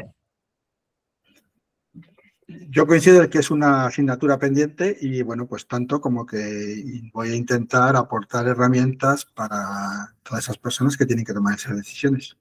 Yo 2.47 2.87
coincido 2.87 3.21
en 3.21 3.29
que 3.29 3.37
es 3.37 3.51
una 3.51 3.85
asignatura 3.85 4.39
pendiente 4.39 4.97
y 4.99 5.21
bueno, 5.21 5.45
pues 5.45 5.67
tanto 5.67 6.01
como 6.01 6.25
que 6.25 6.83
voy 7.13 7.29
a 7.29 7.35
intentar 7.35 7.95
aportar 7.95 8.47
herramientas 8.47 9.25
para 9.25 10.15
todas 10.23 10.45
esas 10.45 10.57
personas 10.57 10.97
que 10.97 11.05
tienen 11.05 11.23
que 11.23 11.33
tomar 11.33 11.53
esas 11.53 11.77
decisiones. 11.77 12.35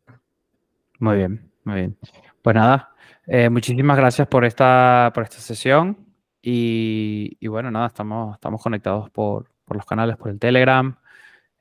Muy 0.98 1.16
bien, 1.16 1.52
muy 1.64 1.74
bien. 1.74 1.98
Pues 2.40 2.56
nada, 2.56 2.94
eh, 3.28 3.50
muchísimas 3.50 3.96
gracias 3.96 4.26
por 4.26 4.44
esta, 4.44 5.12
por 5.14 5.24
esta 5.24 5.38
sesión 5.38 5.96
y, 6.40 7.46
bueno, 7.46 7.70
nada, 7.70 7.88
estamos, 7.88 8.34
estamos 8.34 8.62
conectados 8.62 9.10
por, 9.10 9.50
por 9.64 9.76
los 9.76 9.86
canales, 9.86 10.16
por 10.16 10.30
el 10.30 10.38
Telegram. 10.38 10.96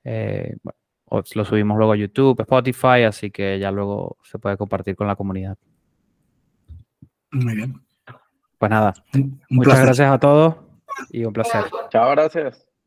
Eh, 0.03 0.55
lo 1.09 1.45
subimos 1.45 1.77
luego 1.77 1.93
a 1.93 1.97
YouTube, 1.97 2.39
Spotify, 2.41 3.03
así 3.05 3.31
que 3.31 3.59
ya 3.59 3.71
luego 3.71 4.17
se 4.23 4.39
puede 4.39 4.57
compartir 4.57 4.95
con 4.95 5.07
la 5.07 5.15
comunidad. 5.15 5.57
Muy 7.31 7.55
bien. 7.55 7.81
Pues 8.57 8.71
nada, 8.71 8.93
muchas 9.49 9.81
gracias 9.81 10.11
a 10.11 10.19
todos 10.19 10.55
y 11.09 11.25
un 11.25 11.33
placer. 11.33 11.65
Chao, 11.89 12.11
gracias. 12.11 12.66